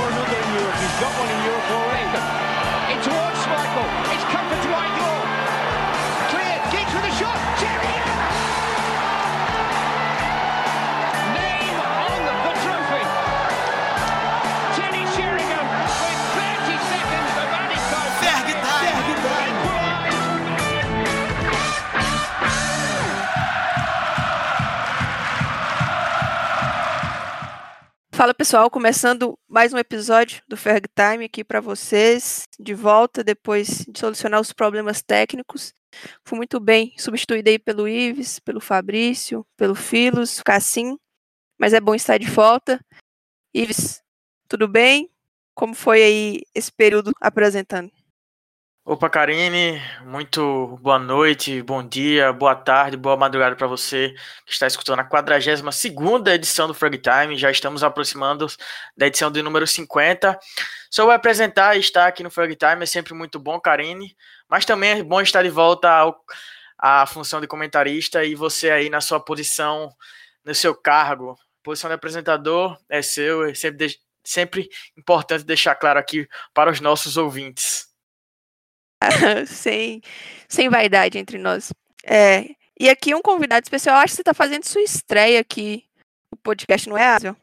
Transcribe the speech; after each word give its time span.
for 0.00 0.08
another 0.08 0.38
in 0.40 0.48
Europe. 0.56 0.76
He's 0.80 0.96
got 1.00 1.12
one 1.20 1.28
in 1.28 1.40
Europe 1.44 1.68
already. 1.76 2.08
In 2.92 2.98
towards 3.04 3.38
Schmeichel. 3.44 3.88
It's 4.16 4.26
comfort 4.32 4.60
to 4.64 4.70
Igor. 4.72 5.18
Clear. 6.32 6.56
Geeks 6.72 6.92
with 6.96 7.10
a 7.12 7.14
shot. 7.20 7.38
Sheringham. 7.60 8.18
Name 11.36 11.78
on 12.08 12.20
the 12.46 12.54
trophy. 12.64 13.04
Teddy 14.76 15.04
Sheringham 15.14 15.66
with 16.00 16.20
30 16.32 16.80
seconds 16.92 17.32
of 17.42 17.48
added 17.60 17.82
time. 17.92 18.12
Ferg 18.24 18.48
Time. 18.64 18.96
Equalised. 19.12 19.58
Fala 28.12 28.34
pessoal, 28.34 28.68
começando 28.70 29.39
mais 29.50 29.72
um 29.74 29.78
episódio 29.78 30.40
do 30.46 30.56
Ferg 30.56 30.86
Time 30.94 31.24
aqui 31.24 31.42
para 31.42 31.60
vocês, 31.60 32.44
de 32.56 32.72
volta 32.72 33.24
depois 33.24 33.84
de 33.84 33.98
solucionar 33.98 34.40
os 34.40 34.52
problemas 34.52 35.02
técnicos. 35.02 35.74
Fui 36.24 36.36
muito 36.36 36.60
bem 36.60 36.94
substituído 36.96 37.50
aí 37.50 37.58
pelo 37.58 37.88
Ives, 37.88 38.38
pelo 38.38 38.60
Fabrício, 38.60 39.44
pelo 39.56 39.74
Filos, 39.74 40.40
Cassim, 40.40 40.96
mas 41.58 41.72
é 41.72 41.80
bom 41.80 41.96
estar 41.96 42.16
de 42.16 42.30
volta. 42.30 42.78
Ives, 43.52 44.00
tudo 44.48 44.68
bem? 44.68 45.10
Como 45.52 45.74
foi 45.74 46.00
aí 46.00 46.42
esse 46.54 46.70
período 46.70 47.10
apresentando? 47.20 47.90
Opa, 48.90 49.08
Karine, 49.08 49.80
muito 50.02 50.76
boa 50.82 50.98
noite, 50.98 51.62
bom 51.62 51.80
dia, 51.80 52.32
boa 52.32 52.56
tarde, 52.56 52.96
boa 52.96 53.16
madrugada 53.16 53.54
para 53.54 53.68
você 53.68 54.12
que 54.44 54.52
está 54.52 54.66
escutando 54.66 54.98
a 54.98 55.04
42ª 55.04 56.34
edição 56.34 56.66
do 56.66 56.74
Frog 56.74 56.98
Time. 56.98 57.38
Já 57.38 57.52
estamos 57.52 57.84
aproximando 57.84 58.48
da 58.96 59.06
edição 59.06 59.30
do 59.30 59.40
número 59.44 59.64
50. 59.64 60.36
Só 60.90 61.04
vou 61.04 61.12
apresentar 61.12 61.76
e 61.76 61.78
estar 61.78 62.08
aqui 62.08 62.24
no 62.24 62.32
Frog 62.32 62.52
Time 62.56 62.82
é 62.82 62.86
sempre 62.86 63.14
muito 63.14 63.38
bom, 63.38 63.60
Karine, 63.60 64.16
mas 64.48 64.64
também 64.64 64.90
é 64.98 65.02
bom 65.04 65.20
estar 65.20 65.44
de 65.44 65.50
volta 65.50 65.88
ao, 65.88 66.20
à 66.76 67.06
função 67.06 67.40
de 67.40 67.46
comentarista 67.46 68.24
e 68.24 68.34
você 68.34 68.72
aí 68.72 68.90
na 68.90 69.00
sua 69.00 69.20
posição, 69.20 69.88
no 70.44 70.52
seu 70.52 70.74
cargo. 70.74 71.36
Posição 71.62 71.88
de 71.88 71.94
apresentador 71.94 72.76
é 72.88 73.02
seu, 73.02 73.44
é 73.44 73.54
sempre, 73.54 73.86
de- 73.86 74.00
sempre 74.24 74.68
importante 74.98 75.44
deixar 75.44 75.76
claro 75.76 76.00
aqui 76.00 76.26
para 76.52 76.72
os 76.72 76.80
nossos 76.80 77.16
ouvintes. 77.16 77.89
sem, 79.46 80.00
sem 80.48 80.68
vaidade 80.68 81.18
entre 81.18 81.38
nós. 81.38 81.72
É, 82.04 82.54
e 82.78 82.88
aqui 82.88 83.14
um 83.14 83.22
convidado 83.22 83.64
especial, 83.64 83.96
acho 83.96 84.12
que 84.12 84.16
você 84.16 84.22
está 84.22 84.34
fazendo 84.34 84.64
sua 84.64 84.82
estreia 84.82 85.40
aqui 85.40 85.84
no 86.32 86.38
podcast, 86.38 86.88
não 86.88 86.96
é, 86.96 87.06
Asio? 87.06 87.36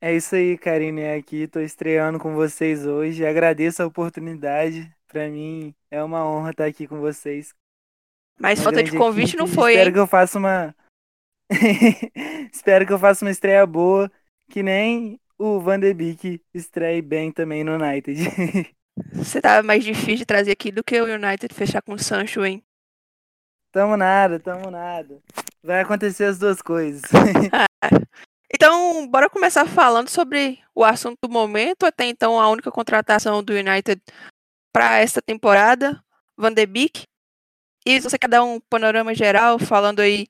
É 0.00 0.14
isso 0.16 0.34
aí, 0.34 0.56
Karine. 0.56 1.06
Aqui 1.08 1.46
tô 1.46 1.60
estreando 1.60 2.18
com 2.18 2.34
vocês 2.34 2.86
hoje. 2.86 3.26
Agradeço 3.26 3.82
a 3.82 3.86
oportunidade. 3.86 4.90
Pra 5.06 5.28
mim 5.28 5.74
é 5.90 6.02
uma 6.02 6.24
honra 6.26 6.52
estar 6.52 6.64
aqui 6.64 6.86
com 6.86 7.00
vocês. 7.00 7.52
Mas 8.40 8.58
Uma 8.58 8.64
falta 8.64 8.82
de 8.82 8.96
convite 8.96 9.36
não 9.36 9.44
equipe. 9.44 9.60
foi, 9.60 9.72
Espero 9.72 9.88
hein? 9.90 9.92
que 9.92 9.98
eu 9.98 10.06
faça 10.06 10.38
uma. 10.38 10.74
Espero 12.50 12.86
que 12.86 12.92
eu 12.92 12.98
faça 12.98 13.24
uma 13.24 13.30
estreia 13.30 13.66
boa, 13.66 14.10
que 14.48 14.62
nem 14.62 15.20
o 15.38 15.60
Van 15.60 15.78
de 15.78 15.92
Beek 15.92 16.40
estreie 16.54 17.02
bem 17.02 17.30
também 17.30 17.62
no 17.62 17.74
United. 17.74 18.18
Você 19.12 19.40
tá 19.40 19.62
mais 19.62 19.84
difícil 19.84 20.16
de 20.16 20.26
trazer 20.26 20.52
aqui 20.52 20.70
do 20.70 20.84
que 20.84 21.00
o 21.00 21.04
United 21.04 21.54
fechar 21.54 21.82
com 21.82 21.94
o 21.94 21.98
Sancho, 21.98 22.44
hein? 22.44 22.62
tamo 23.72 23.96
nada, 23.96 24.38
tamo 24.40 24.70
nada. 24.70 25.20
Vai 25.62 25.80
acontecer 25.80 26.24
as 26.24 26.38
duas 26.38 26.60
coisas. 26.62 27.02
Então, 28.52 29.06
bora 29.06 29.30
começar 29.30 29.64
falando 29.64 30.08
sobre 30.08 30.60
o 30.74 30.84
assunto 30.84 31.16
do 31.22 31.30
momento. 31.30 31.86
Até 31.86 32.06
então, 32.06 32.38
a 32.38 32.48
única 32.50 32.70
contratação 32.70 33.42
do 33.44 33.52
United 33.52 34.02
para 34.72 34.98
esta 34.98 35.22
temporada, 35.22 36.02
Van 36.36 36.52
de 36.52 36.66
Beek. 36.66 37.04
E 37.86 38.00
se 38.00 38.10
você 38.10 38.18
quer 38.18 38.28
dar 38.28 38.42
um 38.42 38.60
panorama 38.60 39.14
geral, 39.14 39.56
falando 39.56 40.00
aí 40.00 40.26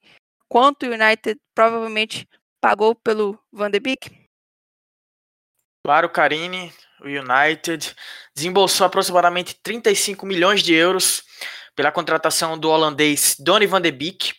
quanto 0.50 0.84
o 0.84 0.93
United 0.93 1.41
provavelmente 1.55 2.28
pagou 2.61 2.95
pelo 2.95 3.43
Van 3.50 3.71
de 3.71 3.81
Beek? 3.81 4.28
Claro, 5.84 6.11
Karine, 6.11 6.71
o 7.03 7.06
United 7.06 7.94
desembolsou 8.34 8.87
aproximadamente 8.87 9.55
35 9.62 10.25
milhões 10.27 10.62
de 10.62 10.75
euros 10.75 11.22
pela 11.75 11.93
contratação 11.93 12.59
do 12.59 12.69
holandês 12.69 13.37
Donny 13.38 13.66
van 13.66 13.81
de 13.81 13.91
Beek. 13.91 14.33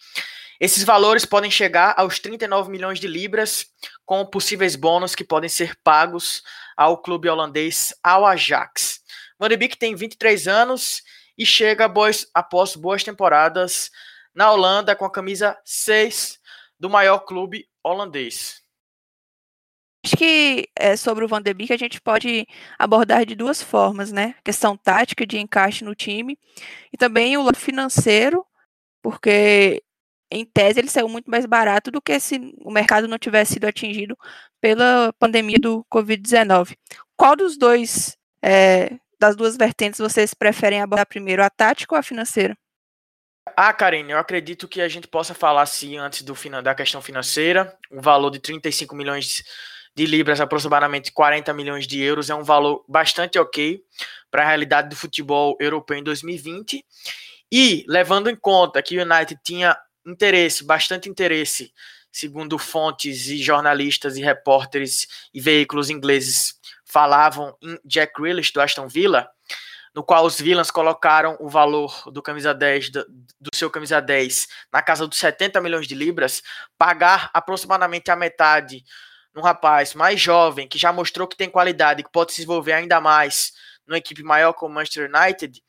Esses 0.59 0.83
valores 0.83 1.25
podem 1.25 1.49
chegar 1.49 1.95
aos 1.97 2.19
39 2.19 2.69
milhões 2.69 2.99
de 2.99 3.07
libras, 3.07 3.65
com 4.05 4.23
possíveis 4.25 4.75
bônus 4.75 5.15
que 5.15 5.23
podem 5.23 5.49
ser 5.49 5.75
pagos 5.83 6.43
ao 6.77 7.01
clube 7.01 7.27
holandês 7.27 7.93
ao 8.03 8.25
Ajax. 8.25 8.99
Van 9.39 9.49
de 9.49 9.57
Beek 9.57 9.77
tem 9.77 9.95
23 9.95 10.47
anos 10.47 11.01
e 11.37 11.45
chega 11.45 11.87
boas- 11.87 12.27
após 12.33 12.75
boas 12.75 13.03
temporadas 13.03 13.89
na 14.35 14.51
Holanda 14.51 14.95
com 14.95 15.03
a 15.05 15.11
camisa 15.11 15.57
6 15.65 16.39
do 16.79 16.89
maior 16.89 17.19
clube 17.19 17.67
holandês. 17.83 18.60
Acho 20.03 20.17
que 20.17 20.67
é, 20.75 20.95
sobre 20.95 21.23
o 21.23 21.27
Van 21.27 21.41
de 21.41 21.53
Beek 21.53 21.71
a 21.71 21.77
gente 21.77 22.01
pode 22.01 22.47
abordar 22.79 23.25
de 23.25 23.35
duas 23.35 23.61
formas, 23.61 24.11
né? 24.11 24.35
Questão 24.43 24.75
tática 24.75 25.27
de 25.27 25.37
encaixe 25.37 25.83
no 25.83 25.93
time 25.93 26.39
e 26.91 26.97
também 26.97 27.37
o 27.37 27.43
lado 27.43 27.57
financeiro, 27.57 28.43
porque 29.01 29.83
em 30.31 30.43
tese 30.43 30.79
ele 30.79 30.89
saiu 30.89 31.07
muito 31.07 31.29
mais 31.29 31.45
barato 31.45 31.91
do 31.91 32.01
que 32.01 32.19
se 32.19 32.39
o 32.63 32.71
mercado 32.71 33.07
não 33.07 33.19
tivesse 33.19 33.53
sido 33.53 33.65
atingido 33.65 34.17
pela 34.59 35.13
pandemia 35.19 35.59
do 35.59 35.85
Covid-19. 35.93 36.75
Qual 37.15 37.35
dos 37.35 37.57
dois, 37.57 38.17
é, 38.43 38.97
das 39.19 39.35
duas 39.35 39.55
vertentes 39.55 39.99
vocês 39.99 40.33
preferem 40.33 40.81
abordar 40.81 41.05
primeiro, 41.05 41.43
a 41.43 41.49
tática 41.49 41.93
ou 41.93 41.99
a 41.99 42.03
financeira? 42.03 42.57
Ah, 43.55 43.73
Karine, 43.73 44.11
eu 44.11 44.17
acredito 44.17 44.67
que 44.67 44.81
a 44.81 44.87
gente 44.87 45.07
possa 45.07 45.33
falar 45.33 45.65
sim 45.65 45.97
antes 45.97 46.21
do 46.23 46.33
da 46.63 46.73
questão 46.73 47.01
financeira. 47.01 47.77
O 47.91 48.01
valor 48.01 48.29
de 48.29 48.39
35 48.39 48.95
milhões 48.95 49.43
de 49.95 50.05
libras, 50.05 50.39
aproximadamente 50.39 51.11
40 51.11 51.53
milhões 51.53 51.85
de 51.85 52.01
euros, 52.01 52.29
é 52.29 52.35
um 52.35 52.43
valor 52.43 52.83
bastante 52.87 53.37
ok 53.37 53.83
para 54.29 54.43
a 54.43 54.47
realidade 54.47 54.89
do 54.89 54.95
futebol 54.95 55.57
europeu 55.59 55.97
em 55.97 56.03
2020. 56.03 56.85
E 57.51 57.85
levando 57.87 58.29
em 58.29 58.35
conta 58.35 58.81
que 58.81 58.97
o 58.97 59.01
United 59.01 59.39
tinha 59.43 59.77
interesse, 60.05 60.63
bastante 60.63 61.09
interesse, 61.09 61.73
segundo 62.11 62.57
fontes 62.57 63.27
e 63.27 63.37
jornalistas 63.37 64.17
e 64.17 64.21
repórteres 64.21 65.07
e 65.33 65.41
veículos 65.41 65.89
ingleses 65.89 66.55
falavam 66.85 67.55
em 67.61 67.77
Jack 67.85 68.13
Grealish 68.19 68.51
do 68.51 68.61
Aston 68.61 68.87
Villa, 68.87 69.29
no 69.93 70.03
qual 70.03 70.25
os 70.25 70.39
Villains 70.39 70.71
colocaram 70.71 71.37
o 71.39 71.49
valor 71.49 72.03
do 72.11 72.21
camisa 72.21 72.53
10 72.53 72.89
do, 72.89 73.05
do 73.39 73.49
seu 73.53 73.69
camisa 73.69 74.01
10 74.01 74.47
na 74.71 74.81
casa 74.81 75.07
dos 75.07 75.17
70 75.17 75.59
milhões 75.61 75.87
de 75.87 75.95
libras, 75.95 76.41
pagar 76.77 77.29
aproximadamente 77.33 78.09
a 78.09 78.15
metade 78.15 78.83
num 79.33 79.41
rapaz 79.41 79.93
mais 79.93 80.19
jovem 80.19 80.67
que 80.67 80.77
já 80.77 80.91
mostrou 80.91 81.27
que 81.27 81.37
tem 81.37 81.49
qualidade, 81.49 82.03
que 82.03 82.11
pode 82.11 82.31
se 82.31 82.37
desenvolver 82.37 82.73
ainda 82.73 82.99
mais 82.99 83.53
numa 83.87 83.97
equipe 83.97 84.23
maior 84.23 84.53
como 84.53 84.71
o 84.71 84.75
Manchester 84.75 85.09
United. 85.13 85.61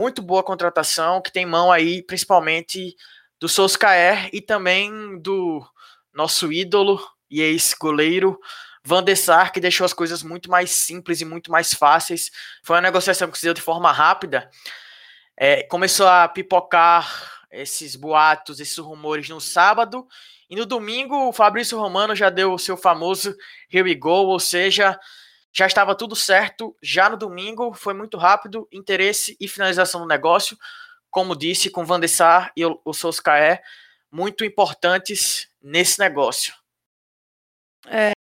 Muito 0.00 0.22
boa 0.22 0.42
contratação 0.42 1.20
que 1.20 1.32
tem 1.32 1.44
mão 1.44 1.70
aí 1.70 2.02
principalmente 2.02 2.96
do 3.38 3.48
Solskjaer 3.48 4.30
e 4.32 4.40
também 4.40 5.20
do 5.20 5.64
nosso 6.12 6.52
ídolo 6.52 7.00
e 7.30 7.40
ex-goleiro 7.40 8.38
Van 8.84 9.02
der 9.02 9.16
Sar, 9.16 9.52
que 9.52 9.60
deixou 9.60 9.84
as 9.84 9.92
coisas 9.92 10.22
muito 10.22 10.50
mais 10.50 10.70
simples 10.70 11.20
e 11.20 11.24
muito 11.24 11.50
mais 11.50 11.74
fáceis. 11.74 12.30
Foi 12.62 12.76
uma 12.76 12.82
negociação 12.82 13.30
que 13.30 13.38
se 13.38 13.44
deu 13.44 13.54
de 13.54 13.60
forma 13.60 13.92
rápida. 13.92 14.50
É, 15.36 15.62
começou 15.64 16.06
a 16.06 16.26
pipocar 16.28 17.46
esses 17.50 17.94
boatos, 17.94 18.60
esses 18.60 18.78
rumores 18.78 19.28
no 19.28 19.40
sábado. 19.40 20.06
E 20.50 20.56
no 20.56 20.66
domingo, 20.66 21.28
o 21.28 21.32
Fabrício 21.32 21.78
Romano 21.78 22.14
já 22.14 22.28
deu 22.28 22.52
o 22.52 22.58
seu 22.58 22.76
famoso 22.76 23.36
Here 23.72 23.88
we 23.88 23.94
go, 23.94 24.26
ou 24.26 24.40
seja, 24.40 24.98
já 25.52 25.64
estava 25.66 25.94
tudo 25.94 26.16
certo. 26.16 26.76
Já 26.82 27.08
no 27.08 27.16
domingo, 27.16 27.72
foi 27.72 27.94
muito 27.94 28.18
rápido, 28.18 28.66
interesse 28.72 29.36
e 29.40 29.46
finalização 29.46 30.00
do 30.00 30.08
negócio. 30.08 30.58
Como 31.08 31.36
disse, 31.36 31.70
com 31.70 31.84
Van 31.86 32.04
Sar 32.08 32.50
e 32.56 32.66
o, 32.66 32.80
o 32.84 32.92
Solskjaer, 32.92 33.62
muito 34.10 34.44
importantes 34.44 35.48
nesse 35.62 36.00
negócio. 36.00 36.52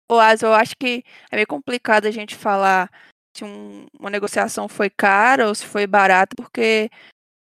Ô, 0.09 0.19
Asa, 0.19 0.45
eu 0.45 0.53
acho 0.53 0.73
que 0.79 1.03
é 1.31 1.35
meio 1.35 1.47
complicado 1.47 2.05
a 2.05 2.11
gente 2.11 2.35
falar 2.35 2.89
se 3.35 3.43
um- 3.43 3.87
uma 3.99 4.09
negociação 4.09 4.69
foi 4.69 4.89
cara 4.89 5.47
ou 5.47 5.55
se 5.55 5.65
foi 5.65 5.85
barata, 5.85 6.33
porque 6.37 6.89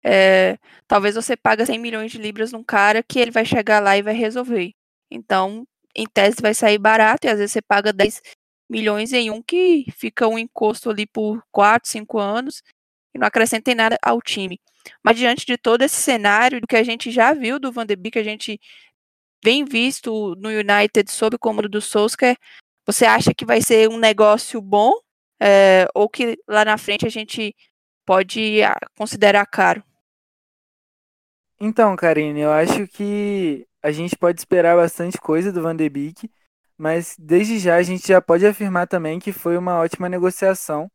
é, 0.04 0.58
talvez 0.86 1.14
você 1.14 1.36
paga 1.36 1.64
100 1.66 1.78
milhões 1.78 2.12
de 2.12 2.18
libras 2.18 2.52
num 2.52 2.64
cara 2.64 3.02
que 3.02 3.18
ele 3.18 3.30
vai 3.30 3.44
chegar 3.44 3.80
lá 3.80 3.96
e 3.96 4.02
vai 4.02 4.14
resolver. 4.14 4.72
Então, 5.10 5.66
em 5.94 6.06
tese, 6.06 6.36
vai 6.40 6.54
sair 6.54 6.78
barato 6.78 7.26
e 7.26 7.30
às 7.30 7.38
vezes 7.38 7.52
você 7.52 7.62
paga 7.62 7.92
10 7.92 8.20
milhões 8.68 9.12
em 9.12 9.30
um 9.30 9.42
que 9.42 9.86
fica 9.92 10.26
um 10.26 10.38
encosto 10.38 10.90
ali 10.90 11.06
por 11.06 11.42
4, 11.52 11.90
5 11.90 12.18
anos 12.18 12.62
e 13.14 13.18
não 13.18 13.26
acrescenta 13.26 13.70
em 13.70 13.74
nada 13.74 13.98
ao 14.02 14.20
time. 14.20 14.58
Mas 15.04 15.16
diante 15.16 15.46
de 15.46 15.56
todo 15.56 15.82
esse 15.82 15.96
cenário, 15.96 16.60
do 16.60 16.66
que 16.66 16.76
a 16.76 16.82
gente 16.82 17.10
já 17.10 17.34
viu 17.34 17.58
do 17.58 17.70
Van 17.70 17.86
de 17.86 17.94
Beek, 17.94 18.18
a 18.18 18.24
gente 18.24 18.58
vem 19.44 19.64
visto 19.64 20.34
no 20.36 20.48
United 20.48 21.10
sob 21.10 21.36
o 21.36 21.38
comando 21.38 21.68
do 21.68 21.80
Solskjaer, 21.80 22.36
Você 22.86 23.04
acha 23.06 23.34
que 23.34 23.44
vai 23.44 23.60
ser 23.60 23.88
um 23.88 23.98
negócio 23.98 24.60
bom 24.60 24.92
é, 25.40 25.86
ou 25.94 26.08
que 26.08 26.38
lá 26.48 26.64
na 26.64 26.78
frente 26.78 27.06
a 27.06 27.10
gente 27.10 27.54
pode 28.06 28.62
ah, 28.62 28.78
considerar 28.96 29.46
caro? 29.46 29.84
Então, 31.64 31.94
Karine, 31.94 32.40
eu 32.40 32.50
acho 32.50 32.88
que 32.88 33.68
a 33.80 33.92
gente 33.92 34.16
pode 34.16 34.40
esperar 34.40 34.76
bastante 34.76 35.16
coisa 35.20 35.52
do 35.52 35.62
Van 35.62 35.76
de 35.76 35.88
Beek, 35.88 36.28
mas 36.76 37.14
desde 37.16 37.56
já 37.60 37.76
a 37.76 37.82
gente 37.84 38.04
já 38.08 38.20
pode 38.20 38.44
afirmar 38.44 38.88
também 38.88 39.20
que 39.20 39.30
foi 39.32 39.56
uma 39.56 39.78
ótima 39.78 40.08
negociação, 40.08 40.90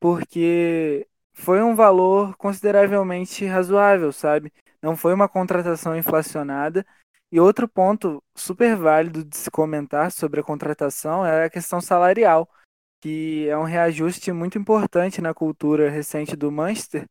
porque 0.00 1.06
foi 1.32 1.62
um 1.62 1.76
valor 1.76 2.36
consideravelmente 2.36 3.44
razoável, 3.46 4.12
sabe? 4.12 4.52
Não 4.82 4.96
foi 4.96 5.14
uma 5.14 5.28
contratação 5.28 5.96
inflacionada. 5.96 6.84
E 7.30 7.38
outro 7.38 7.68
ponto 7.68 8.20
super 8.34 8.74
válido 8.74 9.24
de 9.24 9.36
se 9.36 9.48
comentar 9.52 10.10
sobre 10.10 10.40
a 10.40 10.42
contratação 10.44 11.24
é 11.24 11.44
a 11.44 11.50
questão 11.50 11.80
salarial, 11.80 12.50
que 13.00 13.48
é 13.48 13.56
um 13.56 13.62
reajuste 13.64 14.32
muito 14.32 14.58
importante 14.58 15.22
na 15.22 15.32
cultura 15.32 15.88
recente 15.88 16.34
do 16.34 16.50
Manchester, 16.50 17.08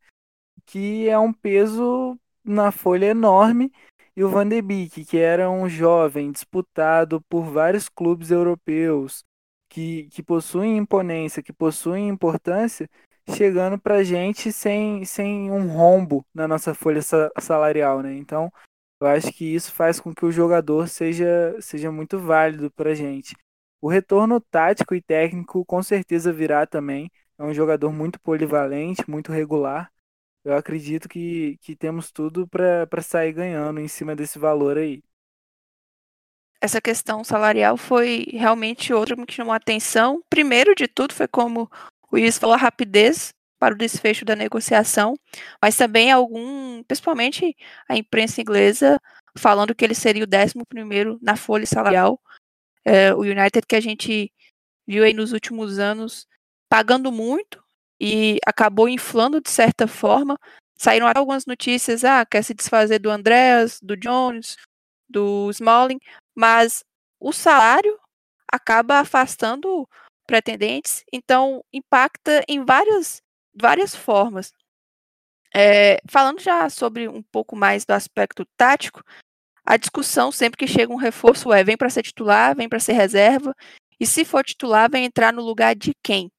que 0.66 1.08
é 1.08 1.18
um 1.18 1.32
peso 1.32 2.20
na 2.48 2.72
folha 2.72 3.08
enorme. 3.08 3.72
E 4.16 4.24
o 4.24 4.30
Van 4.30 4.48
de 4.48 4.62
Beek, 4.62 5.06
que 5.06 5.18
era 5.18 5.50
um 5.50 5.70
jovem 5.70 6.32
disputado 6.32 7.22
por 7.30 7.44
vários 7.44 7.88
clubes 7.88 8.32
europeus, 8.32 9.24
que, 9.70 10.06
que 10.10 10.24
possuem 10.24 10.78
imponência, 10.78 11.44
que 11.44 11.54
possuem 11.54 12.10
importância, 12.10 12.90
chegando 13.30 13.78
para 13.80 13.98
a 13.98 14.04
gente 14.04 14.52
sem, 14.52 15.06
sem 15.06 15.52
um 15.52 15.68
rombo 15.68 16.26
na 16.34 16.48
nossa 16.48 16.74
folha 16.74 17.02
salarial, 17.40 18.02
né? 18.02 18.16
Então, 18.16 18.52
eu 19.00 19.08
acho 19.08 19.32
que 19.32 19.46
isso 19.46 19.72
faz 19.72 20.00
com 20.00 20.14
que 20.14 20.26
o 20.26 20.32
jogador 20.32 20.88
seja, 20.88 21.56
seja 21.62 21.92
muito 21.92 22.18
válido 22.18 22.72
para 22.72 22.92
a 22.92 22.96
gente. 22.96 23.36
O 23.80 23.88
retorno 23.90 24.42
tático 24.42 24.96
e 24.96 25.02
técnico 25.02 25.64
com 25.66 25.84
certeza 25.84 26.34
virá 26.34 26.66
também. 26.66 27.12
É 27.38 27.44
um 27.44 27.54
jogador 27.54 27.92
muito 27.94 28.20
polivalente, 28.20 29.08
muito 29.08 29.32
regular. 29.32 29.92
Eu 30.48 30.56
acredito 30.56 31.10
que, 31.10 31.58
que 31.58 31.76
temos 31.76 32.10
tudo 32.10 32.48
para 32.48 33.02
sair 33.02 33.34
ganhando 33.34 33.82
em 33.82 33.88
cima 33.90 34.16
desse 34.16 34.40
valor 34.40 34.78
aí. 34.78 35.04
Essa 36.62 36.80
questão 36.80 37.22
salarial 37.22 37.76
foi 37.76 38.28
realmente 38.32 38.94
outra 38.94 39.14
que 39.14 39.22
me 39.24 39.28
chamou 39.30 39.52
a 39.52 39.58
atenção. 39.58 40.24
Primeiro 40.30 40.74
de 40.74 40.88
tudo 40.88 41.14
foi 41.14 41.28
como 41.28 41.70
o 42.10 42.18
Iris 42.18 42.38
falou, 42.38 42.56
a 42.56 42.58
rapidez 42.58 43.34
para 43.60 43.76
o 43.76 43.78
desfecho 43.78 44.24
da 44.24 44.38
negociação, 44.38 45.16
mas 45.62 45.76
também 45.76 46.14
algum, 46.14 46.82
principalmente 46.84 47.54
a 47.90 47.98
imprensa 47.98 48.40
inglesa, 48.40 49.02
falando 49.38 49.76
que 49.76 49.84
ele 49.84 49.96
seria 49.96 50.24
o 50.24 50.28
11 50.34 50.66
primeiro 50.70 51.20
na 51.22 51.36
folha 51.36 51.66
salarial. 51.66 52.22
É, 52.86 53.14
o 53.14 53.20
United 53.20 53.68
que 53.68 53.76
a 53.76 53.82
gente 53.82 54.32
viu 54.88 55.04
aí 55.04 55.14
nos 55.14 55.34
últimos 55.34 55.78
anos 55.78 56.26
pagando 56.70 57.12
muito 57.12 57.62
e 58.00 58.38
acabou 58.46 58.88
inflando 58.88 59.42
de 59.42 59.50
certa 59.50 59.88
forma. 59.88 60.38
Saíram 60.76 61.08
algumas 61.08 61.46
notícias, 61.46 62.04
ah, 62.04 62.26
quer 62.26 62.44
se 62.44 62.54
desfazer 62.54 63.00
do 63.00 63.10
Andreas, 63.10 63.80
do 63.82 63.98
Jones, 63.98 64.58
do 65.10 65.50
Smalling, 65.52 66.00
mas 66.36 66.84
o 67.20 67.34
salário 67.34 67.98
acaba 68.52 69.00
afastando 69.00 69.88
pretendentes, 70.28 71.04
então 71.12 71.64
impacta 71.74 72.44
em 72.48 72.64
várias, 72.64 73.22
várias 73.56 73.96
formas. 73.96 74.54
É, 75.56 76.00
falando 76.08 76.42
já 76.42 76.70
sobre 76.70 77.08
um 77.08 77.24
pouco 77.24 77.56
mais 77.56 77.86
do 77.86 77.92
aspecto 77.92 78.46
tático, 78.58 79.02
a 79.66 79.78
discussão 79.78 80.32
sempre 80.32 80.58
que 80.58 80.68
chega 80.68 80.94
um 80.94 80.98
reforço 80.98 81.52
é 81.52 81.64
vem 81.64 81.78
para 81.78 81.90
ser 81.90 82.04
titular, 82.04 82.56
vem 82.56 82.70
para 82.70 82.80
ser 82.80 82.94
reserva, 82.94 83.56
e 84.00 84.06
se 84.06 84.24
for 84.24 84.44
titular, 84.44 84.90
vem 84.90 85.06
entrar 85.06 85.34
no 85.34 85.42
lugar 85.42 85.76
de 85.76 85.94
quem? 86.04 86.32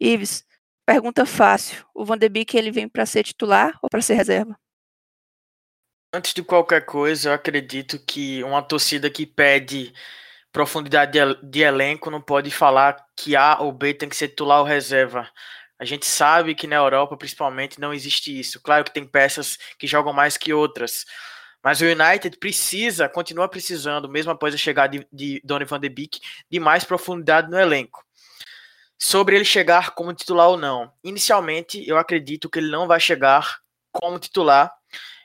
Ives, 0.00 0.44
pergunta 0.86 1.24
fácil. 1.26 1.84
O 1.94 2.04
Van 2.04 2.18
de 2.18 2.28
Beek 2.28 2.56
ele 2.56 2.70
vem 2.70 2.88
para 2.88 3.06
ser 3.06 3.24
titular 3.24 3.78
ou 3.82 3.88
para 3.88 4.02
ser 4.02 4.14
reserva? 4.14 4.56
Antes 6.14 6.34
de 6.34 6.42
qualquer 6.42 6.84
coisa, 6.84 7.30
eu 7.30 7.32
acredito 7.32 7.98
que 7.98 8.42
uma 8.44 8.62
torcida 8.62 9.08
que 9.08 9.24
pede 9.24 9.94
profundidade 10.52 11.18
de, 11.42 11.62
elenco, 11.62 12.10
não 12.10 12.20
pode 12.20 12.50
falar 12.50 12.96
que 13.16 13.34
A 13.34 13.58
ou 13.60 13.72
B 13.72 13.94
tem 13.94 14.08
que 14.08 14.16
ser 14.16 14.28
titular 14.28 14.60
ou 14.60 14.66
reserva. 14.66 15.28
A 15.78 15.84
gente 15.84 16.06
sabe 16.06 16.54
que 16.54 16.66
na 16.66 16.76
Europa, 16.76 17.16
principalmente, 17.16 17.80
não 17.80 17.92
existe 17.92 18.38
isso. 18.38 18.60
Claro 18.60 18.84
que 18.84 18.92
tem 18.92 19.06
peças 19.06 19.58
que 19.78 19.86
jogam 19.86 20.12
mais 20.12 20.36
que 20.36 20.52
outras. 20.52 21.06
Mas 21.64 21.80
o 21.80 21.86
United 21.86 22.36
precisa, 22.38 23.08
continua 23.08 23.48
precisando, 23.48 24.08
mesmo 24.08 24.30
após 24.30 24.54
a 24.54 24.58
chegada 24.58 24.98
de, 24.98 25.06
de 25.12 25.40
Donny 25.42 25.64
van 25.64 25.80
de 25.80 25.88
Beek, 25.88 26.20
de 26.50 26.60
mais 26.60 26.84
profundidade 26.84 27.50
no 27.50 27.58
elenco. 27.58 28.04
Sobre 29.02 29.34
ele 29.34 29.44
chegar 29.44 29.96
como 29.96 30.14
titular 30.14 30.48
ou 30.48 30.56
não. 30.56 30.92
Inicialmente, 31.02 31.82
eu 31.88 31.98
acredito 31.98 32.48
que 32.48 32.60
ele 32.60 32.70
não 32.70 32.86
vai 32.86 33.00
chegar 33.00 33.58
como 33.90 34.16
titular, 34.16 34.72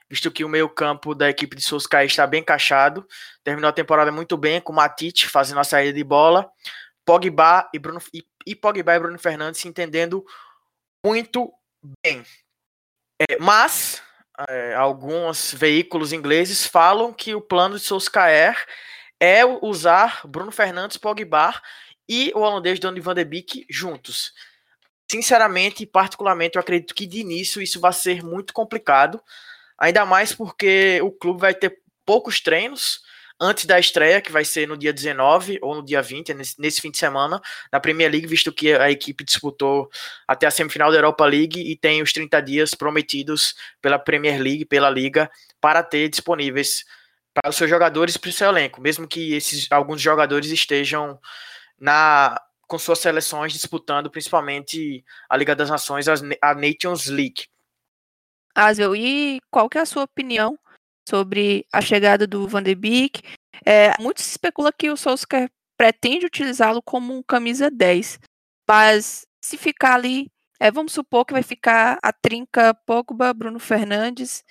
visto 0.10 0.32
que 0.32 0.44
o 0.44 0.50
meio-campo 0.50 1.14
da 1.14 1.30
equipe 1.30 1.56
de 1.56 1.62
Solskjaer 1.62 2.08
está 2.08 2.26
bem 2.26 2.42
encaixado. 2.42 3.08
Terminou 3.44 3.70
a 3.70 3.72
temporada 3.72 4.12
muito 4.12 4.36
bem 4.36 4.60
com 4.60 4.74
o 4.74 4.76
Matite 4.76 5.28
fazendo 5.28 5.60
a 5.60 5.64
saída 5.64 5.94
de 5.94 6.04
bola, 6.04 6.52
Pogba 7.06 7.70
e 7.72 7.78
Bruno 7.78 8.02
e, 8.12 8.26
e 8.48 8.56
Pogba 8.56 8.96
e 8.96 9.00
Bruno 9.00 9.20
Fernandes 9.20 9.62
se 9.62 9.68
entendendo 9.68 10.26
muito 11.06 11.54
bem. 12.04 12.26
É, 13.30 13.38
mas 13.40 14.02
é, 14.50 14.74
alguns 14.74 15.54
veículos 15.54 16.12
ingleses 16.12 16.66
falam 16.66 17.14
que 17.14 17.36
o 17.36 17.42
plano 17.42 17.76
de 17.76 17.84
Solskjaer 17.84 18.66
é 19.20 19.46
usar 19.46 20.22
Bruno 20.26 20.52
Fernandes, 20.52 20.98
Pogba 20.98 21.54
e 22.08 22.32
o 22.36 22.40
holandês 22.40 22.80
Donny 22.80 23.00
van 23.00 23.16
de 23.16 23.26
Beek 23.26 23.66
juntos. 23.70 24.34
Sinceramente 25.10 25.84
e 25.84 25.86
particularmente, 25.86 26.58
eu 26.58 26.60
acredito 26.60 26.94
que 26.94 27.08
de 27.08 27.20
início 27.20 27.62
isso 27.62 27.80
vai 27.80 27.94
ser 27.94 28.24
muito 28.24 28.54
complicado, 28.54 29.22
Ainda 29.78 30.06
mais 30.06 30.34
porque 30.34 31.00
o 31.04 31.12
clube 31.12 31.40
vai 31.40 31.54
ter 31.54 31.80
poucos 32.06 32.42
treinos 32.42 33.02
antes 33.40 33.66
da 33.66 33.80
estreia, 33.80 34.20
que 34.20 34.32
vai 34.32 34.44
ser 34.44 34.68
no 34.68 34.76
dia 34.76 34.92
19 34.92 35.60
ou 35.62 35.76
no 35.76 35.86
dia 35.86 36.02
20, 36.02 36.34
nesse, 36.34 36.60
nesse, 36.60 36.82
fim 36.82 36.90
de 36.90 36.98
semana, 36.98 37.40
na 37.72 37.80
Premier 37.80 38.12
League, 38.12 38.26
visto 38.26 38.52
que 38.52 38.74
a 38.74 38.90
equipe 38.90 39.24
disputou 39.24 39.88
até 40.28 40.48
a 40.48 40.52
semifinal 40.52 40.90
da 40.92 40.98
Europa 40.98 41.24
League 41.24 41.60
e 41.60 41.76
tem 41.76 42.02
os 42.02 42.12
30 42.12 42.42
dias 42.42 42.74
prometidos 42.74 43.54
pela 43.80 44.00
Premier 44.00 44.42
League, 44.42 44.66
pela 44.66 44.90
Liga, 44.90 45.30
para 45.62 45.84
ter 45.84 46.10
disponíveis 46.10 46.84
para 47.32 47.52
os 47.52 47.56
seus 47.56 47.70
jogadores 47.70 48.16
e 48.16 48.20
para 48.20 48.30
o 48.30 48.34
seu 48.34 48.50
elenco, 48.50 48.82
mesmo 48.82 49.08
que 49.08 49.36
esses 49.36 49.72
alguns 49.72 50.02
jogadores 50.02 50.50
estejam 50.50 51.20
na 51.80 52.40
com 52.68 52.78
suas 52.78 53.00
seleções 53.00 53.54
disputando 53.54 54.12
principalmente 54.12 55.04
a 55.30 55.38
Liga 55.38 55.56
das 55.56 55.70
Nações, 55.70 56.06
a 56.08 56.54
Nations 56.54 57.06
League. 57.06 57.48
Asvel, 58.54 58.96
e 58.96 59.40
qual 59.50 59.70
que 59.70 59.78
é 59.78 59.82
a 59.82 59.86
sua 59.86 60.04
opinião 60.04 60.60
sobre 61.08 61.66
a 61.72 61.80
chegada 61.80 62.28
do 62.28 62.46
Van 62.48 62.62
de 62.62 62.76
Beek? 62.76 63.22
É, 63.66 63.98
muito 64.02 64.22
se 64.22 64.32
especula 64.32 64.74
que 64.74 64.90
o 64.90 64.98
Solskjaer 64.98 65.50
pretende 65.78 66.26
utilizá-lo 66.26 66.82
como 66.82 67.16
um 67.16 67.24
camisa 67.24 67.72
10, 67.72 68.20
mas 68.68 69.26
se 69.40 69.58
ficar 69.58 69.96
ali, 69.96 70.30
é, 70.60 70.70
vamos 70.72 70.92
supor 70.92 71.24
que 71.26 71.34
vai 71.34 71.44
ficar 71.44 71.98
a 72.04 72.12
trinca 72.12 72.74
Pogba, 72.74 73.34
Bruno 73.34 73.60
Fernandes 73.60 74.44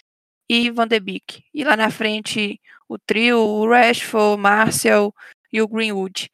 e 0.48 0.70
Van 0.70 0.86
de 0.86 1.00
Beek. 1.00 1.44
E 1.52 1.64
lá 1.64 1.76
na 1.76 1.90
frente 1.90 2.60
o 2.88 2.96
trio, 2.98 3.38
o 3.38 3.68
Rashford, 3.68 4.40
Marcel 4.40 5.12
e 5.52 5.60
o 5.60 5.68
Greenwood. 5.68 6.30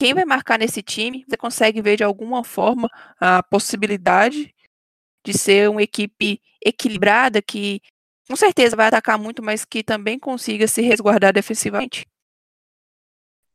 Quem 0.00 0.14
vai 0.14 0.24
marcar 0.24 0.58
nesse 0.58 0.82
time? 0.82 1.26
Você 1.28 1.36
consegue 1.36 1.82
ver 1.82 1.98
de 1.98 2.02
alguma 2.02 2.42
forma 2.42 2.88
a 3.20 3.42
possibilidade 3.42 4.54
de 5.22 5.36
ser 5.36 5.68
uma 5.68 5.82
equipe 5.82 6.40
equilibrada 6.64 7.42
que 7.42 7.82
com 8.26 8.34
certeza 8.34 8.74
vai 8.74 8.86
atacar 8.86 9.18
muito, 9.18 9.42
mas 9.42 9.66
que 9.66 9.84
também 9.84 10.18
consiga 10.18 10.66
se 10.66 10.80
resguardar 10.80 11.34
defensivamente? 11.34 12.06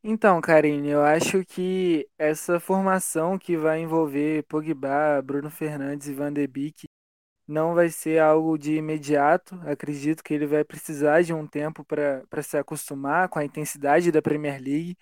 Então, 0.04 0.40
Karine, 0.40 0.90
eu 0.90 1.02
acho 1.02 1.44
que 1.44 2.08
essa 2.16 2.60
formação 2.60 3.40
que 3.40 3.58
vai 3.58 3.82
envolver 3.82 4.44
Pogba, 4.44 5.20
Bruno 5.24 5.50
Fernandes 5.50 6.08
e 6.08 6.14
Van 6.14 6.32
de 6.32 6.46
Beek 6.46 6.84
não 7.48 7.74
vai 7.74 7.90
ser 7.90 8.20
algo 8.20 8.56
de 8.56 8.76
imediato. 8.76 9.56
Acredito 9.66 10.24
que 10.24 10.32
ele 10.32 10.46
vai 10.46 10.64
precisar 10.64 11.24
de 11.24 11.34
um 11.34 11.48
tempo 11.48 11.84
para 11.84 12.44
se 12.44 12.56
acostumar 12.56 13.30
com 13.30 13.40
a 13.40 13.44
intensidade 13.44 14.12
da 14.12 14.22
Premier 14.22 14.62
League, 14.62 14.96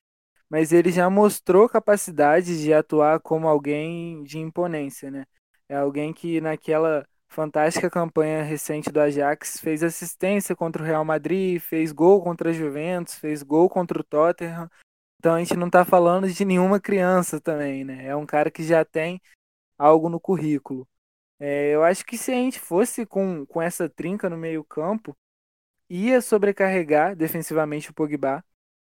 mas 0.53 0.71
ele 0.71 0.91
já 0.91 1.09
mostrou 1.09 1.67
capacidade 1.67 2.61
de 2.61 2.71
atuar 2.71 3.19
como 3.19 3.47
alguém 3.47 4.23
de 4.23 4.37
imponência, 4.37 5.09
né? 5.09 5.25
É 5.67 5.75
alguém 5.75 6.13
que 6.13 6.39
naquela 6.39 7.03
fantástica 7.27 7.89
campanha 7.89 8.43
recente 8.43 8.91
do 8.91 8.99
Ajax 8.99 9.59
fez 9.59 9.81
assistência 9.81 10.55
contra 10.55 10.83
o 10.83 10.85
Real 10.85 11.03
Madrid, 11.03 11.59
fez 11.59 11.91
gol 11.91 12.21
contra 12.21 12.51
a 12.51 12.53
Juventus, 12.53 13.15
fez 13.15 13.41
gol 13.41 13.67
contra 13.67 13.99
o 13.99 14.03
Tottenham. 14.03 14.69
Então 15.17 15.33
a 15.33 15.39
gente 15.39 15.57
não 15.57 15.65
está 15.65 15.83
falando 15.83 16.29
de 16.29 16.45
nenhuma 16.45 16.79
criança 16.79 17.41
também, 17.41 17.83
né? 17.83 18.05
É 18.05 18.15
um 18.15 18.25
cara 18.27 18.51
que 18.51 18.61
já 18.61 18.85
tem 18.85 19.19
algo 19.75 20.07
no 20.07 20.19
currículo. 20.19 20.87
É, 21.39 21.71
eu 21.73 21.83
acho 21.83 22.05
que 22.05 22.15
se 22.15 22.31
a 22.31 22.35
gente 22.35 22.59
fosse 22.59 23.07
com, 23.07 23.43
com 23.47 23.59
essa 23.59 23.89
trinca 23.89 24.29
no 24.29 24.37
meio 24.37 24.63
campo, 24.63 25.17
ia 25.89 26.21
sobrecarregar 26.21 27.15
defensivamente 27.15 27.89
o 27.89 27.93
Pogba. 27.95 28.45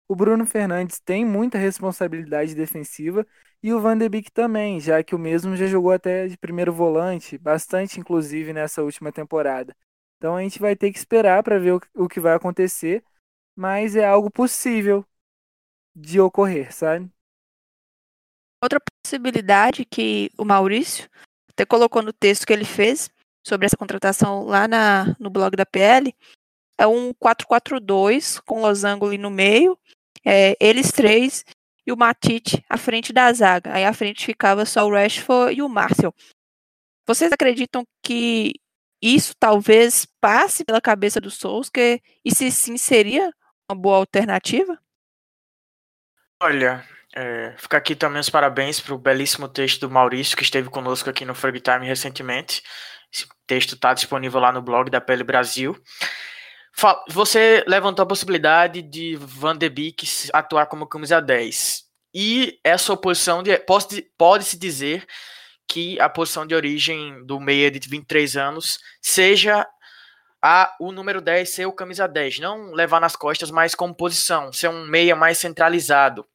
O 0.08 0.14
Bruno 0.14 0.46
Fernandes 0.46 1.00
tem 1.00 1.24
muita 1.24 1.58
responsabilidade 1.58 2.54
defensiva 2.54 3.26
e 3.62 3.72
o 3.72 3.80
Van 3.80 3.96
de 3.98 4.08
Beek 4.08 4.30
também, 4.30 4.80
já 4.80 5.02
que 5.02 5.14
o 5.14 5.18
mesmo 5.18 5.56
já 5.56 5.66
jogou 5.66 5.92
até 5.92 6.28
de 6.28 6.38
primeiro 6.38 6.72
volante, 6.72 7.36
bastante 7.38 7.98
inclusive 7.98 8.52
nessa 8.52 8.82
última 8.82 9.10
temporada. 9.10 9.74
Então 10.16 10.36
a 10.36 10.42
gente 10.42 10.60
vai 10.60 10.76
ter 10.76 10.92
que 10.92 10.98
esperar 10.98 11.42
para 11.42 11.58
ver 11.58 11.80
o 11.94 12.08
que 12.08 12.20
vai 12.20 12.34
acontecer, 12.34 13.04
mas 13.54 13.96
é 13.96 14.04
algo 14.04 14.30
possível 14.30 15.04
de 15.94 16.20
ocorrer, 16.20 16.72
sabe? 16.72 17.10
Outra 18.62 18.80
possibilidade 19.02 19.84
que 19.84 20.30
o 20.38 20.44
Maurício 20.44 21.08
até 21.50 21.64
colocou 21.64 22.02
no 22.02 22.12
texto 22.12 22.46
que 22.46 22.52
ele 22.52 22.64
fez 22.64 23.10
sobre 23.46 23.66
essa 23.66 23.76
contratação 23.76 24.44
lá 24.44 24.66
na, 24.68 25.16
no 25.18 25.30
blog 25.30 25.56
da 25.56 25.64
PL 25.64 26.14
é 26.78 26.86
um 26.86 27.12
4-4-2 27.14 28.40
com 28.40 28.60
losango 28.60 29.06
ali 29.06 29.16
no 29.16 29.30
meio, 29.30 29.78
é, 30.26 30.56
eles 30.60 30.90
três 30.90 31.44
e 31.86 31.92
o 31.92 31.96
Matite 31.96 32.64
à 32.68 32.76
frente 32.76 33.12
da 33.12 33.32
zaga. 33.32 33.72
Aí 33.72 33.84
à 33.84 33.92
frente 33.92 34.26
ficava 34.26 34.64
só 34.64 34.84
o 34.84 34.90
Rashford 34.90 35.56
e 35.56 35.62
o 35.62 35.68
Marcel. 35.68 36.12
Vocês 37.06 37.30
acreditam 37.32 37.84
que 38.02 38.54
isso 39.00 39.34
talvez 39.38 40.06
passe 40.20 40.64
pela 40.64 40.80
cabeça 40.80 41.20
do 41.20 41.30
Solskjaer 41.30 42.00
e 42.24 42.34
se 42.34 42.50
sim 42.50 42.76
seria 42.76 43.30
uma 43.70 43.80
boa 43.80 43.98
alternativa? 43.98 44.76
Olha, 46.42 46.84
é, 47.14 47.54
fica 47.56 47.76
aqui 47.76 47.94
também 47.94 48.20
os 48.20 48.28
parabéns 48.28 48.80
para 48.80 48.94
o 48.94 48.98
belíssimo 48.98 49.48
texto 49.48 49.80
do 49.82 49.90
Maurício, 49.90 50.36
que 50.36 50.42
esteve 50.42 50.68
conosco 50.68 51.08
aqui 51.08 51.24
no 51.24 51.34
Frag 51.34 51.60
Time 51.60 51.86
recentemente. 51.86 52.62
Esse 53.12 53.26
texto 53.46 53.74
está 53.74 53.94
disponível 53.94 54.40
lá 54.40 54.50
no 54.50 54.60
blog 54.60 54.90
da 54.90 55.00
Pele 55.00 55.22
Brasil. 55.22 55.80
Você 57.08 57.64
levantou 57.66 58.02
a 58.02 58.06
possibilidade 58.06 58.82
de 58.82 59.16
Van 59.16 59.56
de 59.56 59.68
Beek 59.68 60.06
atuar 60.32 60.66
como 60.66 60.86
camisa 60.86 61.20
10. 61.20 61.84
E 62.14 62.60
essa 62.62 62.92
oposição 62.92 63.42
de, 63.42 63.56
pode, 63.58 64.02
pode-se 64.18 64.58
dizer 64.58 65.06
que 65.66 65.98
a 66.00 66.08
posição 66.08 66.46
de 66.46 66.54
origem 66.54 67.24
do 67.24 67.40
meia 67.40 67.70
de 67.70 67.88
23 67.88 68.36
anos 68.36 68.78
seja 69.00 69.66
a, 70.40 70.74
o 70.78 70.92
número 70.92 71.20
10 71.20 71.48
ser 71.48 71.66
o 71.66 71.72
camisa 71.72 72.06
10, 72.06 72.38
não 72.40 72.72
levar 72.72 73.00
nas 73.00 73.16
costas, 73.16 73.50
mas 73.50 73.74
como 73.74 73.94
posição, 73.94 74.52
ser 74.52 74.68
um 74.68 74.86
meia 74.86 75.16
mais 75.16 75.38
centralizado. 75.38 76.26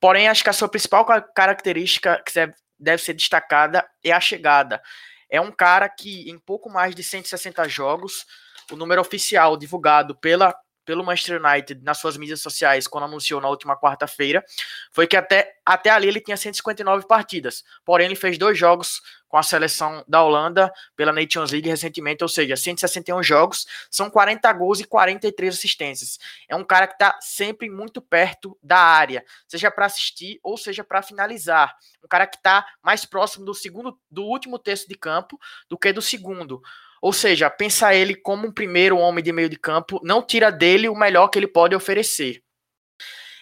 Porém, 0.00 0.28
acho 0.28 0.42
que 0.42 0.50
a 0.50 0.54
sua 0.54 0.68
principal 0.68 1.04
característica 1.34 2.22
que 2.26 2.32
deve 2.78 3.02
ser 3.02 3.14
destacada 3.14 3.86
é 4.02 4.12
a 4.12 4.20
chegada. 4.20 4.82
É 5.30 5.40
um 5.40 5.52
cara 5.52 5.88
que, 5.88 6.28
em 6.28 6.38
pouco 6.38 6.68
mais 6.68 6.94
de 6.94 7.04
160 7.04 7.68
jogos, 7.68 8.26
o 8.70 8.76
número 8.76 9.00
oficial 9.00 9.56
divulgado 9.56 10.14
pela 10.14 10.54
pelo 10.84 11.04
Manchester 11.04 11.40
United 11.42 11.82
nas 11.82 11.98
suas 11.98 12.16
mídias 12.16 12.40
sociais, 12.40 12.86
quando 12.86 13.04
anunciou 13.04 13.40
na 13.40 13.48
última 13.48 13.76
quarta-feira, 13.76 14.44
foi 14.92 15.06
que 15.06 15.16
até, 15.16 15.54
até 15.64 15.90
ali 15.90 16.08
ele 16.08 16.20
tinha 16.20 16.36
159 16.36 17.06
partidas. 17.06 17.64
Porém, 17.84 18.06
ele 18.06 18.14
fez 18.14 18.36
dois 18.36 18.58
jogos 18.58 19.00
com 19.28 19.38
a 19.38 19.42
seleção 19.42 20.04
da 20.06 20.22
Holanda 20.22 20.72
pela 20.94 21.12
Nations 21.12 21.50
League 21.50 21.68
recentemente, 21.68 22.22
ou 22.22 22.28
seja, 22.28 22.56
161 22.56 23.20
jogos, 23.22 23.66
são 23.90 24.08
40 24.08 24.52
gols 24.52 24.78
e 24.78 24.84
43 24.84 25.56
assistências. 25.56 26.18
É 26.48 26.54
um 26.54 26.62
cara 26.62 26.86
que 26.86 26.94
está 26.94 27.18
sempre 27.20 27.68
muito 27.68 28.00
perto 28.00 28.56
da 28.62 28.78
área, 28.78 29.24
seja 29.48 29.72
para 29.72 29.86
assistir 29.86 30.38
ou 30.40 30.56
seja 30.56 30.84
para 30.84 31.02
finalizar. 31.02 31.74
Um 32.04 32.06
cara 32.06 32.28
que 32.28 32.36
está 32.36 32.64
mais 32.80 33.04
próximo 33.04 33.44
do 33.44 33.54
segundo, 33.54 33.98
do 34.08 34.22
último 34.22 34.56
terço 34.56 34.86
de 34.88 34.94
campo 34.94 35.36
do 35.68 35.76
que 35.76 35.92
do 35.92 36.02
segundo. 36.02 36.62
Ou 37.04 37.12
seja, 37.12 37.50
pensar 37.50 37.94
ele 37.94 38.14
como 38.14 38.46
um 38.46 38.50
primeiro 38.50 38.96
homem 38.96 39.22
de 39.22 39.30
meio 39.30 39.50
de 39.50 39.58
campo 39.58 40.00
não 40.02 40.22
tira 40.22 40.50
dele 40.50 40.88
o 40.88 40.96
melhor 40.96 41.28
que 41.28 41.38
ele 41.38 41.46
pode 41.46 41.76
oferecer. 41.76 42.42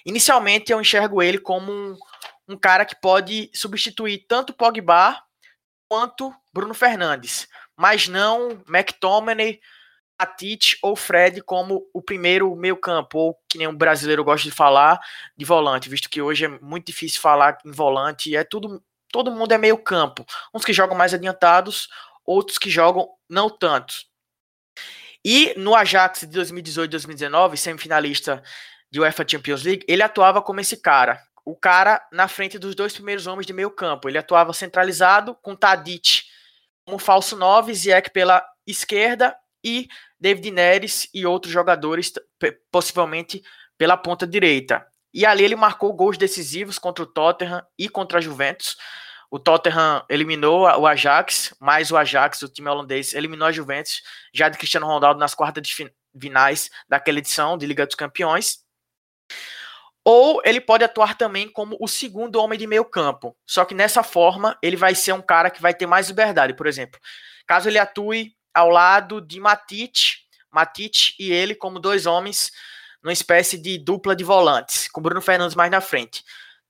Inicialmente, 0.05 0.73
eu 0.73 0.81
enxergo 0.81 1.23
ele 1.23 1.39
como 1.39 1.71
um, 1.71 1.97
um 2.49 2.57
cara 2.57 2.85
que 2.85 3.01
pode 3.01 3.53
substituir 3.55 4.27
tanto 4.27 4.53
Pogba 4.53 5.17
quanto 5.89 6.35
Bruno 6.53 6.75
Fernandes, 6.75 7.47
mas 7.77 8.09
não 8.09 8.61
McTominay, 8.69 9.61
Atite 10.19 10.77
ou 10.83 10.97
Fred 10.97 11.41
como 11.41 11.89
o 11.95 12.03
primeiro 12.03 12.57
meio 12.57 12.77
campo, 12.77 13.17
ou 13.17 13.39
que 13.49 13.59
nem 13.59 13.69
um 13.69 13.77
brasileiro 13.77 14.25
gosta 14.25 14.49
de 14.49 14.53
falar, 14.53 14.99
de 15.37 15.45
volante, 15.45 15.89
visto 15.89 16.11
que 16.11 16.21
hoje 16.21 16.47
é 16.47 16.49
muito 16.49 16.87
difícil 16.87 17.21
falar 17.21 17.59
em 17.65 17.71
volante, 17.71 18.35
é 18.35 18.43
tudo, 18.43 18.83
todo 19.13 19.31
mundo 19.31 19.53
é 19.53 19.59
meio 19.59 19.79
campo. 19.79 20.27
Uns 20.53 20.65
que 20.65 20.73
jogam 20.73 20.97
mais 20.97 21.15
adiantados, 21.15 21.89
outros 22.25 22.59
que 22.59 22.71
jogam 22.71 23.09
não 23.29 23.51
tanto. 23.51 23.95
E 25.25 25.55
no 25.57 25.75
Ajax 25.75 26.21
de 26.21 26.27
2018 26.29 26.89
e 26.89 26.93
2019, 26.93 27.57
semifinalista 27.57 28.43
de 28.91 29.01
UEFA 29.01 29.27
Champions 29.27 29.63
League, 29.63 29.85
ele 29.89 30.03
atuava 30.03 30.43
como 30.43 30.61
esse 30.61 30.77
cara. 30.77 31.21
O 31.45 31.57
cara 31.57 32.01
na 32.13 32.29
frente 32.29 32.59
dos 32.59 32.75
dois 32.75 32.93
primeiros 32.93 33.27
homens 33.27 33.47
de 33.47 33.53
meio 33.53 33.71
campo. 33.71 34.09
Ele 34.09 34.19
atuava 34.19 34.53
centralizado 34.53 35.37
com 35.43 35.57
Tadic 35.57 36.23
como 36.85 36.99
falso 36.99 37.37
9, 37.37 37.73
Ziyech 37.75 38.11
pela 38.11 38.45
esquerda 38.67 39.37
e 39.65 39.89
David 40.21 40.51
Neres 40.51 41.09
e 41.15 41.25
outros 41.25 41.53
jogadores 41.53 42.13
possivelmente 42.71 43.43
pela 43.79 43.97
ponta 43.97 44.27
direita. 44.27 44.85
E 45.15 45.27
ali 45.27 45.45
ele 45.45 45.57
marcou 45.57 45.93
gols 45.93 46.17
decisivos 46.17 46.79
contra 46.79 47.05
o 47.05 47.07
Tottenham 47.07 47.63
e 47.79 47.89
contra 47.89 48.19
a 48.19 48.21
Juventus. 48.21 48.77
O 49.33 49.39
Tottenham 49.39 50.05
eliminou 50.11 50.65
o 50.65 50.87
Ajax, 50.87 51.55
mas 51.59 51.91
o 51.91 51.97
Ajax, 51.97 52.43
o 52.43 52.51
time 52.51 52.69
holandês, 52.69 53.15
eliminou 53.15 53.49
a 53.49 53.51
Juventus, 53.51 54.03
já 54.31 54.51
de 54.51 54.59
Cristiano 54.59 54.87
Ronaldo 54.87 55.19
nas 55.19 55.35
quartas 55.35 55.67
de 55.67 55.91
finais 56.21 56.71
daquela 56.87 57.19
edição 57.19 57.57
de 57.57 57.65
Liga 57.65 57.87
dos 57.87 57.95
Campeões. 57.95 58.59
Ou 60.05 60.43
ele 60.45 60.61
pode 60.61 60.85
atuar 60.85 61.17
também 61.17 61.49
como 61.49 61.79
o 61.81 61.89
segundo 61.89 62.37
homem 62.37 62.59
de 62.59 62.67
meio 62.67 62.85
campo. 62.85 63.35
Só 63.47 63.65
que 63.65 63.75
nessa 63.75 64.03
forma, 64.03 64.59
ele 64.63 64.77
vai 64.77 64.95
ser 64.95 65.15
um 65.15 65.23
cara 65.23 65.49
que 65.49 65.63
vai 65.63 65.73
ter 65.73 65.87
mais 65.87 66.09
liberdade. 66.09 66.53
Por 66.53 66.67
exemplo, 66.67 67.01
caso 67.47 67.71
ele 67.71 67.79
atue 67.79 68.37
ao 68.53 68.69
lado 68.69 69.19
de 69.19 69.41
Matite, 69.41 70.27
Matite 70.51 71.15
e 71.19 71.33
ele 71.33 71.55
como 71.55 71.81
dois 71.81 72.05
homens 72.05 72.53
numa 73.03 73.15
espécie 73.15 73.57
de 73.57 73.79
dupla 73.79 74.15
de 74.15 74.25
volantes, 74.25 74.89
com 74.89 75.01
Bruno 75.01 75.23
Fernandes 75.23 75.57
mais 75.57 75.71
na 75.71 75.81
frente. 75.81 76.23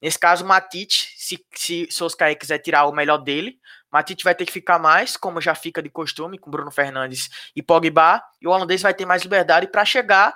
Nesse 0.03 0.19
caso, 0.19 0.45
Matite, 0.45 1.15
se, 1.17 1.47
se 1.55 1.87
Solskjaer 1.89 2.37
quiser 2.37 2.59
tirar 2.59 2.87
o 2.87 2.93
melhor 2.93 3.19
dele, 3.19 3.61
Matite 3.91 4.25
vai 4.25 4.35
ter 4.35 4.45
que 4.45 4.53
ficar 4.53 4.79
mais, 4.79 5.17
como 5.17 5.41
já 5.41 5.55
fica 5.55 5.81
de 5.81 5.89
costume, 5.89 6.39
com 6.39 6.51
Bruno 6.51 6.73
Fernandes 6.73 7.31
e 7.55 7.63
Pogba, 7.63 8.21
e 8.41 8.49
o 8.49 8.51
holandês 8.51 8.83
vai 8.83 8.93
ter 8.93 9.07
mais 9.07 9.23
liberdade 9.23 9.69
para 9.69 9.85
chegar 9.85 10.35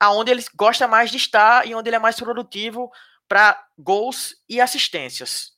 aonde 0.00 0.30
ele 0.30 0.42
gosta 0.54 0.88
mais 0.88 1.10
de 1.10 1.18
estar 1.18 1.66
e 1.66 1.74
onde 1.74 1.88
ele 1.88 1.96
é 1.96 1.98
mais 1.98 2.18
produtivo 2.18 2.90
para 3.28 3.62
gols 3.78 4.36
e 4.48 4.60
assistências. 4.60 5.52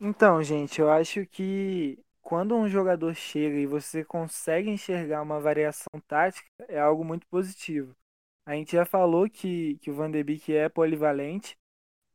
Então, 0.00 0.42
gente, 0.42 0.80
eu 0.80 0.90
acho 0.90 1.26
que 1.26 1.98
quando 2.22 2.54
um 2.54 2.68
jogador 2.68 3.14
chega 3.14 3.56
e 3.56 3.66
você 3.66 4.02
consegue 4.04 4.70
enxergar 4.70 5.20
uma 5.20 5.40
variação 5.40 6.00
tática, 6.06 6.48
é 6.68 6.78
algo 6.78 7.04
muito 7.04 7.26
positivo. 7.26 7.94
A 8.46 8.54
gente 8.54 8.72
já 8.72 8.86
falou 8.86 9.28
que, 9.28 9.78
que 9.82 9.90
o 9.90 9.94
Van 9.94 10.10
de 10.10 10.22
Beek 10.22 10.54
é 10.54 10.68
polivalente, 10.68 11.58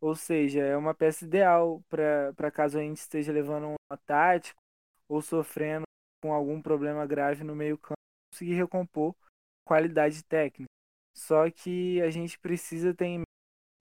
ou 0.05 0.15
seja, 0.15 0.62
é 0.62 0.77
uma 0.77 0.93
peça 0.93 1.25
ideal 1.25 1.83
para 1.89 2.51
caso 2.51 2.77
a 2.77 2.81
gente 2.81 2.97
esteja 2.97 3.31
levando 3.31 3.69
um 3.69 3.97
tático 4.05 4.62
ou 5.09 5.19
sofrendo 5.19 5.83
com 6.21 6.31
algum 6.31 6.62
problema 6.62 7.07
grave 7.07 7.43
no 7.43 7.55
meio-campo, 7.55 7.97
conseguir 8.31 8.53
recompor 8.53 9.15
qualidade 9.65 10.24
técnica. 10.24 10.69
Só 11.17 11.50
que 11.50 12.00
a 12.03 12.12
gente 12.12 12.38
precisa 12.38 12.93
ter 12.93 13.24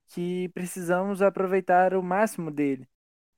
que 0.07 0.49
precisamos 0.55 1.21
aproveitar 1.21 1.93
o 1.93 2.03
máximo 2.03 2.51
dele. 2.51 2.89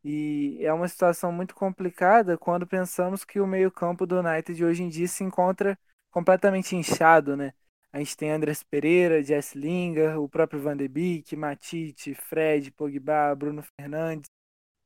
E 0.05 0.59
é 0.61 0.73
uma 0.73 0.87
situação 0.87 1.33
muito 1.33 1.57
complicada 1.57 2.39
quando 2.39 2.69
pensamos 2.69 3.25
que 3.25 3.41
o 3.41 3.49
meio-campo 3.49 4.07
do 4.07 4.21
United 4.21 4.65
hoje 4.65 4.85
em 4.85 4.89
dia 4.89 5.09
se 5.09 5.25
encontra 5.25 5.77
completamente 6.13 6.77
inchado, 6.77 7.37
né? 7.37 7.53
A 7.97 7.99
gente 8.01 8.15
tem 8.15 8.31
Andrés 8.31 8.63
Pereira, 8.63 9.23
Jess 9.23 9.55
Lingard, 9.55 10.19
o 10.19 10.29
próprio 10.29 10.61
Van 10.61 10.77
de 10.77 10.87
Beek, 10.87 11.35
Matite, 11.35 12.15
Fred, 12.15 12.71
Pogba, 12.71 13.35
Bruno 13.35 13.63
Fernandes. 13.63 14.29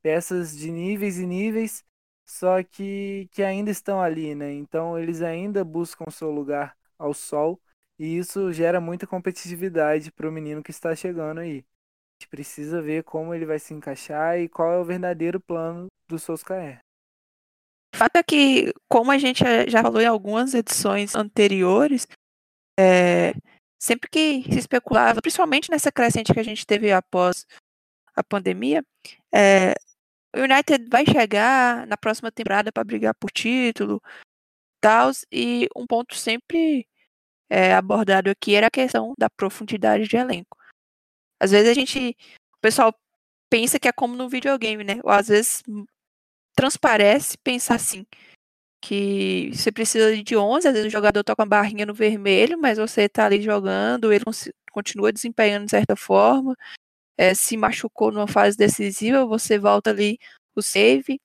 Peças 0.00 0.56
de 0.56 0.70
níveis 0.70 1.18
e 1.18 1.26
níveis, 1.26 1.84
só 2.24 2.62
que, 2.62 3.28
que 3.32 3.42
ainda 3.42 3.68
estão 3.68 4.00
ali, 4.00 4.36
né? 4.36 4.52
Então 4.52 4.96
eles 4.96 5.22
ainda 5.22 5.64
buscam 5.64 6.08
seu 6.08 6.30
lugar 6.30 6.76
ao 6.96 7.12
sol 7.12 7.60
e 7.98 8.16
isso 8.16 8.52
gera 8.52 8.80
muita 8.80 9.08
competitividade 9.08 10.12
para 10.12 10.28
o 10.28 10.32
menino 10.32 10.62
que 10.62 10.70
está 10.70 10.94
chegando 10.94 11.40
aí. 11.40 11.58
A 11.58 12.22
gente 12.22 12.30
precisa 12.30 12.80
ver 12.80 13.02
como 13.02 13.34
ele 13.34 13.44
vai 13.44 13.58
se 13.58 13.74
encaixar 13.74 14.38
e 14.38 14.48
qual 14.48 14.72
é 14.72 14.78
o 14.78 14.84
verdadeiro 14.84 15.40
plano 15.40 15.88
do 16.06 16.16
Solskjaer. 16.16 16.78
O 17.92 17.98
fato 17.98 18.14
é 18.14 18.22
que, 18.22 18.72
como 18.88 19.10
a 19.10 19.18
gente 19.18 19.42
já 19.66 19.82
falou 19.82 20.00
em 20.00 20.06
algumas 20.06 20.54
edições 20.54 21.16
anteriores, 21.16 22.06
é, 22.80 23.34
sempre 23.78 24.08
que 24.08 24.42
se 24.44 24.58
especulava, 24.58 25.20
principalmente 25.20 25.70
nessa 25.70 25.92
crescente 25.92 26.32
que 26.32 26.40
a 26.40 26.44
gente 26.44 26.66
teve 26.66 26.90
após 26.90 27.46
a 28.16 28.24
pandemia, 28.24 28.82
é, 29.34 29.74
o 30.34 30.40
United 30.40 30.88
vai 30.90 31.04
chegar 31.04 31.86
na 31.86 31.96
próxima 31.96 32.32
temporada 32.32 32.72
para 32.72 32.84
brigar 32.84 33.14
por 33.14 33.30
título, 33.30 34.00
tal, 34.80 35.10
e 35.30 35.68
um 35.76 35.86
ponto 35.86 36.14
sempre 36.16 36.86
é, 37.50 37.74
abordado 37.74 38.30
aqui 38.30 38.54
era 38.54 38.68
a 38.68 38.70
questão 38.70 39.12
da 39.18 39.28
profundidade 39.28 40.08
de 40.08 40.16
elenco. 40.16 40.56
Às 41.38 41.50
vezes 41.50 41.68
a 41.68 41.74
gente, 41.74 42.16
o 42.56 42.60
pessoal 42.60 42.94
pensa 43.50 43.78
que 43.78 43.88
é 43.88 43.92
como 43.92 44.14
no 44.16 44.28
videogame, 44.28 44.84
né? 44.84 45.00
Ou 45.02 45.10
às 45.10 45.28
vezes 45.28 45.62
transparece 46.54 47.36
pensar 47.38 47.76
assim, 47.76 48.06
que 48.80 49.50
você 49.54 49.70
precisa 49.70 50.16
de 50.16 50.36
11, 50.36 50.68
às 50.68 50.74
vezes 50.74 50.88
o 50.88 50.90
jogador 50.90 51.22
tá 51.22 51.36
com 51.36 51.42
a 51.42 51.46
barrinha 51.46 51.86
no 51.86 51.94
vermelho, 51.94 52.58
mas 52.58 52.78
você 52.78 53.08
tá 53.08 53.26
ali 53.26 53.42
jogando, 53.42 54.12
ele 54.12 54.24
continua 54.72 55.12
desempenhando 55.12 55.66
de 55.66 55.70
certa 55.70 55.96
forma, 55.96 56.56
é, 57.18 57.34
se 57.34 57.56
machucou 57.56 58.10
numa 58.10 58.26
fase 58.26 58.56
decisiva, 58.56 59.26
você 59.26 59.58
volta 59.58 59.90
ali 59.90 60.18
o 60.56 60.62
save 60.62 61.20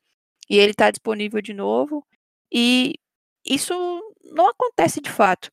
e 0.50 0.58
ele 0.58 0.72
está 0.72 0.92
disponível 0.92 1.42
de 1.42 1.54
novo. 1.54 2.06
E 2.52 2.96
isso 3.46 3.74
não 4.24 4.50
acontece 4.50 5.02
de 5.02 5.10
fato. 5.10 5.50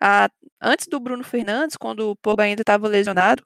A, 0.00 0.28
antes 0.60 0.88
do 0.88 1.00
Bruno 1.00 1.24
Fernandes, 1.24 1.76
quando 1.76 2.10
o 2.10 2.16
Pogba 2.16 2.44
ainda 2.44 2.62
estava 2.62 2.88
lesionado, 2.88 3.44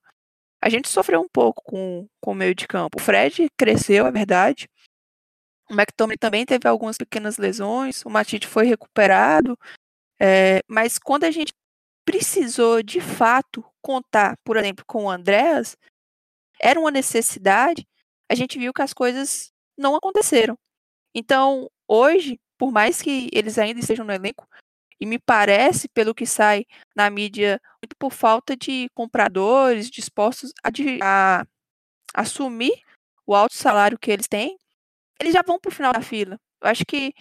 a 0.63 0.69
gente 0.69 0.89
sofreu 0.89 1.21
um 1.21 1.29
pouco 1.29 1.63
com, 1.65 2.07
com 2.21 2.33
o 2.33 2.35
meio 2.35 2.55
de 2.55 2.67
campo. 2.67 2.99
O 2.99 3.03
Fred 3.03 3.49
cresceu, 3.57 4.07
é 4.07 4.13
verdade. 4.13 4.69
O 5.71 5.75
McTominay 5.75 6.19
também 6.19 6.45
teve 6.45 6.67
algumas 6.69 6.99
pequenas 6.99 7.39
lesões. 7.39 8.05
O 8.05 8.11
Matite 8.11 8.47
foi 8.47 8.67
recuperado. 8.67 9.57
É, 10.21 10.61
mas 10.69 10.99
quando 10.99 11.25
a 11.25 11.31
gente 11.31 11.53
precisou 12.05 12.83
de 12.83 13.01
fato 13.01 13.65
contar, 13.81 14.37
por 14.45 14.57
exemplo, 14.57 14.85
com 14.85 15.05
o 15.05 15.11
Andréas, 15.11 15.77
era 16.61 16.79
uma 16.79 16.91
necessidade, 16.91 17.87
a 18.29 18.35
gente 18.35 18.59
viu 18.59 18.73
que 18.73 18.83
as 18.83 18.93
coisas 18.93 19.53
não 19.79 19.95
aconteceram. 19.95 20.59
Então, 21.15 21.71
hoje, 21.89 22.39
por 22.59 22.71
mais 22.71 23.01
que 23.01 23.29
eles 23.33 23.59
ainda 23.59 23.81
estejam 23.81 24.05
no 24.05 24.13
elenco, 24.13 24.47
e 25.01 25.07
me 25.07 25.19
parece, 25.19 25.89
pelo 25.89 26.15
que 26.15 26.27
sai 26.27 26.67
na 26.95 27.09
mídia, 27.09 27.61
muito 27.83 27.97
por 27.99 28.13
falta 28.13 28.55
de 28.55 28.91
compradores 28.93 29.89
dispostos 29.89 30.53
a, 30.63 30.71
a 31.41 31.47
assumir 32.15 32.83
o 33.27 33.35
alto 33.35 33.55
salário 33.55 33.99
que 33.99 34.11
eles 34.11 34.29
têm, 34.29 34.59
eles 35.21 35.33
já 35.33 35.43
vão 35.43 35.59
para 35.61 35.69
o 35.69 35.73
final 35.73 35.93
da 35.93 36.01
fila. 36.01 36.41
Eu 36.63 36.71
acho 36.71 36.85
que 36.87 37.15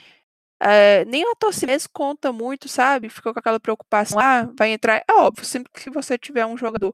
é, 0.60 1.06
nem 1.06 1.24
a 1.24 1.36
torcida 1.36 1.74
conta 1.94 2.34
muito, 2.34 2.68
sabe? 2.68 3.10
Ficou 3.10 3.34
com 3.34 3.39
aquela 3.39 3.60
preocupação, 3.60 4.20
ah, 4.20 4.50
vai 4.58 4.72
entrar. 4.72 5.03
É 5.08 5.13
óbvio, 5.13 5.46
sempre 5.46 5.72
que 5.72 5.89
você 5.89 6.18
tiver 6.18 6.46
um 6.46 6.58
jogador 6.58 6.94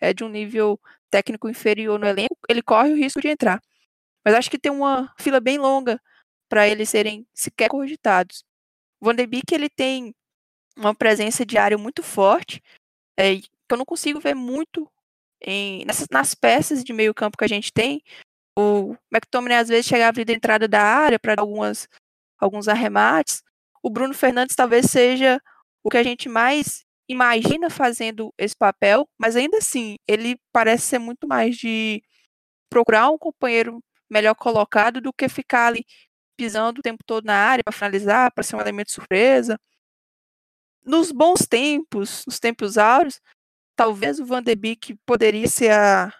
é, 0.00 0.12
de 0.12 0.24
um 0.24 0.28
nível 0.28 0.80
técnico 1.10 1.48
inferior 1.48 1.98
no 1.98 2.06
elenco, 2.06 2.36
ele 2.48 2.62
corre 2.62 2.92
o 2.92 2.96
risco 2.96 3.20
de 3.20 3.28
entrar. 3.28 3.60
Mas 4.24 4.34
acho 4.34 4.50
que 4.50 4.58
tem 4.58 4.72
uma 4.72 5.12
fila 5.18 5.40
bem 5.40 5.58
longa 5.58 6.00
para 6.48 6.68
eles 6.68 6.88
serem 6.88 7.26
sequer 7.34 7.68
cogitados. 7.68 8.44
O 9.00 9.06
Van 9.06 9.14
de 9.14 9.26
Beek, 9.26 9.54
ele 9.54 9.68
tem 9.68 10.14
uma 10.76 10.94
presença 10.94 11.44
de 11.46 11.58
área 11.58 11.78
muito 11.78 12.02
forte, 12.02 12.62
é, 13.16 13.36
que 13.36 13.48
eu 13.70 13.76
não 13.76 13.84
consigo 13.84 14.20
ver 14.20 14.34
muito 14.34 14.90
em, 15.40 15.84
nas 16.10 16.34
peças 16.34 16.84
de 16.84 16.92
meio 16.92 17.14
campo 17.14 17.36
que 17.36 17.44
a 17.44 17.48
gente 17.48 17.72
tem. 17.72 18.02
O 18.60 18.96
McTominay 19.08 19.58
às 19.58 19.68
vezes 19.68 19.86
chegava 19.86 20.24
da 20.24 20.32
entrada 20.32 20.66
da 20.66 20.82
área 20.82 21.16
para 21.16 21.36
dar 21.36 21.42
algumas, 21.42 21.88
alguns 22.40 22.66
arremates. 22.66 23.40
O 23.80 23.88
Bruno 23.88 24.12
Fernandes 24.12 24.56
talvez 24.56 24.86
seja 24.90 25.40
o 25.80 25.88
que 25.88 25.96
a 25.96 26.02
gente 26.02 26.28
mais 26.28 26.84
imagina 27.08 27.70
fazendo 27.70 28.34
esse 28.36 28.56
papel, 28.56 29.08
mas 29.16 29.36
ainda 29.36 29.58
assim, 29.58 29.94
ele 30.08 30.36
parece 30.52 30.86
ser 30.86 30.98
muito 30.98 31.28
mais 31.28 31.56
de 31.56 32.02
procurar 32.68 33.08
um 33.10 33.16
companheiro 33.16 33.78
melhor 34.10 34.34
colocado 34.34 35.00
do 35.00 35.12
que 35.12 35.28
ficar 35.28 35.68
ali 35.68 35.86
pisando 36.36 36.80
o 36.80 36.82
tempo 36.82 37.04
todo 37.06 37.26
na 37.26 37.36
área 37.36 37.62
para 37.62 37.72
finalizar, 37.72 38.32
para 38.32 38.42
ser 38.42 38.56
um 38.56 38.60
elemento 38.60 38.90
surpresa. 38.90 39.56
Nos 40.84 41.12
bons 41.12 41.46
tempos, 41.46 42.24
nos 42.26 42.40
tempos 42.40 42.76
áureos, 42.76 43.20
talvez 43.76 44.18
o 44.18 44.26
Van 44.26 44.42
de 44.42 44.56
Beek 44.56 44.96
poderia 45.06 45.46
ser 45.46 45.70
a, 45.70 46.12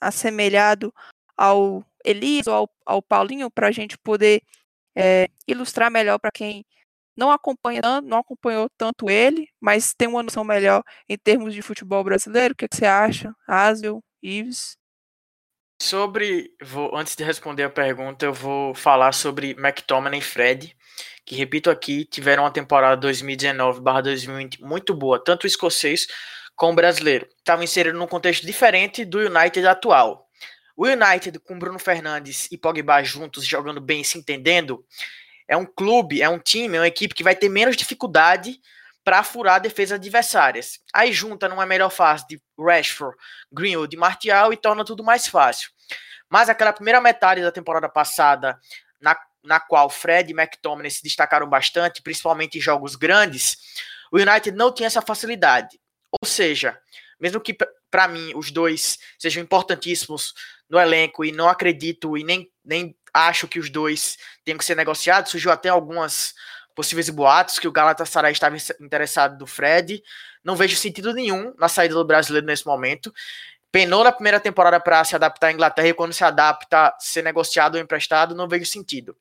assemelhado 0.00 0.90
ao 1.36 1.84
Elias 2.04 2.46
ou 2.46 2.54
ao, 2.54 2.70
ao 2.84 3.02
Paulinho 3.02 3.50
para 3.50 3.68
a 3.68 3.72
gente 3.72 3.98
poder 3.98 4.42
é, 4.96 5.28
ilustrar 5.46 5.90
melhor 5.90 6.18
para 6.18 6.30
quem 6.30 6.64
não 7.16 7.30
acompanha 7.30 7.80
não 8.04 8.18
acompanhou 8.18 8.68
tanto 8.76 9.08
ele, 9.08 9.48
mas 9.60 9.94
tem 9.94 10.06
uma 10.06 10.22
noção 10.22 10.44
melhor 10.44 10.82
em 11.08 11.16
termos 11.16 11.54
de 11.54 11.62
futebol 11.62 12.04
brasileiro. 12.04 12.52
O 12.52 12.56
que, 12.56 12.66
é 12.66 12.68
que 12.68 12.76
você 12.76 12.84
acha, 12.84 13.34
Asel, 13.48 14.02
Ives? 14.22 14.76
Sobre, 15.80 16.54
vou, 16.62 16.94
antes 16.96 17.14
de 17.16 17.24
responder 17.24 17.62
a 17.62 17.70
pergunta, 17.70 18.24
eu 18.24 18.32
vou 18.32 18.74
falar 18.74 19.12
sobre 19.12 19.50
McTominay 19.50 20.20
e 20.20 20.22
Fred, 20.22 20.76
que 21.24 21.34
repito 21.34 21.70
aqui, 21.70 22.04
tiveram 22.04 22.44
uma 22.44 22.50
temporada 22.50 22.96
2019/2020 23.06 24.60
muito 24.60 24.94
boa, 24.94 25.22
tanto 25.22 25.44
o 25.44 25.46
escocês 25.46 26.06
como 26.54 26.72
o 26.72 26.76
brasileiro. 26.76 27.28
Estavam 27.38 27.64
inseridos 27.64 27.98
num 27.98 28.06
contexto 28.06 28.46
diferente 28.46 29.04
do 29.04 29.18
United 29.18 29.66
atual. 29.66 30.25
O 30.76 30.86
United 30.86 31.38
com 31.40 31.58
Bruno 31.58 31.78
Fernandes 31.78 32.48
e 32.52 32.58
Pogba 32.58 33.02
juntos 33.02 33.46
jogando 33.46 33.80
bem, 33.80 34.04
se 34.04 34.18
entendendo, 34.18 34.84
é 35.48 35.56
um 35.56 35.64
clube, 35.64 36.20
é 36.20 36.28
um 36.28 36.38
time, 36.38 36.76
é 36.76 36.80
uma 36.80 36.86
equipe 36.86 37.14
que 37.14 37.24
vai 37.24 37.34
ter 37.34 37.48
menos 37.48 37.76
dificuldade 37.76 38.60
para 39.02 39.22
furar 39.22 39.60
defesas 39.60 39.98
adversárias. 39.98 40.80
Aí 40.92 41.12
junta 41.12 41.48
numa 41.48 41.64
melhor 41.64 41.90
fase 41.90 42.26
de 42.28 42.42
Rashford, 42.58 43.16
Greenwood 43.50 43.94
e 43.94 43.98
Martial 43.98 44.52
e 44.52 44.56
torna 44.56 44.84
tudo 44.84 45.02
mais 45.02 45.28
fácil. 45.28 45.70
Mas 46.28 46.48
aquela 46.48 46.72
primeira 46.72 47.00
metade 47.00 47.40
da 47.40 47.52
temporada 47.52 47.88
passada, 47.88 48.58
na, 49.00 49.16
na 49.44 49.60
qual 49.60 49.88
Fred 49.88 50.30
e 50.30 50.36
McTominay 50.36 50.90
se 50.90 51.02
destacaram 51.02 51.48
bastante, 51.48 52.02
principalmente 52.02 52.58
em 52.58 52.60
jogos 52.60 52.96
grandes, 52.96 53.56
o 54.12 54.18
United 54.18 54.50
não 54.56 54.74
tinha 54.74 54.88
essa 54.88 55.00
facilidade. 55.00 55.80
Ou 56.10 56.28
seja, 56.28 56.78
mesmo 57.20 57.40
que 57.40 57.56
para 57.90 58.08
mim 58.08 58.32
os 58.34 58.50
dois 58.50 58.98
sejam 59.18 59.42
importantíssimos 59.42 60.34
no 60.68 60.78
elenco 60.78 61.24
e 61.24 61.32
não 61.32 61.48
acredito 61.48 62.16
e 62.16 62.24
nem, 62.24 62.50
nem 62.64 62.96
acho 63.12 63.48
que 63.48 63.58
os 63.58 63.70
dois 63.70 64.16
tenham 64.44 64.58
que 64.58 64.64
ser 64.64 64.76
negociados. 64.76 65.30
Surgiu 65.30 65.50
até 65.50 65.68
algumas 65.68 66.34
possíveis 66.74 67.08
boatos 67.08 67.58
que 67.58 67.66
o 67.66 67.72
Galatasaray 67.72 68.32
estava 68.32 68.56
interessado 68.80 69.38
do 69.38 69.46
Fred. 69.46 70.02
Não 70.44 70.54
vejo 70.54 70.76
sentido 70.76 71.12
nenhum 71.12 71.54
na 71.58 71.68
saída 71.68 71.94
do 71.94 72.04
brasileiro 72.04 72.46
nesse 72.46 72.66
momento. 72.66 73.12
Penou 73.72 74.04
na 74.04 74.12
primeira 74.12 74.38
temporada 74.38 74.78
para 74.78 75.02
se 75.04 75.14
adaptar 75.14 75.48
à 75.48 75.52
Inglaterra 75.52 75.88
e 75.88 75.94
quando 75.94 76.12
se 76.12 76.24
adapta 76.24 76.94
ser 76.98 77.22
negociado 77.22 77.74
ou 77.74 77.80
emprestado, 77.80 78.34
não 78.34 78.48
vejo 78.48 78.66
sentido. 78.66 79.16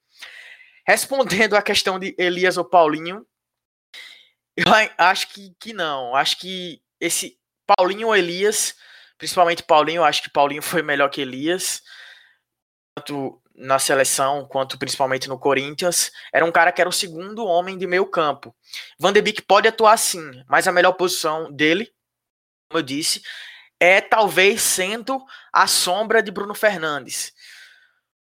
Respondendo 0.85 1.55
à 1.55 1.61
questão 1.61 1.97
de 1.97 2.15
Elias 2.17 2.57
ou 2.57 2.63
Paulinho, 2.63 3.25
eu 4.55 4.65
acho 4.97 5.29
que, 5.29 5.53
que 5.59 5.73
não. 5.73 6.15
Acho 6.15 6.37
que 6.37 6.81
esse 6.99 7.37
Paulinho 7.65 8.07
ou 8.07 8.15
Elias, 8.15 8.75
principalmente 9.17 9.63
Paulinho, 9.63 10.03
acho 10.03 10.23
que 10.23 10.29
Paulinho 10.29 10.61
foi 10.61 10.81
melhor 10.81 11.09
que 11.09 11.21
Elias. 11.21 11.81
Tanto 12.95 13.41
na 13.57 13.79
seleção, 13.79 14.45
quanto 14.45 14.77
principalmente 14.77 15.29
no 15.29 15.39
Corinthians, 15.39 16.11
era 16.33 16.45
um 16.45 16.51
cara 16.51 16.71
que 16.71 16.81
era 16.81 16.89
o 16.89 16.93
segundo 16.93 17.45
homem 17.45 17.77
de 17.77 17.87
meio 17.87 18.05
campo. 18.05 18.53
Van 18.99 19.13
de 19.13 19.21
Beek 19.21 19.41
pode 19.43 19.67
atuar 19.67 19.97
sim, 19.97 20.43
mas 20.47 20.67
a 20.67 20.71
melhor 20.71 20.93
posição 20.93 21.51
dele, 21.51 21.89
como 22.69 22.79
eu 22.79 22.83
disse, 22.83 23.21
é 23.79 24.01
talvez 24.01 24.61
sendo 24.61 25.23
a 25.53 25.67
sombra 25.67 26.21
de 26.21 26.31
Bruno 26.31 26.53
Fernandes. 26.53 27.33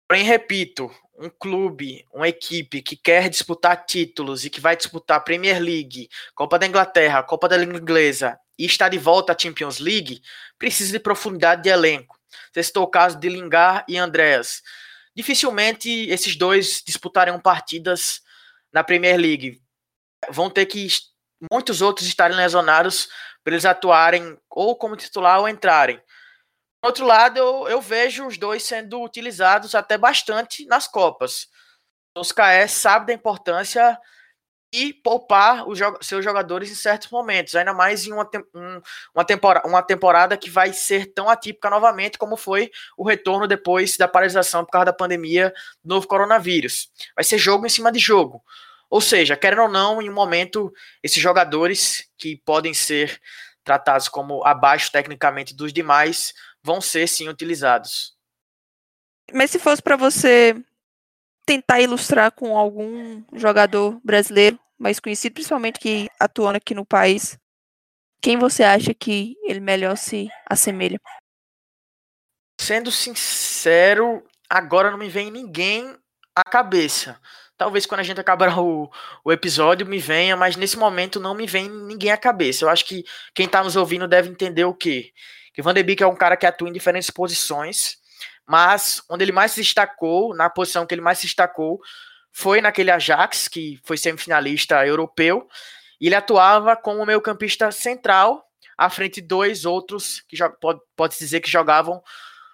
Porém, 0.07 0.23
repito, 0.23 0.91
um 1.17 1.29
clube, 1.29 2.05
uma 2.11 2.27
equipe 2.27 2.81
que 2.81 2.97
quer 2.97 3.29
disputar 3.29 3.85
títulos 3.85 4.43
e 4.43 4.49
que 4.49 4.59
vai 4.59 4.75
disputar 4.75 5.23
Premier 5.23 5.61
League, 5.61 6.09
Copa 6.35 6.59
da 6.59 6.67
Inglaterra, 6.67 7.23
Copa 7.23 7.47
da 7.47 7.55
Liga 7.55 7.77
Inglesa 7.77 8.37
e 8.61 8.65
está 8.65 8.87
de 8.87 8.97
volta 8.97 9.33
à 9.33 9.37
Champions 9.37 9.79
League, 9.79 10.21
precisa 10.57 10.91
de 10.91 10.99
profundidade 10.99 11.63
de 11.63 11.69
elenco. 11.69 12.19
Você 12.53 12.63
citou 12.63 12.83
o 12.83 12.87
caso 12.87 13.19
de 13.19 13.27
Lingard 13.29 13.83
e 13.87 13.97
Andreas 13.97 14.61
dificilmente 15.15 15.89
esses 16.09 16.35
dois 16.35 16.81
disputarem 16.85 17.37
partidas 17.39 18.21
na 18.71 18.83
Premier 18.83 19.17
League. 19.17 19.61
Vão 20.29 20.49
ter 20.49 20.65
que 20.65 20.87
muitos 21.51 21.81
outros 21.81 22.07
estarem 22.07 22.37
lesionados 22.37 23.09
para 23.43 23.53
eles 23.53 23.65
atuarem 23.65 24.37
ou 24.49 24.75
como 24.75 24.95
titular 24.95 25.39
ou 25.39 25.49
entrarem. 25.49 25.97
Por 26.79 26.87
outro 26.87 27.05
lado, 27.05 27.37
eu, 27.37 27.67
eu 27.67 27.81
vejo 27.81 28.25
os 28.25 28.37
dois 28.37 28.63
sendo 28.63 29.01
utilizados 29.01 29.75
até 29.75 29.97
bastante 29.97 30.65
nas 30.65 30.87
Copas. 30.87 31.47
Os 32.17 32.31
KS 32.31 32.71
sabem 32.71 33.07
da 33.07 33.13
importância 33.13 33.97
e 34.73 34.93
poupar 34.93 35.67
os 35.67 35.79
seus 36.01 36.23
jogadores 36.23 36.71
em 36.71 36.75
certos 36.75 37.09
momentos, 37.09 37.55
ainda 37.55 37.73
mais 37.73 38.05
em 38.05 38.13
uma, 38.13 38.29
um, 38.55 38.81
uma, 39.13 39.25
temporada, 39.25 39.67
uma 39.67 39.83
temporada 39.83 40.37
que 40.37 40.49
vai 40.49 40.71
ser 40.71 41.07
tão 41.07 41.29
atípica 41.29 41.69
novamente 41.69 42.17
como 42.17 42.37
foi 42.37 42.71
o 42.97 43.05
retorno 43.05 43.47
depois 43.47 43.97
da 43.97 44.07
paralisação 44.07 44.63
por 44.63 44.71
causa 44.71 44.85
da 44.85 44.93
pandemia 44.93 45.53
do 45.83 45.95
novo 45.95 46.07
coronavírus. 46.07 46.89
Vai 47.15 47.25
ser 47.25 47.37
jogo 47.37 47.65
em 47.65 47.69
cima 47.69 47.91
de 47.91 47.99
jogo. 47.99 48.41
Ou 48.89 49.01
seja, 49.01 49.35
querendo 49.35 49.63
ou 49.63 49.69
não, 49.69 50.01
em 50.01 50.09
um 50.09 50.13
momento, 50.13 50.71
esses 51.03 51.21
jogadores 51.21 52.09
que 52.17 52.37
podem 52.45 52.73
ser 52.73 53.19
tratados 53.63 54.07
como 54.07 54.45
abaixo 54.45 54.91
tecnicamente 54.91 55.55
dos 55.55 55.73
demais 55.73 56.33
vão 56.63 56.79
ser 56.79 57.07
sim 57.07 57.27
utilizados. 57.27 58.15
Mas 59.33 59.51
se 59.51 59.59
fosse 59.59 59.81
para 59.81 59.95
você 59.95 60.55
tentar 61.45 61.81
ilustrar 61.81 62.31
com 62.31 62.57
algum 62.57 63.23
jogador 63.33 63.99
brasileiro 64.03 64.59
mais 64.81 64.99
conhecido, 64.99 65.33
principalmente 65.33 65.79
que 65.79 66.09
atuando 66.19 66.57
aqui 66.57 66.73
no 66.73 66.85
país, 66.85 67.37
quem 68.21 68.37
você 68.37 68.63
acha 68.63 68.93
que 68.93 69.35
ele 69.43 69.59
melhor 69.59 69.95
se 69.95 70.27
assemelha? 70.49 70.99
Sendo 72.59 72.91
sincero, 72.91 74.23
agora 74.49 74.91
não 74.91 74.97
me 74.97 75.09
vem 75.09 75.31
ninguém 75.31 75.95
à 76.35 76.43
cabeça. 76.43 77.19
Talvez 77.57 77.85
quando 77.85 77.99
a 77.99 78.03
gente 78.03 78.19
acabar 78.19 78.57
o, 78.57 78.91
o 79.23 79.31
episódio 79.31 79.85
me 79.85 79.99
venha, 79.99 80.35
mas 80.35 80.55
nesse 80.55 80.77
momento 80.77 81.19
não 81.19 81.35
me 81.35 81.45
vem 81.45 81.69
ninguém 81.69 82.11
à 82.11 82.17
cabeça. 82.17 82.65
Eu 82.65 82.69
acho 82.69 82.85
que 82.85 83.03
quem 83.35 83.45
está 83.45 83.63
nos 83.63 83.75
ouvindo 83.75 84.07
deve 84.07 84.29
entender 84.29 84.65
o 84.65 84.73
quê? 84.73 85.11
Que 85.53 85.61
Van 85.61 85.73
de 85.73 85.83
Beek 85.83 86.01
é 86.01 86.07
um 86.07 86.15
cara 86.15 86.35
que 86.35 86.45
atua 86.45 86.69
em 86.69 86.73
diferentes 86.73 87.09
posições, 87.09 87.97
mas 88.47 89.03
onde 89.09 89.23
ele 89.23 89.31
mais 89.31 89.51
se 89.51 89.61
destacou, 89.61 90.35
na 90.35 90.49
posição 90.49 90.87
que 90.87 90.93
ele 90.95 91.01
mais 91.01 91.19
se 91.19 91.25
destacou, 91.25 91.79
foi 92.31 92.61
naquele 92.61 92.91
Ajax, 92.91 93.47
que 93.47 93.79
foi 93.83 93.97
semifinalista 93.97 94.85
europeu, 94.85 95.47
e 95.99 96.07
ele 96.07 96.15
atuava 96.15 96.75
como 96.75 97.05
meio-campista 97.05 97.71
central, 97.71 98.45
à 98.77 98.89
frente 98.89 99.21
de 99.21 99.27
dois 99.27 99.65
outros 99.65 100.21
que 100.21 100.35
pode, 100.59 100.79
pode 100.95 101.17
dizer 101.17 101.39
que 101.41 101.49
jogavam 101.49 102.01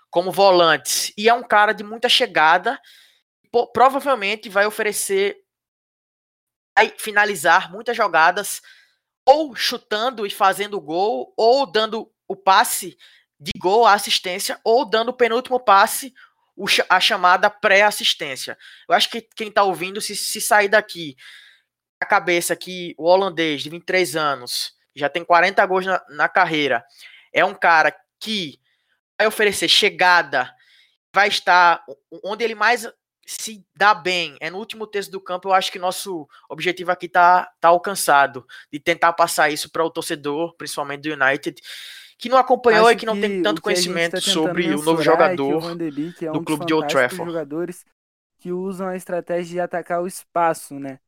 como 0.10 0.32
volantes. 0.32 1.14
E 1.18 1.30
é 1.30 1.34
um 1.34 1.44
cara 1.44 1.74
de 1.74 1.84
muita 1.84 2.10
chegada, 2.10 2.80
provavelmente 3.74 4.50
vai 4.50 4.66
oferecer 4.66 5.38
vai 6.78 6.94
finalizar 6.96 7.72
muitas 7.72 7.98
jogadas 7.98 8.62
ou 9.26 9.56
chutando 9.56 10.28
e 10.28 10.30
fazendo 10.30 10.80
gol, 10.80 11.34
ou 11.36 11.66
dando 11.66 12.10
o 12.28 12.36
passe 12.36 12.96
de 13.40 13.52
gol, 13.58 13.86
a 13.86 13.94
assistência, 13.94 14.60
ou 14.64 14.86
dando 14.86 15.10
o 15.10 15.14
penúltimo 15.14 15.60
passe, 15.60 16.14
a 16.90 17.00
chamada 17.00 17.50
pré-assistência. 17.50 18.58
Eu 18.88 18.96
acho 18.96 19.10
que 19.10 19.22
quem 19.36 19.50
está 19.50 19.64
ouvindo, 19.64 20.02
se, 20.02 20.16
se 20.16 20.42
sair 20.42 20.68
daqui 20.68 21.16
a 22.00 22.06
cabeça 22.06 22.56
que 22.56 22.94
o 22.98 23.06
holandês 23.06 23.62
de 23.64 23.70
23 23.70 24.16
anos, 24.16 24.74
já 24.96 25.10
tem 25.10 25.24
40 25.24 25.66
gols 25.66 25.86
na, 25.86 26.04
na 26.10 26.30
carreira, 26.30 26.84
é 27.34 27.44
um 27.46 27.54
cara 27.54 27.96
que 28.20 28.60
vai 29.18 29.28
oferecer 29.28 29.68
chegada, 29.68 30.54
vai 31.14 31.28
estar 31.28 31.84
onde 32.24 32.44
ele 32.44 32.56
mais 32.56 32.88
se 33.26 33.66
dá 33.76 33.94
bem, 33.94 34.38
é 34.40 34.50
no 34.50 34.58
último 34.58 34.88
terço 34.88 35.12
do 35.12 35.20
campo, 35.20 35.50
eu 35.50 35.54
acho 35.54 35.70
que 35.70 35.78
nosso 35.78 36.28
objetivo 36.50 36.92
aqui 36.92 37.10
tá, 37.10 37.52
tá 37.60 37.68
alcançado, 37.68 38.46
de 38.72 38.80
tentar 38.80 39.12
passar 39.14 39.50
isso 39.50 39.70
para 39.70 39.84
o 39.84 39.90
torcedor, 39.90 40.56
principalmente 40.56 41.02
do 41.02 41.24
United, 41.24 41.62
que 42.18 42.30
não 42.30 42.38
acompanhou 42.38 42.88
Acho 42.88 42.94
e 42.94 43.00
que 43.00 43.06
não 43.06 43.20
tem 43.20 43.42
tanto 43.42 43.60
o 43.60 43.62
conhecimento 43.62 44.14
tá 44.14 44.22
sobre 44.22 44.74
o 44.74 44.78
novo 44.78 44.92
é 44.92 44.94
o 44.94 45.02
jogador 45.02 45.76
de 45.78 45.92
Beek 45.92 46.26
é 46.26 46.32
do 46.32 46.40
um 46.40 46.44
clube 46.44 46.62
dos 46.62 46.68
de 46.68 46.74
Old 46.74 46.88
Trafford. 46.88 47.32
jogadores 47.32 47.86
que 48.40 48.52
usam 48.52 48.88
a 48.88 48.96
estratégia 48.96 49.52
de 49.52 49.60
atacar 49.60 50.02
o 50.02 50.08
espaço, 50.08 50.80
né? 50.80 51.00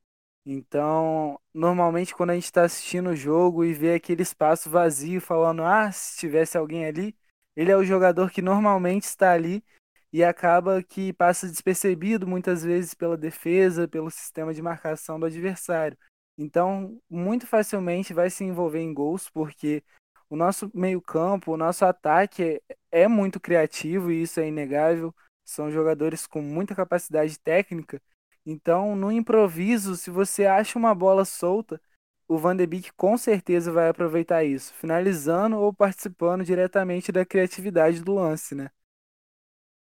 Então, 0.45 1.39
normalmente 1.53 2.15
quando 2.15 2.31
a 2.31 2.35
gente 2.35 2.45
está 2.45 2.63
assistindo 2.63 3.09
o 3.09 3.15
jogo 3.15 3.63
e 3.65 3.73
vê 3.73 3.93
aquele 3.93 4.21
espaço 4.21 4.69
vazio, 4.69 5.19
falando, 5.19 5.63
ah, 5.63 5.91
se 5.91 6.19
tivesse 6.19 6.57
alguém 6.57 6.85
ali, 6.85 7.15
ele 7.55 7.71
é 7.71 7.77
o 7.77 7.83
jogador 7.83 8.31
que 8.31 8.41
normalmente 8.41 9.03
está 9.03 9.33
ali 9.33 9.63
e 10.11 10.23
acaba 10.23 10.81
que 10.81 11.13
passa 11.13 11.47
despercebido 11.47 12.25
muitas 12.25 12.63
vezes 12.63 12.93
pela 12.93 13.17
defesa, 13.17 13.87
pelo 13.87 14.09
sistema 14.09 14.53
de 14.53 14.61
marcação 14.61 15.19
do 15.19 15.25
adversário. 15.25 15.97
Então, 16.37 16.99
muito 17.09 17.45
facilmente 17.45 18.13
vai 18.13 18.29
se 18.29 18.43
envolver 18.43 18.79
em 18.79 18.93
gols, 18.93 19.29
porque 19.29 19.83
o 20.29 20.35
nosso 20.35 20.69
meio-campo, 20.73 21.51
o 21.51 21.57
nosso 21.57 21.83
ataque 21.83 22.61
é, 22.91 23.07
muito 23.07 23.39
criativo 23.39 24.11
e 24.11 24.21
isso 24.21 24.39
é 24.39 24.47
inegável. 24.47 25.13
São 25.43 25.71
jogadores 25.71 26.27
com 26.27 26.41
muita 26.41 26.75
capacidade 26.75 27.39
técnica. 27.39 28.01
Então, 28.45 28.95
no 28.95 29.11
improviso, 29.11 29.95
se 29.95 30.11
você 30.11 30.45
acha 30.45 30.77
uma 30.77 30.93
bola 30.93 31.25
solta, 31.25 31.81
o 32.27 32.37
Van 32.37 32.55
de 32.55 32.65
Beek 32.67 32.93
com 32.93 33.17
certeza 33.17 33.71
vai 33.71 33.89
aproveitar 33.89 34.43
isso, 34.43 34.73
finalizando 34.75 35.57
ou 35.57 35.73
participando 35.73 36.45
diretamente 36.45 37.11
da 37.11 37.25
criatividade 37.25 38.03
do 38.03 38.13
lance, 38.13 38.53
né? 38.53 38.69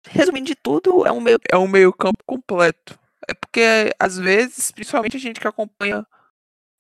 Resumindo 0.07 0.47
de 0.47 0.55
tudo, 0.55 1.05
é 1.05 1.11
um 1.11 1.21
meio, 1.21 1.39
é 1.49 1.57
um 1.57 1.67
meio 1.67 1.93
campo 1.93 2.23
completo. 2.25 2.99
É 3.27 3.33
porque, 3.33 3.61
às 3.99 4.17
vezes, 4.17 4.71
principalmente 4.71 5.15
a 5.15 5.19
gente 5.19 5.39
que 5.39 5.47
acompanha 5.47 6.05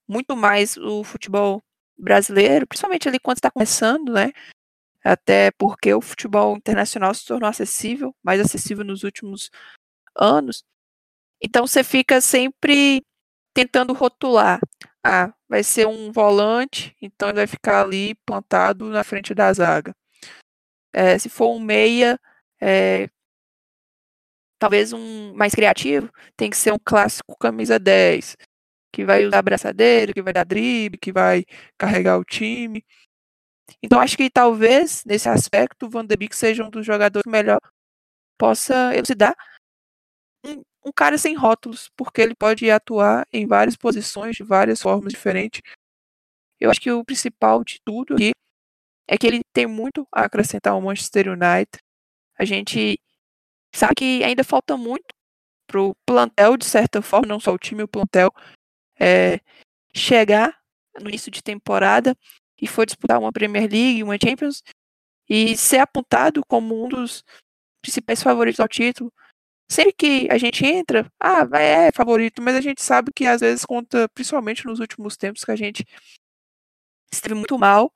muito 0.07 0.35
mais 0.35 0.75
o 0.75 1.03
futebol 1.03 1.63
brasileiro, 1.97 2.67
principalmente 2.67 3.07
ali 3.07 3.19
quando 3.19 3.37
está 3.37 3.51
começando, 3.51 4.13
né? 4.13 4.31
Até 5.03 5.51
porque 5.51 5.93
o 5.93 6.01
futebol 6.01 6.55
internacional 6.55 7.13
se 7.13 7.25
tornou 7.25 7.49
acessível, 7.49 8.15
mais 8.23 8.39
acessível 8.39 8.85
nos 8.85 9.03
últimos 9.03 9.49
anos. 10.15 10.63
Então 11.41 11.67
você 11.67 11.83
fica 11.83 12.21
sempre 12.21 13.03
tentando 13.53 13.93
rotular. 13.93 14.59
Ah, 15.03 15.33
vai 15.49 15.63
ser 15.63 15.87
um 15.87 16.11
volante, 16.11 16.95
então 17.01 17.29
ele 17.29 17.37
vai 17.37 17.47
ficar 17.47 17.81
ali 17.83 18.15
plantado 18.25 18.89
na 18.89 19.03
frente 19.03 19.33
da 19.35 19.51
zaga. 19.51 19.93
É, 20.93 21.17
se 21.19 21.27
for 21.29 21.53
um 21.55 21.59
meia, 21.59 22.19
é, 22.61 23.09
talvez 24.57 24.93
um 24.93 25.33
mais 25.33 25.53
criativo, 25.53 26.09
tem 26.37 26.49
que 26.49 26.55
ser 26.55 26.71
um 26.71 26.79
clássico 26.79 27.35
camisa 27.37 27.77
10, 27.77 28.37
que 28.93 29.03
vai 29.03 29.25
usar 29.25 29.39
abraçadeira, 29.39 30.13
que 30.13 30.21
vai 30.21 30.31
dar 30.31 30.45
drible, 30.45 30.99
que 30.99 31.11
vai 31.11 31.43
carregar 31.77 32.19
o 32.19 32.23
time. 32.23 32.85
Então 33.81 33.99
acho 33.99 34.15
que 34.15 34.29
talvez, 34.29 35.03
nesse 35.03 35.27
aspecto, 35.27 35.87
o 35.87 35.89
Van 35.89 36.05
de 36.05 36.15
Beek 36.15 36.35
seja 36.35 36.63
um 36.63 36.69
dos 36.69 36.85
jogadores 36.85 37.23
que 37.23 37.29
melhor 37.29 37.59
possa 38.37 38.95
elucidar 38.95 39.35
um, 40.45 40.61
um 40.85 40.91
cara 40.91 41.17
sem 41.17 41.35
rótulos, 41.35 41.89
porque 41.97 42.21
ele 42.21 42.35
pode 42.35 42.69
atuar 42.69 43.25
em 43.33 43.47
várias 43.47 43.75
posições, 43.75 44.35
de 44.35 44.43
várias 44.43 44.81
formas 44.81 45.11
diferentes. 45.11 45.61
Eu 46.59 46.69
acho 46.69 46.79
que 46.79 46.91
o 46.91 47.03
principal 47.03 47.63
de 47.63 47.79
tudo 47.83 48.13
aqui 48.13 48.31
é 49.07 49.17
que 49.17 49.25
ele 49.25 49.41
tem 49.51 49.65
muito 49.65 50.07
a 50.11 50.25
acrescentar 50.25 50.73
ao 50.73 50.81
Manchester 50.81 51.29
United. 51.29 51.71
A 52.37 52.45
gente 52.45 52.99
sabe 53.73 53.95
que 53.95 54.23
ainda 54.23 54.43
falta 54.43 54.77
muito 54.77 55.07
pro 55.67 55.95
plantel, 56.05 56.57
de 56.57 56.65
certa 56.65 57.01
forma, 57.01 57.27
não 57.27 57.39
só 57.39 57.51
o 57.53 57.57
time, 57.57 57.83
o 57.83 57.87
plantel, 57.87 58.31
é, 58.99 59.39
chegar 59.95 60.57
no 60.99 61.09
início 61.09 61.31
de 61.31 61.41
temporada 61.41 62.15
e 62.61 62.67
for 62.67 62.85
disputar 62.85 63.19
uma 63.19 63.31
Premier 63.31 63.69
League, 63.69 64.03
uma 64.03 64.17
Champions, 64.21 64.63
e 65.29 65.57
ser 65.57 65.79
apontado 65.79 66.43
como 66.45 66.85
um 66.85 66.89
dos 66.89 67.23
principais 67.81 68.21
favoritos 68.21 68.59
ao 68.59 68.67
título. 68.67 69.11
Sempre 69.69 69.93
que 69.93 70.27
a 70.29 70.37
gente 70.37 70.65
entra, 70.65 71.11
ah, 71.19 71.47
é 71.59 71.91
favorito, 71.91 72.41
mas 72.41 72.55
a 72.55 72.61
gente 72.61 72.81
sabe 72.81 73.11
que 73.13 73.25
às 73.25 73.41
vezes 73.41 73.65
conta, 73.65 74.07
principalmente 74.09 74.65
nos 74.65 74.79
últimos 74.79 75.17
tempos 75.17 75.43
que 75.43 75.51
a 75.51 75.55
gente 75.55 75.85
esteve 77.11 77.35
muito 77.35 77.57
mal, 77.57 77.91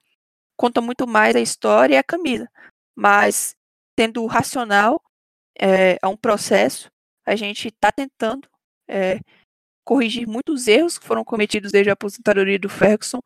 conta 0.55 0.81
muito 0.81 1.07
mais 1.07 1.35
a 1.35 1.39
história 1.39 1.95
e 1.95 1.97
a 1.97 2.03
camisa. 2.03 2.49
Mas, 2.95 3.55
tendo 3.95 4.23
o 4.23 4.27
racional, 4.27 5.01
é, 5.59 5.97
é 6.01 6.07
um 6.07 6.17
processo, 6.17 6.89
a 7.25 7.35
gente 7.35 7.67
está 7.67 7.91
tentando 7.91 8.49
é, 8.87 9.19
corrigir 9.87 10.27
muitos 10.27 10.67
erros 10.67 10.97
que 10.97 11.05
foram 11.05 11.23
cometidos 11.23 11.71
desde 11.71 11.89
a 11.89 11.93
aposentadoria 11.93 12.59
do 12.59 12.67
Ferguson. 12.67 13.21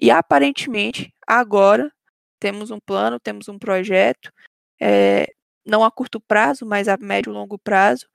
E 0.00 0.12
aparentemente, 0.12 1.12
agora, 1.26 1.92
temos 2.38 2.70
um 2.70 2.78
plano, 2.78 3.18
temos 3.18 3.48
um 3.48 3.58
projeto, 3.58 4.32
é, 4.80 5.26
não 5.66 5.82
a 5.84 5.90
curto 5.90 6.20
prazo, 6.20 6.64
mas 6.64 6.86
a 6.86 6.96
médio 6.96 7.32
e 7.32 7.34
longo 7.34 7.58
prazo, 7.58 8.06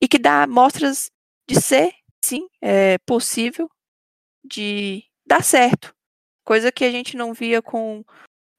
e 0.00 0.08
que 0.08 0.18
dá 0.18 0.44
mostras 0.48 1.08
de 1.48 1.60
ser, 1.60 1.92
sim, 2.24 2.48
é, 2.60 2.98
possível 3.06 3.70
de 4.44 5.04
dar 5.24 5.44
certo. 5.44 5.94
Coisa 6.44 6.72
que 6.72 6.84
a 6.84 6.90
gente 6.90 7.16
não 7.16 7.32
via 7.32 7.62
com 7.62 8.04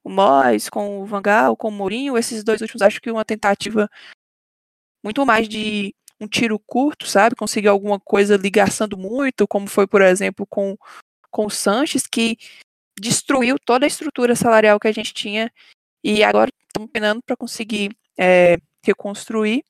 o 0.02 0.08
Mois, 0.08 0.70
com 0.70 1.02
o 1.02 1.04
Vangal, 1.04 1.58
com 1.58 1.68
o 1.68 1.72
Mourinho, 1.72 2.16
esses 2.16 2.42
dois 2.42 2.62
últimos, 2.62 2.80
acho 2.80 3.02
que 3.02 3.10
uma 3.10 3.24
tentativa 3.24 3.86
muito 5.04 5.26
mais 5.26 5.46
de 5.46 5.94
um 6.20 6.26
tiro 6.26 6.58
curto, 6.58 7.06
sabe? 7.06 7.36
Conseguir 7.36 7.68
alguma 7.68 8.00
coisa 8.00 8.36
ligaçando 8.36 8.96
muito, 8.96 9.46
como 9.46 9.66
foi, 9.66 9.86
por 9.86 10.02
exemplo, 10.02 10.46
com, 10.46 10.76
com 11.30 11.46
o 11.46 11.50
Sanches, 11.50 12.06
que 12.06 12.36
destruiu 12.98 13.58
toda 13.58 13.84
a 13.84 13.88
estrutura 13.88 14.34
salarial 14.34 14.80
que 14.80 14.88
a 14.88 14.92
gente 14.92 15.12
tinha 15.12 15.52
e 16.02 16.24
agora 16.24 16.50
estamos 16.66 16.90
penando 16.90 17.20
para 17.22 17.36
conseguir 17.36 17.96
é, 18.18 18.56
reconstruir. 18.84 19.64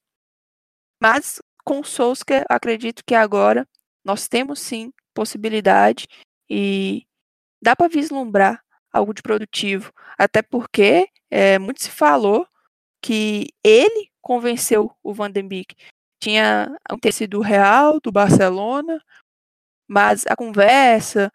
Mas 1.03 1.41
com 1.65 1.81
o 1.81 1.85
Solskjaer, 1.85 2.45
acredito 2.49 3.03
que 3.05 3.15
agora 3.15 3.67
nós 4.05 4.29
temos 4.29 4.61
sim 4.61 4.93
possibilidade 5.13 6.07
e 6.49 7.05
dá 7.61 7.75
para 7.75 7.89
vislumbrar 7.89 8.63
algo 8.93 9.13
de 9.13 9.23
produtivo. 9.23 9.93
Até 10.17 10.43
porque 10.43 11.09
é, 11.31 11.59
muito 11.59 11.83
se 11.83 11.91
falou 11.91 12.47
que 13.03 13.49
ele 13.65 14.11
convenceu 14.21 14.91
o 15.03 15.13
Van 15.13 15.31
den 15.31 15.49
Beek. 15.49 15.75
Tinha 16.23 16.77
um 16.91 16.99
tecido 16.99 17.39
do 17.39 17.43
Real, 17.43 18.01
do 18.01 18.11
Barcelona, 18.11 19.03
mas 19.89 20.27
a 20.27 20.35
conversa, 20.35 21.33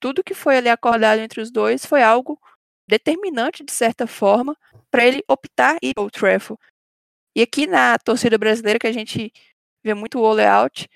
tudo 0.00 0.24
que 0.24 0.34
foi 0.34 0.56
ali 0.56 0.68
acordado 0.68 1.20
entre 1.20 1.40
os 1.40 1.50
dois 1.50 1.84
foi 1.86 2.02
algo 2.02 2.40
determinante, 2.88 3.64
de 3.64 3.72
certa 3.72 4.06
forma, 4.06 4.56
para 4.90 5.04
ele 5.04 5.22
optar 5.28 5.78
ir 5.82 5.94
ao 5.96 6.10
Trafford. 6.10 6.60
E 7.36 7.42
aqui 7.42 7.66
na 7.66 7.98
torcida 7.98 8.38
brasileira, 8.38 8.78
que 8.78 8.86
a 8.86 8.92
gente 8.92 9.32
vê 9.84 9.94
muito 9.94 10.20
o 10.20 10.40
out, 10.40 10.88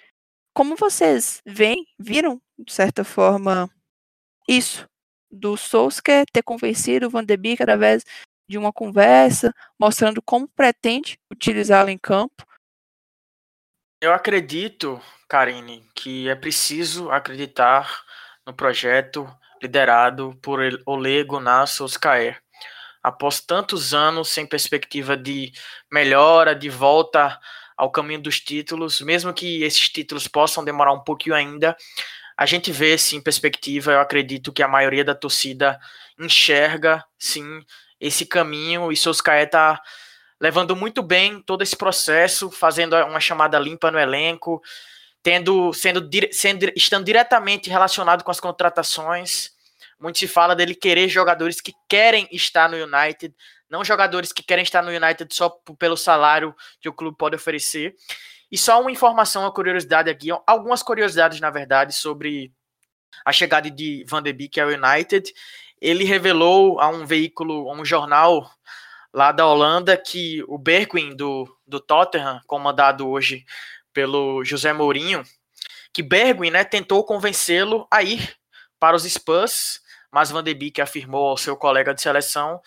como 0.55 0.77
vocês 0.77 1.41
veem, 1.47 1.87
viram, 1.99 2.41
de 2.59 2.73
certa 2.73 3.05
forma, 3.05 3.71
isso, 4.49 4.88
do 5.31 5.57
Solskjaer 5.57 6.25
ter 6.33 6.43
convencido 6.43 7.07
o 7.07 7.11
Van 7.11 7.25
de 7.25 7.37
Beek 7.37 7.62
através 7.62 8.05
de 8.49 8.57
uma 8.57 8.73
conversa, 8.73 9.55
mostrando 9.79 10.23
como 10.23 10.49
pretende 10.49 11.19
utilizá-lo 11.31 11.91
em 11.91 11.99
campo? 11.99 12.47
Eu 14.00 14.12
acredito, 14.12 15.00
Karine, 15.28 15.84
que 15.92 16.28
é 16.28 16.34
preciso 16.37 17.11
acreditar 17.11 18.04
no 18.46 18.54
projeto 18.54 19.28
liderado 19.61 20.38
por 20.40 20.61
Ole 20.87 21.24
Gunnar 21.24 21.66
Solskjaer. 21.66 22.40
Após 23.02 23.40
tantos 23.40 23.92
anos 23.92 24.28
sem 24.28 24.46
perspectiva 24.46 25.16
de 25.16 25.50
melhora, 25.90 26.54
de 26.54 26.70
volta 26.70 27.40
ao 27.76 27.90
caminho 27.90 28.22
dos 28.22 28.38
títulos, 28.38 29.00
mesmo 29.00 29.34
que 29.34 29.64
esses 29.64 29.88
títulos 29.88 30.28
possam 30.28 30.64
demorar 30.64 30.92
um 30.92 31.02
pouquinho 31.02 31.34
ainda, 31.34 31.76
a 32.37 32.46
gente 32.46 32.70
vê 32.70 32.96
sim 32.96 33.20
perspectiva. 33.20 33.90
Eu 33.90 34.00
acredito 34.00 34.52
que 34.52 34.62
a 34.62 34.68
maioria 34.68 35.04
da 35.04 35.14
torcida 35.14 35.76
enxerga 36.16 37.04
sim 37.18 37.64
esse 38.00 38.24
caminho 38.24 38.92
e 38.92 38.96
Solskjaer 38.96 39.46
está 39.46 39.82
levando 40.40 40.77
muito 40.77 41.03
bem 41.03 41.40
todo 41.42 41.62
esse 41.62 41.77
processo, 41.77 42.51
fazendo 42.51 42.96
uma 43.05 43.20
chamada 43.20 43.59
limpa 43.59 43.90
no 43.90 43.98
elenco, 43.98 44.62
tendo 45.22 45.72
sendo, 45.72 46.09
sendo 46.33 46.72
estando 46.77 47.05
diretamente 47.05 47.68
relacionado 47.68 48.22
com 48.22 48.31
as 48.31 48.40
contratações. 48.40 49.51
Muito 49.98 50.18
se 50.18 50.29
fala 50.29 50.55
dele 50.55 50.74
querer 50.74 51.09
jogadores 51.09 51.61
que 51.61 51.74
querem 51.88 52.29
estar 52.31 52.68
no 52.68 52.77
United, 52.77 53.35
não 53.68 53.85
jogadores 53.85 54.33
que 54.33 54.42
querem 54.42 54.62
estar 54.62 54.83
no 54.83 54.90
United 54.90 55.35
só 55.35 55.51
pelo 55.79 55.96
salário 55.96 56.55
que 56.81 56.88
o 56.88 56.92
clube 56.92 57.16
pode 57.16 57.35
oferecer. 57.35 57.94
E 58.51 58.57
só 58.57 58.81
uma 58.81 58.90
informação, 58.90 59.42
uma 59.42 59.53
curiosidade 59.53 60.09
aqui, 60.09 60.29
algumas 60.46 60.83
curiosidades, 60.83 61.40
na 61.40 61.51
verdade, 61.51 61.94
sobre 61.94 62.53
a 63.24 63.33
chegada 63.33 63.70
de 63.70 64.05
Van 64.09 64.22
de 64.22 64.33
Beek 64.33 64.59
ao 64.61 64.68
United. 64.68 65.33
Ele 65.81 66.05
revelou 66.05 66.81
a 66.81 66.88
um 66.88 67.05
veículo, 67.05 67.68
a 67.68 67.74
um 67.74 67.85
jornal 67.85 68.51
lá 69.12 69.33
da 69.33 69.47
Holanda, 69.47 69.97
que 69.97 70.44
o 70.47 70.59
Bergwijn 70.59 71.16
do, 71.16 71.49
do 71.66 71.81
Tottenham, 71.81 72.40
comandado 72.47 73.09
hoje 73.09 73.44
pelo 73.92 74.44
José 74.44 74.73
Mourinho, 74.73 75.23
que 75.92 76.03
Bergwijn 76.03 76.53
né, 76.53 76.64
tentou 76.64 77.05
convencê-lo 77.05 77.87
a 77.90 78.03
ir 78.03 78.37
para 78.79 78.97
os 78.97 79.05
Spurs, 79.05 79.81
mas 80.12 80.31
Van 80.31 80.42
de 80.42 80.55
Beek 80.55 80.81
afirmou 80.81 81.29
ao 81.29 81.37
seu 81.37 81.57
colega 81.57 81.94
de 81.94 82.01
seleção 82.01 82.61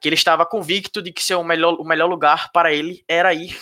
que 0.00 0.08
ele 0.08 0.16
estava 0.16 0.44
convicto 0.44 1.00
de 1.00 1.12
que 1.12 1.22
seu 1.22 1.44
melhor, 1.44 1.74
o 1.74 1.84
melhor 1.84 2.08
lugar 2.08 2.50
para 2.50 2.72
ele 2.72 3.04
era 3.06 3.32
ir 3.32 3.56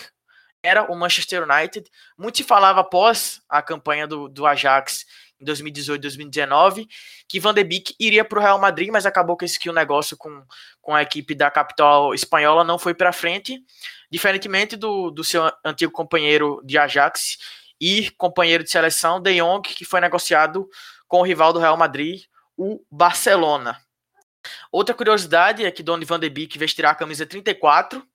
era 0.63 0.91
o 0.91 0.95
Manchester 0.95 1.43
United. 1.43 1.89
Muito 2.17 2.37
se 2.37 2.43
falava 2.43 2.81
após 2.81 3.41
a 3.49 3.61
campanha 3.61 4.07
do, 4.07 4.27
do 4.27 4.45
Ajax 4.45 5.05
em 5.41 5.45
2018, 5.45 6.01
2019, 6.01 6.87
que 7.27 7.39
Van 7.39 7.53
de 7.53 7.63
Beek 7.63 7.95
iria 7.99 8.23
para 8.23 8.39
o 8.39 8.41
Real 8.41 8.59
Madrid, 8.59 8.89
mas 8.91 9.05
acabou 9.05 9.35
que, 9.35 9.45
esse, 9.45 9.59
que 9.59 9.69
o 9.69 9.73
negócio 9.73 10.15
com, 10.15 10.43
com 10.81 10.93
a 10.93 11.01
equipe 11.01 11.33
da 11.33 11.49
capital 11.49 12.13
espanhola 12.13 12.63
não 12.63 12.77
foi 12.77 12.93
para 12.93 13.11
frente, 13.11 13.59
diferentemente 14.09 14.75
do, 14.75 15.09
do 15.09 15.23
seu 15.23 15.51
antigo 15.65 15.91
companheiro 15.91 16.61
de 16.63 16.77
Ajax 16.77 17.37
e 17.79 18.11
companheiro 18.11 18.63
de 18.63 18.69
seleção, 18.69 19.19
De 19.19 19.41
Jong, 19.41 19.67
que 19.67 19.83
foi 19.83 19.99
negociado 19.99 20.69
com 21.07 21.19
o 21.19 21.23
rival 21.23 21.51
do 21.51 21.59
Real 21.59 21.75
Madrid, 21.75 22.21
o 22.55 22.85
Barcelona. 22.91 23.77
Outra 24.71 24.93
curiosidade 24.93 25.65
é 25.65 25.71
que 25.71 25.83
Donny 25.83 26.05
Van 26.05 26.19
de 26.19 26.29
Beek 26.29 26.57
vestirá 26.57 26.91
a 26.91 26.95
camisa 26.95 27.25
34 27.25 28.05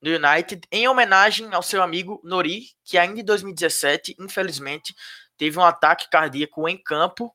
do 0.00 0.10
United 0.10 0.66
em 0.72 0.88
homenagem 0.88 1.52
ao 1.52 1.62
seu 1.62 1.82
amigo 1.82 2.20
Nori, 2.24 2.68
que 2.84 2.96
ainda 2.96 3.20
em 3.20 3.24
2017, 3.24 4.16
infelizmente, 4.18 4.94
teve 5.40 5.58
um 5.58 5.64
ataque 5.64 6.10
cardíaco 6.10 6.68
em 6.68 6.76
campo 6.76 7.34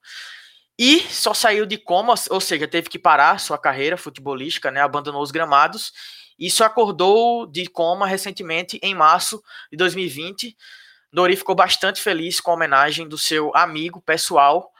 e 0.77 0.99
só 0.99 1.33
saiu 1.33 1.65
de 1.65 1.75
coma, 1.75 2.13
ou 2.29 2.39
seja, 2.39 2.67
teve 2.67 2.87
que 2.87 2.99
parar 2.99 3.39
sua 3.39 3.57
carreira 3.57 3.97
futebolística, 3.97 4.69
né, 4.69 4.79
abandonou 4.79 5.23
os 5.23 5.31
gramados 5.31 5.91
e 6.37 6.51
só 6.51 6.65
acordou 6.65 7.47
de 7.47 7.65
coma 7.65 8.05
recentemente 8.05 8.79
em 8.83 8.93
março 8.93 9.41
de 9.71 9.77
2020. 9.77 10.55
Nori 11.11 11.35
ficou 11.35 11.55
bastante 11.55 11.99
feliz 11.99 12.39
com 12.39 12.51
a 12.51 12.53
homenagem 12.53 13.07
do 13.07 13.17
seu 13.17 13.51
amigo 13.55 13.99
pessoal 13.99 14.71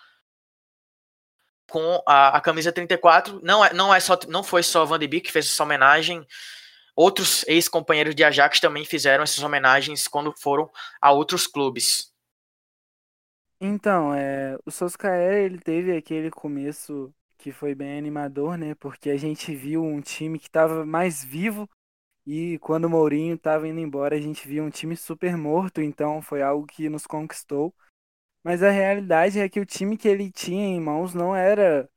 com 1.68 2.04
a, 2.06 2.38
a 2.38 2.42
camisa 2.42 2.72
34. 2.72 3.40
Não 3.42 3.66
é, 3.66 3.74
não 3.74 3.96
é 3.96 4.00
só 4.00 4.20
não 4.28 4.44
foi 4.44 4.62
só 4.62 4.86
Van 4.86 5.00
de 5.00 5.08
Beek 5.08 5.26
que 5.26 5.32
fez 5.32 5.48
essa 5.48 5.64
homenagem. 5.64 6.28
Outros 6.96 7.44
ex-companheiros 7.48 8.14
de 8.14 8.24
Ajax 8.24 8.60
também 8.60 8.86
fizeram 8.86 9.24
essas 9.24 9.44
homenagens 9.44 10.08
quando 10.08 10.32
foram 10.38 10.70
a 11.02 11.12
outros 11.12 11.48
clubes. 11.48 12.15
Então, 13.60 14.14
é, 14.14 14.58
o 14.66 14.72
Solskjaer, 14.72 15.46
ele 15.46 15.60
teve 15.60 15.96
aquele 15.96 16.30
começo 16.30 17.14
que 17.38 17.52
foi 17.52 17.74
bem 17.74 17.98
animador, 17.98 18.58
né? 18.58 18.76
Porque 18.76 19.10
a 19.10 19.18
gente 19.18 19.56
viu 19.56 19.84
um 19.84 20.02
time 20.02 20.38
que 20.40 20.48
estava 20.48 20.86
mais 20.86 21.24
vivo 21.24 21.70
e 22.26 22.60
quando 22.60 22.86
o 22.86 22.90
Mourinho 22.90 23.36
estava 23.36 23.68
indo 23.68 23.80
embora, 23.80 24.16
a 24.16 24.22
gente 24.22 24.48
viu 24.48 24.64
um 24.64 24.70
time 24.72 24.98
super 24.98 25.38
morto, 25.38 25.82
então 25.82 26.22
foi 26.22 26.42
algo 26.42 26.68
que 26.68 26.90
nos 26.90 27.08
conquistou. 27.08 27.74
Mas 28.44 28.64
a 28.64 28.72
realidade 28.72 29.40
é 29.40 29.50
que 29.50 29.60
o 29.60 29.66
time 29.66 29.98
que 29.98 30.08
ele 30.08 30.32
tinha 30.32 30.66
em 30.68 30.80
mãos 30.80 31.14
não 31.14 31.36
era 31.36 31.90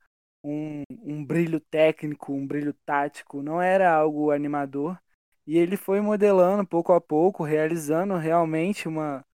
um, 0.45 0.83
um 0.91 1.25
brilho 1.25 1.61
técnico, 1.61 2.33
um 2.33 2.47
brilho 2.47 2.75
tático, 2.87 3.43
não 3.43 3.61
era 3.63 3.93
algo 3.95 4.31
animador. 4.31 4.99
E 5.47 5.59
ele 5.59 5.77
foi 5.77 6.01
modelando 6.01 6.67
pouco 6.67 6.93
a 6.93 7.01
pouco, 7.01 7.45
realizando 7.45 8.17
realmente 8.17 8.89
uma, 8.89 9.25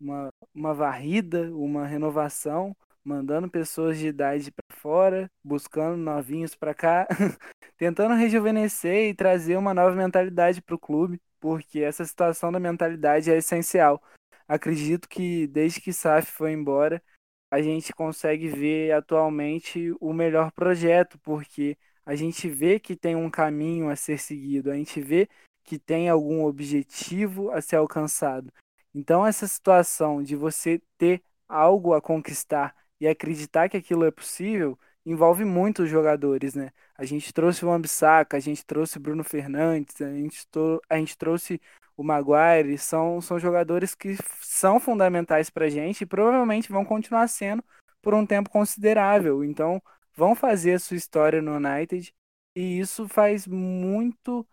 uma, 0.00 0.30
uma 0.54 0.74
varrida, 0.74 1.50
uma 1.54 1.86
renovação, 1.86 2.74
mandando 3.04 3.50
pessoas 3.50 3.98
de 3.98 4.08
idade 4.08 4.50
para 4.50 4.76
fora, 4.76 5.30
buscando 5.44 5.96
novinhos 5.96 6.54
para 6.54 6.74
cá, 6.74 7.06
tentando 7.76 8.14
rejuvenescer 8.14 9.10
e 9.10 9.14
trazer 9.14 9.56
uma 9.56 9.74
nova 9.74 9.94
mentalidade 9.94 10.62
para 10.62 10.74
o 10.74 10.78
clube, 10.78 11.20
porque 11.38 11.80
essa 11.80 12.04
situação 12.04 12.50
da 12.52 12.60
mentalidade 12.60 13.30
é 13.30 13.36
essencial. 13.36 14.02
Acredito 14.48 15.08
que 15.08 15.46
desde 15.46 15.80
que 15.80 15.92
Saf 15.92 16.30
foi 16.30 16.52
embora, 16.52 17.02
a 17.50 17.60
gente 17.60 17.92
consegue 17.92 18.48
ver 18.48 18.92
atualmente 18.92 19.92
o 20.00 20.12
melhor 20.12 20.52
projeto, 20.52 21.18
porque 21.20 21.76
a 22.06 22.14
gente 22.14 22.48
vê 22.48 22.78
que 22.78 22.96
tem 22.96 23.16
um 23.16 23.30
caminho 23.30 23.88
a 23.88 23.96
ser 23.96 24.18
seguido, 24.18 24.70
a 24.70 24.74
gente 24.74 25.00
vê 25.00 25.28
que 25.64 25.78
tem 25.78 26.08
algum 26.08 26.44
objetivo 26.44 27.50
a 27.50 27.60
ser 27.60 27.76
alcançado. 27.76 28.52
Então, 28.94 29.26
essa 29.26 29.46
situação 29.46 30.22
de 30.22 30.34
você 30.36 30.80
ter 30.98 31.22
algo 31.48 31.94
a 31.94 32.00
conquistar 32.00 32.74
e 33.00 33.06
acreditar 33.08 33.68
que 33.68 33.76
aquilo 33.76 34.04
é 34.04 34.10
possível 34.10 34.78
envolve 35.04 35.44
muitos 35.44 35.88
jogadores, 35.88 36.54
né? 36.54 36.70
A 36.96 37.04
gente 37.04 37.32
trouxe 37.32 37.64
o 37.64 37.70
Ambissaca, 37.70 38.36
a 38.36 38.40
gente 38.40 38.64
trouxe 38.64 38.98
o 38.98 39.00
Bruno 39.00 39.24
Fernandes, 39.24 40.00
a 40.00 40.12
gente, 40.12 40.46
a 40.88 40.96
gente 40.96 41.16
trouxe 41.16 41.60
o 41.96 42.02
Maguire, 42.02 42.78
são, 42.78 43.20
são 43.20 43.38
jogadores 43.38 43.94
que 43.94 44.16
são 44.40 44.78
fundamentais 44.78 45.50
para 45.50 45.66
a 45.66 45.68
gente 45.68 46.02
e 46.02 46.06
provavelmente 46.06 46.70
vão 46.70 46.84
continuar 46.84 47.28
sendo 47.28 47.62
por 48.02 48.14
um 48.14 48.26
tempo 48.26 48.50
considerável. 48.50 49.44
Então, 49.44 49.82
vão 50.14 50.34
fazer 50.34 50.74
a 50.74 50.78
sua 50.78 50.96
história 50.96 51.42
no 51.42 51.56
United 51.56 52.14
e 52.54 52.78
isso 52.80 53.08
faz 53.08 53.46
muito 53.46 54.46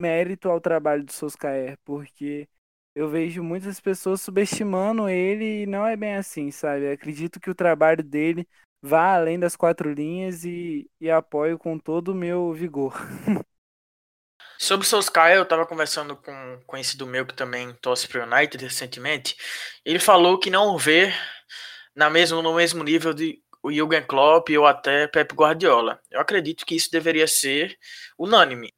mérito 0.00 0.48
ao 0.48 0.60
trabalho 0.60 1.04
do 1.04 1.12
Solskjaer, 1.12 1.78
porque 1.84 2.48
eu 2.94 3.08
vejo 3.08 3.42
muitas 3.42 3.80
pessoas 3.80 4.20
subestimando 4.20 5.08
ele 5.08 5.62
e 5.62 5.66
não 5.66 5.86
é 5.86 5.96
bem 5.96 6.16
assim, 6.16 6.50
sabe? 6.50 6.86
Eu 6.86 6.92
acredito 6.92 7.40
que 7.40 7.50
o 7.50 7.54
trabalho 7.54 8.02
dele 8.02 8.46
vá 8.82 9.14
além 9.14 9.38
das 9.38 9.56
quatro 9.56 9.92
linhas 9.92 10.44
e, 10.44 10.90
e 11.00 11.10
apoio 11.10 11.58
com 11.58 11.78
todo 11.78 12.08
o 12.08 12.14
meu 12.14 12.52
vigor. 12.52 12.94
Sobre 14.58 14.86
o 14.86 14.88
Solskjaer, 14.88 15.36
eu 15.36 15.42
estava 15.42 15.66
conversando 15.66 16.16
com 16.16 16.30
um 16.30 16.60
conhecido 16.66 17.06
meu 17.06 17.26
que 17.26 17.34
também 17.34 17.72
torce 17.80 18.06
para 18.06 18.24
o 18.24 18.32
United 18.32 18.64
recentemente. 18.64 19.36
Ele 19.84 19.98
falou 19.98 20.38
que 20.38 20.50
não 20.50 20.78
vê 20.78 21.12
na 21.94 22.08
mesmo, 22.08 22.40
no 22.42 22.54
mesmo 22.54 22.84
nível 22.84 23.12
de 23.12 23.42
o 23.62 23.72
Jürgen 23.72 24.04
Klopp 24.04 24.50
ou 24.50 24.66
até 24.66 25.06
Pep 25.06 25.34
Guardiola. 25.34 26.00
Eu 26.10 26.20
acredito 26.20 26.66
que 26.66 26.74
isso 26.74 26.90
deveria 26.90 27.26
ser 27.26 27.76
unânime. 28.18 28.72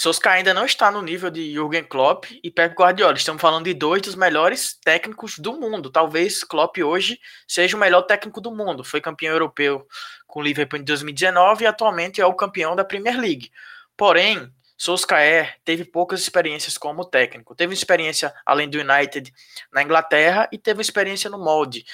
Solskjaer 0.00 0.36
ainda 0.36 0.54
não 0.54 0.64
está 0.64 0.92
no 0.92 1.02
nível 1.02 1.28
de 1.28 1.52
Jürgen 1.52 1.82
Klopp 1.82 2.26
e 2.40 2.52
Pep 2.52 2.72
Guardiola. 2.72 3.16
Estamos 3.16 3.42
falando 3.42 3.64
de 3.64 3.74
dois 3.74 4.00
dos 4.00 4.14
melhores 4.14 4.78
técnicos 4.84 5.36
do 5.40 5.58
mundo. 5.58 5.90
Talvez 5.90 6.44
Klopp 6.44 6.78
hoje 6.78 7.18
seja 7.48 7.76
o 7.76 7.80
melhor 7.80 8.02
técnico 8.02 8.40
do 8.40 8.54
mundo. 8.54 8.84
Foi 8.84 9.00
campeão 9.00 9.32
europeu 9.32 9.84
com 10.24 10.38
o 10.38 10.42
Liverpool 10.44 10.78
em 10.78 10.84
2019 10.84 11.64
e 11.64 11.66
atualmente 11.66 12.20
é 12.20 12.26
o 12.26 12.32
campeão 12.32 12.76
da 12.76 12.84
Premier 12.84 13.18
League. 13.18 13.50
Porém, 13.96 14.48
Solskjaer 14.76 15.56
teve 15.64 15.84
poucas 15.84 16.20
experiências 16.20 16.78
como 16.78 17.04
técnico. 17.04 17.56
Teve 17.56 17.74
experiência 17.74 18.32
além 18.46 18.70
do 18.70 18.78
United 18.78 19.32
na 19.72 19.82
Inglaterra 19.82 20.48
e 20.52 20.58
teve 20.58 20.80
experiência 20.80 21.28
no 21.28 21.42
molde. 21.42 21.84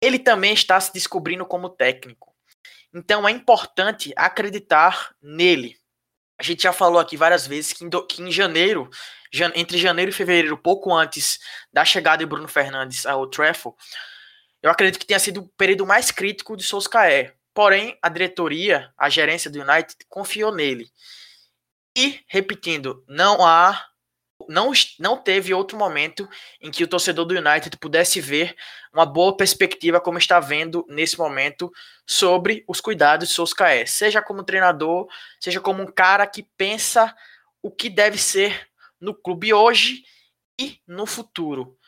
Ele 0.00 0.18
também 0.18 0.52
está 0.52 0.80
se 0.80 0.92
descobrindo 0.92 1.46
como 1.46 1.70
técnico. 1.70 2.34
Então 2.92 3.28
é 3.28 3.30
importante 3.30 4.12
acreditar 4.16 5.14
nele 5.22 5.79
a 6.40 6.42
gente 6.42 6.62
já 6.62 6.72
falou 6.72 6.98
aqui 6.98 7.18
várias 7.18 7.46
vezes 7.46 7.74
que 7.74 7.84
em, 7.84 7.88
do, 7.90 8.06
que 8.06 8.22
em 8.22 8.32
janeiro, 8.32 8.88
jan, 9.30 9.52
entre 9.54 9.76
janeiro 9.76 10.10
e 10.10 10.14
fevereiro, 10.14 10.56
pouco 10.56 10.90
antes 10.90 11.38
da 11.70 11.84
chegada 11.84 12.24
de 12.24 12.26
Bruno 12.26 12.48
Fernandes 12.48 13.04
ao 13.04 13.26
Trafford, 13.26 13.76
eu 14.62 14.70
acredito 14.70 14.98
que 14.98 15.04
tenha 15.04 15.18
sido 15.18 15.42
o 15.42 15.48
período 15.50 15.84
mais 15.84 16.10
crítico 16.10 16.56
de 16.56 16.62
Solskjaer. 16.62 17.36
Porém, 17.52 17.98
a 18.00 18.08
diretoria, 18.08 18.90
a 18.96 19.10
gerência 19.10 19.50
do 19.50 19.60
United, 19.60 19.94
confiou 20.08 20.50
nele. 20.50 20.90
E, 21.94 22.20
repetindo, 22.26 23.04
não 23.06 23.44
há. 23.44 23.86
Não, 24.50 24.72
não 24.98 25.16
teve 25.16 25.54
outro 25.54 25.78
momento 25.78 26.28
em 26.60 26.72
que 26.72 26.82
o 26.82 26.88
torcedor 26.88 27.24
do 27.24 27.36
United 27.36 27.76
pudesse 27.76 28.20
ver 28.20 28.56
uma 28.92 29.06
boa 29.06 29.36
perspectiva, 29.36 30.00
como 30.00 30.18
está 30.18 30.40
vendo 30.40 30.84
nesse 30.88 31.16
momento, 31.16 31.70
sobre 32.04 32.64
os 32.66 32.80
cuidados 32.80 33.28
de 33.28 33.34
Solskjaer. 33.34 33.88
Seja 33.88 34.20
como 34.20 34.42
treinador, 34.42 35.06
seja 35.38 35.60
como 35.60 35.84
um 35.84 35.86
cara 35.86 36.26
que 36.26 36.42
pensa 36.56 37.14
o 37.62 37.70
que 37.70 37.88
deve 37.88 38.18
ser 38.18 38.68
no 39.00 39.14
clube 39.14 39.54
hoje 39.54 40.02
e 40.60 40.80
no 40.84 41.06
futuro. 41.06 41.78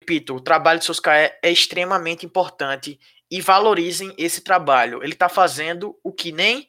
Repito, 0.00 0.34
o 0.34 0.40
trabalho 0.40 0.80
de 0.80 0.86
Solskjaer 0.86 1.38
é 1.44 1.50
extremamente 1.52 2.26
importante 2.26 2.98
e 3.30 3.40
valorizem 3.40 4.12
esse 4.18 4.40
trabalho. 4.40 5.00
Ele 5.00 5.12
está 5.12 5.28
fazendo 5.28 5.96
o 6.02 6.12
que 6.12 6.32
nem 6.32 6.66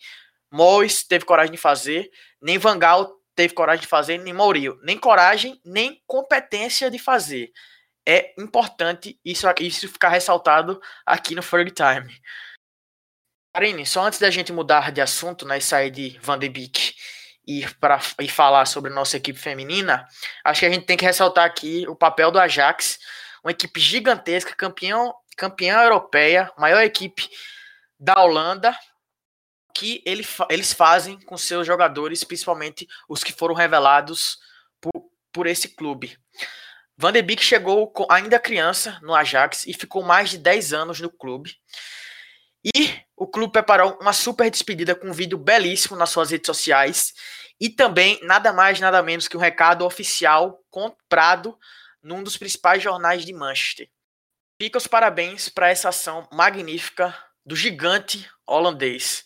Mois 0.52 1.04
teve 1.04 1.26
coragem 1.26 1.52
de 1.52 1.58
fazer, 1.58 2.12
nem 2.40 2.60
Vangal 2.60 3.20
teve 3.36 3.54
coragem 3.54 3.82
de 3.82 3.88
fazer, 3.88 4.18
nem 4.18 4.34
Mourinho. 4.34 4.80
Nem 4.84 4.98
coragem, 4.98 5.60
nem 5.64 6.02
competência 6.08 6.90
de 6.90 6.98
fazer. 6.98 7.52
É 8.08 8.34
importante 8.40 9.20
isso, 9.26 9.48
isso 9.60 9.90
ficar 9.90 10.10
ressaltado 10.10 10.80
aqui 11.06 11.36
no 11.36 11.42
Ferg 11.42 11.72
Time. 11.72 12.16
Karine, 13.54 13.86
só 13.86 14.04
antes 14.04 14.20
da 14.20 14.30
gente 14.30 14.52
mudar 14.52 14.92
de 14.92 15.02
assunto, 15.02 15.46
né, 15.46 15.60
sair 15.60 15.90
de 15.90 16.20
Van 16.22 16.38
de 16.38 16.50
Beek 16.50 16.94
e, 17.48 17.66
pra, 17.80 18.00
e 18.20 18.28
falar 18.28 18.66
sobre 18.66 18.92
nossa 18.92 19.18
equipe 19.18 19.40
feminina, 19.40 20.06
acho 20.44 20.60
que 20.60 20.66
a 20.66 20.70
gente 20.70 20.86
tem 20.86 20.98
que 20.98 21.06
ressaltar 21.06 21.46
aqui 21.46 21.86
o 21.88 21.96
papel 21.96 22.32
do 22.32 22.40
Ajax, 22.40 23.00
uma 23.44 23.52
equipe 23.52 23.80
gigantesca, 23.80 24.54
campeão, 24.56 25.16
campeã 25.38 25.82
europeia, 25.84 26.52
maior 26.58 26.82
equipe 26.84 27.30
da 28.00 28.22
Holanda, 28.22 28.76
que 29.76 30.02
ele, 30.06 30.26
eles 30.50 30.72
fazem 30.72 31.20
com 31.20 31.38
seus 31.38 31.68
jogadores, 31.68 32.24
principalmente 32.24 32.88
os 33.10 33.24
que 33.24 33.34
foram 33.34 33.54
revelados 33.54 34.40
por, 34.80 35.10
por 35.34 35.46
esse 35.46 35.76
clube. 35.76 36.18
Van 36.98 37.12
de 37.12 37.22
Beek 37.22 37.44
chegou 37.44 37.92
ainda 38.10 38.40
criança 38.40 38.98
no 39.02 39.14
Ajax 39.14 39.68
e 39.68 39.74
ficou 39.74 40.02
mais 40.02 40.30
de 40.30 40.38
10 40.38 40.72
anos 40.72 41.02
no 41.02 41.10
clube. 41.10 41.58
E 42.64 42.96
o 43.18 43.28
clube 43.28 43.52
preparou 43.52 43.98
uma 44.02 44.14
super 44.14 44.50
despedida 44.50 44.96
com 44.96 45.10
um 45.10 45.14
vídeo 45.14 45.38
belíssimo 45.38 45.98
nas 45.98 46.10
suas 46.10 46.32
redes 46.32 46.48
sociais 46.48 47.14
e 47.60 47.70
também 47.70 48.18
nada 48.24 48.54
mais 48.54 48.80
nada 48.80 49.04
menos 49.04 49.28
que 49.28 49.36
um 49.36 49.42
recado 49.42 49.86
oficial 49.86 50.64
comprado 50.70 51.58
num 52.02 52.24
dos 52.24 52.38
principais 52.38 52.82
jornais 52.82 53.26
de 53.26 53.34
Manchester. 53.34 53.90
Fica 54.60 54.78
os 54.78 54.88
parabéns 54.88 55.50
para 55.50 55.70
essa 55.70 55.90
ação 55.90 56.28
magnífica 56.32 57.14
do 57.46 57.58
gigante 57.58 58.26
holandês. 58.48 59.26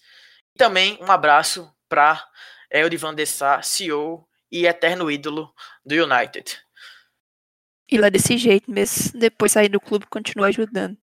E 0.60 0.62
também 0.62 0.98
um 1.02 1.10
abraço 1.10 1.74
para 1.88 2.22
Elde 2.70 2.98
van 2.98 3.16
der 3.16 3.26
Sar, 3.26 3.64
CEO 3.64 4.28
e 4.52 4.66
eterno 4.66 5.10
ídolo 5.10 5.54
do 5.86 5.96
United. 5.96 6.62
E 7.90 7.98
lá 7.98 8.10
desse 8.10 8.38
jeito, 8.38 8.70
mesmo 8.70 9.18
depois 9.18 9.54
sair 9.54 9.70
do 9.70 9.80
clube, 9.80 10.06
continua 10.08 10.48
ajudando. 10.48 10.98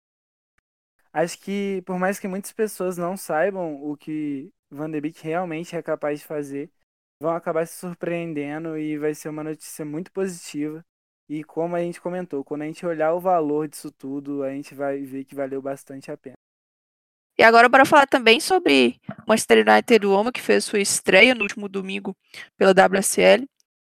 Acho 1.13 1.39
que, 1.39 1.83
por 1.85 1.99
mais 1.99 2.19
que 2.19 2.27
muitas 2.27 2.51
pessoas 2.51 2.97
não 2.97 3.15
saibam 3.15 3.75
o 3.85 3.95
que 3.95 4.51
Van 4.71 4.91
de 4.91 4.99
Beek 5.03 5.23
realmente 5.23 5.77
é 5.77 5.83
capaz 5.83 6.21
de 6.21 6.25
fazer, 6.25 6.71
vão 7.21 7.35
acabar 7.35 7.67
se 7.67 7.79
surpreendendo 7.79 8.79
e 8.79 8.97
vai 8.97 9.15
ser 9.15 9.29
uma 9.29 9.45
notícia 9.45 9.85
muito 9.85 10.11
positiva 10.13 10.83
e 11.29 11.45
como 11.45 11.77
a 11.77 11.81
gente 11.81 12.01
comentou, 12.01 12.43
quando 12.43 12.63
a 12.63 12.67
gente 12.67 12.87
olhar 12.87 13.13
o 13.13 13.21
valor 13.21 13.69
disso 13.69 13.91
tudo, 13.91 14.43
a 14.43 14.51
gente 14.51 14.75
vai 14.75 15.03
ver 15.03 15.27
que 15.27 15.35
valeu 15.35 15.61
bastante 15.61 16.11
a 16.11 16.17
pena. 16.17 16.37
E 17.39 17.43
agora 17.43 17.71
para 17.71 17.85
falar 17.85 18.07
também 18.07 18.41
sobre 18.41 19.01
Manchester 19.27 19.67
United 19.67 20.07
Woman, 20.07 20.33
que 20.33 20.41
fez 20.41 20.65
sua 20.65 20.81
estreia 20.81 21.35
no 21.35 21.43
último 21.43 21.69
domingo 21.69 22.17
pela 22.57 22.73
WSL, 22.73 23.49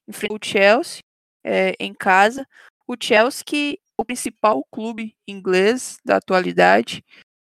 enfrentou 0.06 0.36
o 0.36 0.44
Chelsea 0.44 1.02
é, 1.44 1.74
em 1.80 1.94
casa. 1.94 2.46
O 2.86 2.94
Chelsea, 3.00 3.42
que 3.44 3.80
o 3.96 4.04
principal 4.04 4.64
clube 4.70 5.16
inglês 5.26 5.98
da 6.04 6.16
atualidade, 6.16 7.04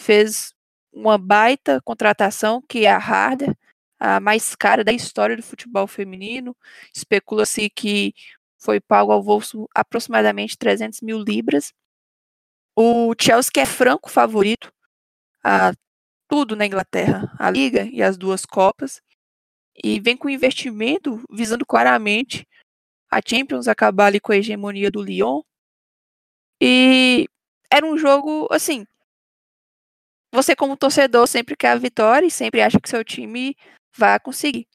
fez 0.01 0.55
uma 0.92 1.18
baita 1.18 1.81
contratação, 1.85 2.62
que 2.68 2.87
é 2.87 2.90
a 2.90 2.99
Harder, 2.99 3.55
a 3.99 4.20
mais 4.20 4.55
cara 4.55 4.85
da 4.85 4.92
história 4.92 5.37
do 5.37 5.42
futebol 5.42 5.87
feminino. 5.87 6.57
Especula-se 6.94 7.68
que 7.68 8.14
foi 8.59 8.81
pago 8.81 9.12
ao 9.12 9.23
bolso 9.23 9.68
aproximadamente 9.75 10.57
300 10.57 11.01
mil 11.03 11.18
libras. 11.18 11.73
O 12.77 13.14
Chelsea 13.20 13.51
que 13.53 13.61
é 13.61 13.66
franco 13.66 14.11
favorito 14.11 14.74
a 15.45 15.73
tudo 16.29 16.57
na 16.57 16.67
Inglaterra, 16.67 17.31
a 17.39 17.51
Liga 17.51 17.85
e 17.93 18.03
as 18.03 18.17
duas 18.17 18.47
Copas, 18.47 19.03
e 19.83 20.01
vem 20.01 20.17
com 20.17 20.29
investimento 20.29 21.23
visando 21.31 21.67
claramente 21.67 22.47
a 23.11 23.21
Champions 23.25 23.69
acabar 23.69 24.07
ali 24.07 24.21
com 24.21 24.33
a 24.33 24.37
hegemonia 24.37 24.91
do 24.91 25.03
Lyon. 25.03 25.43
E 26.61 27.29
era 27.71 27.87
um 27.87 27.99
jogo, 27.99 28.49
assim, 28.51 28.87
você 30.33 30.57
como 30.57 30.77
torcedor 30.77 31.27
sempre 31.29 31.57
quer 31.57 31.71
a 31.73 31.77
vitória 31.77 32.27
e 32.27 32.31
sempre 32.31 32.61
acha 32.61 32.81
que 32.81 32.89
seu 32.89 33.05
time 33.05 33.57
vai 33.97 34.19
conseguir. 34.19 34.67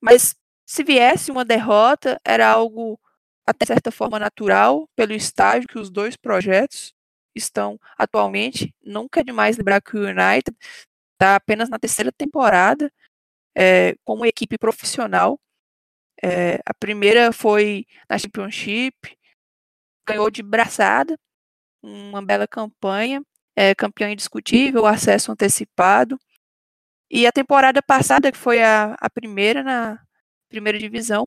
Mas 0.00 0.36
se 0.66 0.84
viesse 0.84 1.30
uma 1.30 1.44
derrota, 1.44 2.20
era 2.24 2.48
algo 2.48 3.00
até 3.46 3.66
certa 3.66 3.90
forma 3.90 4.18
natural 4.18 4.88
pelo 4.96 5.12
estágio 5.12 5.68
que 5.68 5.78
os 5.78 5.90
dois 5.90 6.16
projetos 6.16 6.94
estão 7.34 7.78
atualmente. 7.98 8.74
Nunca 8.82 9.20
é 9.20 9.24
demais 9.24 9.56
lembrar 9.56 9.80
que 9.80 9.96
o 9.96 10.04
United 10.04 10.56
está 11.12 11.36
apenas 11.36 11.68
na 11.68 11.78
terceira 11.78 12.12
temporada 12.12 12.92
é, 13.54 13.94
como 14.04 14.26
equipe 14.26 14.58
profissional. 14.58 15.40
É, 16.22 16.56
a 16.66 16.74
primeira 16.74 17.32
foi 17.32 17.86
na 18.08 18.18
Championship, 18.18 19.16
ganhou 20.06 20.30
de 20.30 20.42
braçada, 20.42 21.18
uma 21.82 22.22
bela 22.24 22.46
campanha, 22.48 23.22
é, 23.56 23.74
campeão 23.74 24.10
indiscutível, 24.10 24.86
acesso 24.86 25.32
antecipado. 25.32 26.18
E 27.10 27.26
a 27.26 27.32
temporada 27.32 27.82
passada, 27.82 28.32
que 28.32 28.38
foi 28.38 28.62
a, 28.62 28.94
a 29.00 29.10
primeira 29.10 29.62
na 29.62 30.00
primeira 30.48 30.78
divisão, 30.78 31.26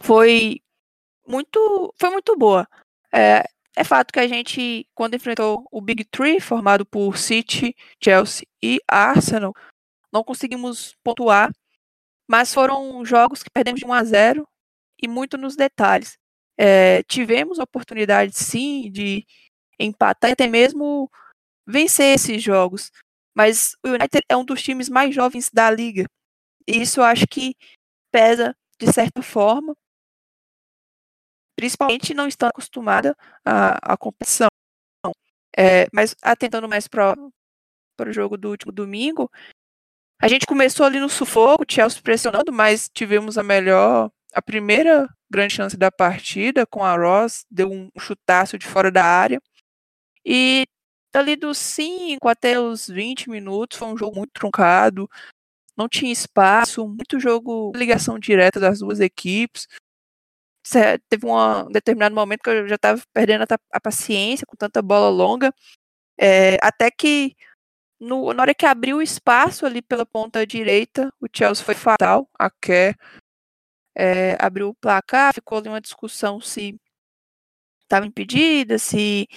foi 0.00 0.60
muito, 1.26 1.94
foi 1.98 2.10
muito 2.10 2.36
boa. 2.36 2.66
É, 3.12 3.44
é 3.76 3.84
fato 3.84 4.12
que 4.12 4.20
a 4.20 4.26
gente, 4.26 4.86
quando 4.94 5.14
enfrentou 5.14 5.66
o 5.70 5.80
Big 5.80 6.04
Three, 6.04 6.40
formado 6.40 6.84
por 6.84 7.16
City, 7.16 7.74
Chelsea 8.02 8.46
e 8.62 8.80
Arsenal, 8.88 9.54
não 10.12 10.24
conseguimos 10.24 10.96
pontuar, 11.04 11.50
mas 12.28 12.52
foram 12.52 13.04
jogos 13.04 13.42
que 13.42 13.50
perdemos 13.50 13.80
de 13.80 13.86
1 13.86 13.92
a 13.92 14.04
0 14.04 14.48
e 15.02 15.08
muito 15.08 15.38
nos 15.38 15.56
detalhes. 15.56 16.18
É, 16.58 17.02
tivemos 17.04 17.58
oportunidade, 17.58 18.36
sim, 18.36 18.90
de 18.90 19.24
empatar 19.78 20.30
e 20.30 20.32
até 20.34 20.46
mesmo 20.46 21.10
vencer 21.66 22.14
esses 22.14 22.42
jogos, 22.42 22.90
mas 23.34 23.76
o 23.84 23.88
United 23.88 24.24
é 24.28 24.36
um 24.36 24.44
dos 24.44 24.62
times 24.62 24.88
mais 24.88 25.14
jovens 25.14 25.48
da 25.52 25.70
liga, 25.70 26.04
e 26.66 26.82
isso 26.82 27.00
acho 27.00 27.26
que 27.26 27.54
pesa 28.12 28.54
de 28.78 28.92
certa 28.92 29.22
forma, 29.22 29.76
principalmente 31.60 32.14
não 32.14 32.26
estão 32.26 32.48
acostumada 32.48 33.14
à, 33.44 33.92
à 33.92 33.96
competição. 33.96 34.48
É, 35.54 35.86
mas 35.92 36.16
atentando 36.22 36.66
mais 36.66 36.88
para 36.88 37.14
o 38.00 38.12
jogo 38.12 38.38
do 38.38 38.48
último 38.48 38.72
domingo, 38.72 39.30
a 40.22 40.26
gente 40.26 40.46
começou 40.46 40.86
ali 40.86 40.98
no 40.98 41.10
sufoco, 41.10 41.64
o 41.64 41.66
Chelsea 41.70 42.00
pressionando, 42.00 42.50
mas 42.50 42.88
tivemos 42.88 43.36
a 43.36 43.42
melhor, 43.42 44.10
a 44.32 44.40
primeira 44.40 45.06
grande 45.30 45.52
chance 45.52 45.76
da 45.76 45.92
partida 45.92 46.64
com 46.64 46.82
a 46.82 46.96
Ross, 46.96 47.44
deu 47.50 47.70
um 47.70 47.90
chutaço 47.98 48.56
de 48.56 48.66
fora 48.66 48.90
da 48.90 49.04
área. 49.04 49.38
E 50.24 50.64
ali 51.12 51.36
dos 51.36 51.58
5 51.58 52.26
até 52.26 52.58
os 52.58 52.88
20 52.88 53.28
minutos 53.28 53.76
foi 53.76 53.88
um 53.88 53.98
jogo 53.98 54.16
muito 54.16 54.32
truncado, 54.32 55.10
não 55.76 55.90
tinha 55.90 56.10
espaço, 56.10 56.88
muito 56.88 57.20
jogo, 57.20 57.70
ligação 57.76 58.18
direta 58.18 58.58
das 58.58 58.78
duas 58.78 58.98
equipes 58.98 59.66
teve 61.08 61.26
um 61.26 61.70
determinado 61.70 62.14
momento 62.14 62.42
que 62.42 62.50
eu 62.50 62.68
já 62.68 62.74
estava 62.76 63.02
perdendo 63.12 63.42
a, 63.42 63.58
a, 63.72 63.80
paciência 63.80 64.46
com 64.46 64.56
tanta 64.56 64.82
bola 64.82 65.08
longa, 65.08 65.52
é, 66.18 66.56
até 66.62 66.90
que 66.90 67.34
no, 67.98 68.32
na 68.32 68.42
hora 68.42 68.54
que 68.54 68.66
abriu 68.66 68.98
o 68.98 69.02
espaço 69.02 69.66
ali 69.66 69.82
pela 69.82 70.06
ponta 70.06 70.46
direita, 70.46 71.12
o 71.20 71.26
Chelsea 71.32 71.64
foi 71.64 71.74
fatal, 71.74 72.28
a 72.38 72.50
Kerr 72.50 72.96
é, 73.94 74.36
abriu 74.40 74.68
o 74.70 74.74
placar, 74.74 75.34
ficou 75.34 75.58
ali 75.58 75.68
uma 75.68 75.80
discussão 75.80 76.40
se 76.40 76.78
estava 77.82 78.06
impedida, 78.06 78.78
se 78.78 79.28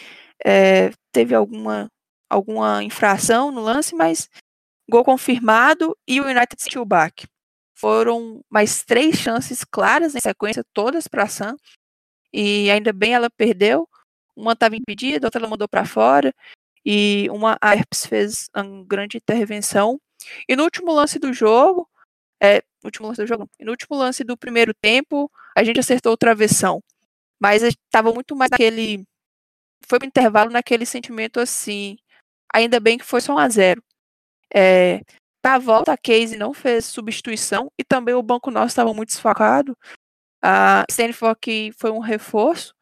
é, 0.45 0.91
teve 1.11 1.33
alguma, 1.35 1.89
alguma 2.29 2.83
infração 2.83 3.51
no 3.51 3.61
lance, 3.61 3.95
mas 3.95 4.29
gol 4.89 5.03
confirmado 5.03 5.97
e 6.07 6.21
o 6.21 6.25
United 6.25 6.55
sentiu 6.61 6.81
o 6.81 6.85
baque. 6.85 7.27
Foram 7.75 8.43
mais 8.49 8.83
três 8.83 9.17
chances 9.17 9.63
claras 9.63 10.15
em 10.15 10.19
sequência, 10.19 10.63
todas 10.73 11.07
para 11.07 11.23
a 11.23 11.27
Sam. 11.27 11.55
E 12.33 12.69
ainda 12.71 12.93
bem 12.93 13.13
ela 13.13 13.29
perdeu. 13.29 13.87
Uma 14.35 14.53
estava 14.53 14.75
impedida, 14.75 15.27
outra 15.27 15.39
ela 15.41 15.49
mandou 15.49 15.67
para 15.67 15.85
fora. 15.85 16.33
E 16.85 17.27
uma 17.31 17.57
a 17.61 17.75
Herpes 17.75 18.05
fez 18.05 18.49
uma 18.55 18.85
grande 18.85 19.17
intervenção. 19.17 19.99
E 20.47 20.55
no 20.55 20.63
último 20.63 20.91
lance 20.93 21.19
do 21.19 21.33
jogo, 21.33 21.89
É, 22.41 22.57
no 22.83 22.87
último 22.87 23.07
lance 23.07 23.21
do 23.21 23.27
jogo. 23.27 23.49
No 23.61 23.71
último 23.71 23.97
lance 23.97 24.23
do 24.23 24.37
primeiro 24.37 24.73
tempo, 24.81 25.31
a 25.55 25.63
gente 25.63 25.79
acertou 25.79 26.13
o 26.13 26.17
travessão. 26.17 26.83
Mas 27.39 27.63
estava 27.63 28.13
muito 28.13 28.35
mais 28.35 28.51
naquele. 28.51 29.05
Foi 29.87 29.99
pro 29.99 30.07
intervalo 30.07 30.51
naquele 30.51 30.85
sentimento 30.85 31.39
assim. 31.39 31.97
Ainda 32.53 32.79
bem 32.79 32.97
que 32.97 33.05
foi 33.05 33.21
só 33.21 33.33
1 33.35 33.39
a 33.39 33.49
0 33.49 33.83
é, 34.53 35.01
Pra 35.43 35.59
volta, 35.59 35.91
a 35.91 35.97
Casey 35.97 36.37
não 36.37 36.53
fez 36.53 36.85
substituição 36.85 37.69
e 37.77 37.83
também 37.83 38.15
o 38.15 38.23
banco 38.23 38.49
nosso 38.49 38.67
estava 38.67 38.93
muito 38.93 39.09
desfocado. 39.09 39.77
A 40.41 40.85
Stanford 40.89 41.37
que 41.41 41.71
foi 41.77 41.91
um 41.91 41.99
reforço, 41.99 42.73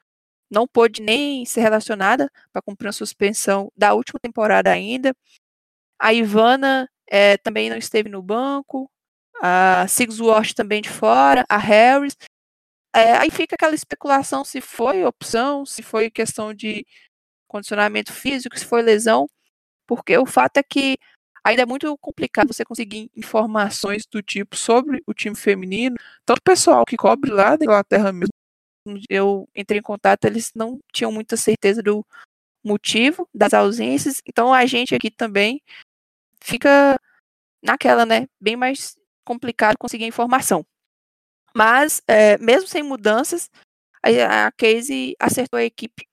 não 0.50 0.68
pôde 0.68 1.02
nem 1.02 1.44
ser 1.44 1.62
relacionada 1.62 2.30
para 2.54 2.62
cumprir 2.62 2.90
a 2.90 2.92
suspensão 2.92 3.72
da 3.76 3.96
última 3.96 4.20
temporada 4.22 4.72
ainda. 4.72 5.16
A 6.00 6.14
Ivana 6.14 6.88
é, 7.08 7.36
também 7.38 7.68
não 7.70 7.78
esteve 7.78 8.10
no 8.10 8.22
banco. 8.22 8.92
A 9.42 9.88
Sigsworth 9.88 10.54
também 10.54 10.84
de 10.84 10.90
fora. 10.90 11.44
A 11.50 11.58
Harris. 11.58 12.16
É, 12.96 13.14
aí 13.14 13.32
fica 13.32 13.56
aquela 13.56 13.74
especulação 13.74 14.44
se 14.46 14.62
foi 14.62 15.04
opção, 15.06 15.66
se 15.66 15.82
foi 15.82 16.12
questão 16.12 16.54
de 16.54 16.86
condicionamento 17.48 18.14
físico, 18.14 18.58
se 18.60 18.66
foi 18.66 18.82
lesão, 18.84 19.28
porque 19.88 20.18
o 20.18 20.26
fato 20.26 20.58
é 20.58 20.64
que 20.64 20.98
ainda 21.44 21.64
é 21.64 21.66
muito 21.66 21.98
complicado 21.98 22.54
você 22.54 22.64
conseguir 22.64 23.10
informações 23.16 24.04
do 24.06 24.22
tipo 24.22 24.56
sobre 24.56 25.02
o 25.06 25.14
time 25.14 25.36
feminino. 25.36 25.96
Tanto 26.26 26.40
o 26.40 26.44
pessoal 26.44 26.86
que 26.86 26.98
cobre 26.98 27.32
lá 27.32 27.56
da 27.56 27.66
Inglaterra 27.66 28.12
mesmo, 28.12 28.32
eu 29.10 29.48
entrei 29.56 29.80
em 29.80 29.84
contato, 29.84 30.26
eles 30.26 30.52
não 30.56 30.80
tinham 30.92 31.12
muita 31.12 31.38
certeza 31.38 31.82
do 31.82 32.06
motivo 32.64 33.28
das 33.34 33.54
ausências. 33.54 34.22
Então 34.26 34.54
a 34.54 34.66
gente 34.66 34.96
aqui 34.96 35.10
também 35.10 35.62
fica 36.42 37.00
naquela, 37.64 38.06
né, 38.06 38.28
bem 38.40 38.56
mais 38.56 38.98
complicado 39.24 39.78
conseguir 39.78 40.06
informação. 40.06 40.66
Mas, 41.56 42.02
é, 42.08 42.38
mesmo 42.38 42.68
sem 42.68 42.82
mudanças, 42.82 43.50
a, 44.02 44.48
a 44.48 44.52
Casey 44.52 45.16
acertou 45.20 45.58
a 45.60 45.64
equipe. 45.64 46.08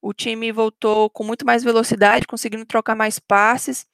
O 0.00 0.12
time 0.14 0.52
voltou 0.52 1.10
com 1.10 1.24
muito 1.24 1.44
mais 1.44 1.64
velocidade, 1.64 2.26
conseguindo 2.26 2.64
trocar 2.64 2.94
mais 2.94 3.18
passes, 3.18 3.86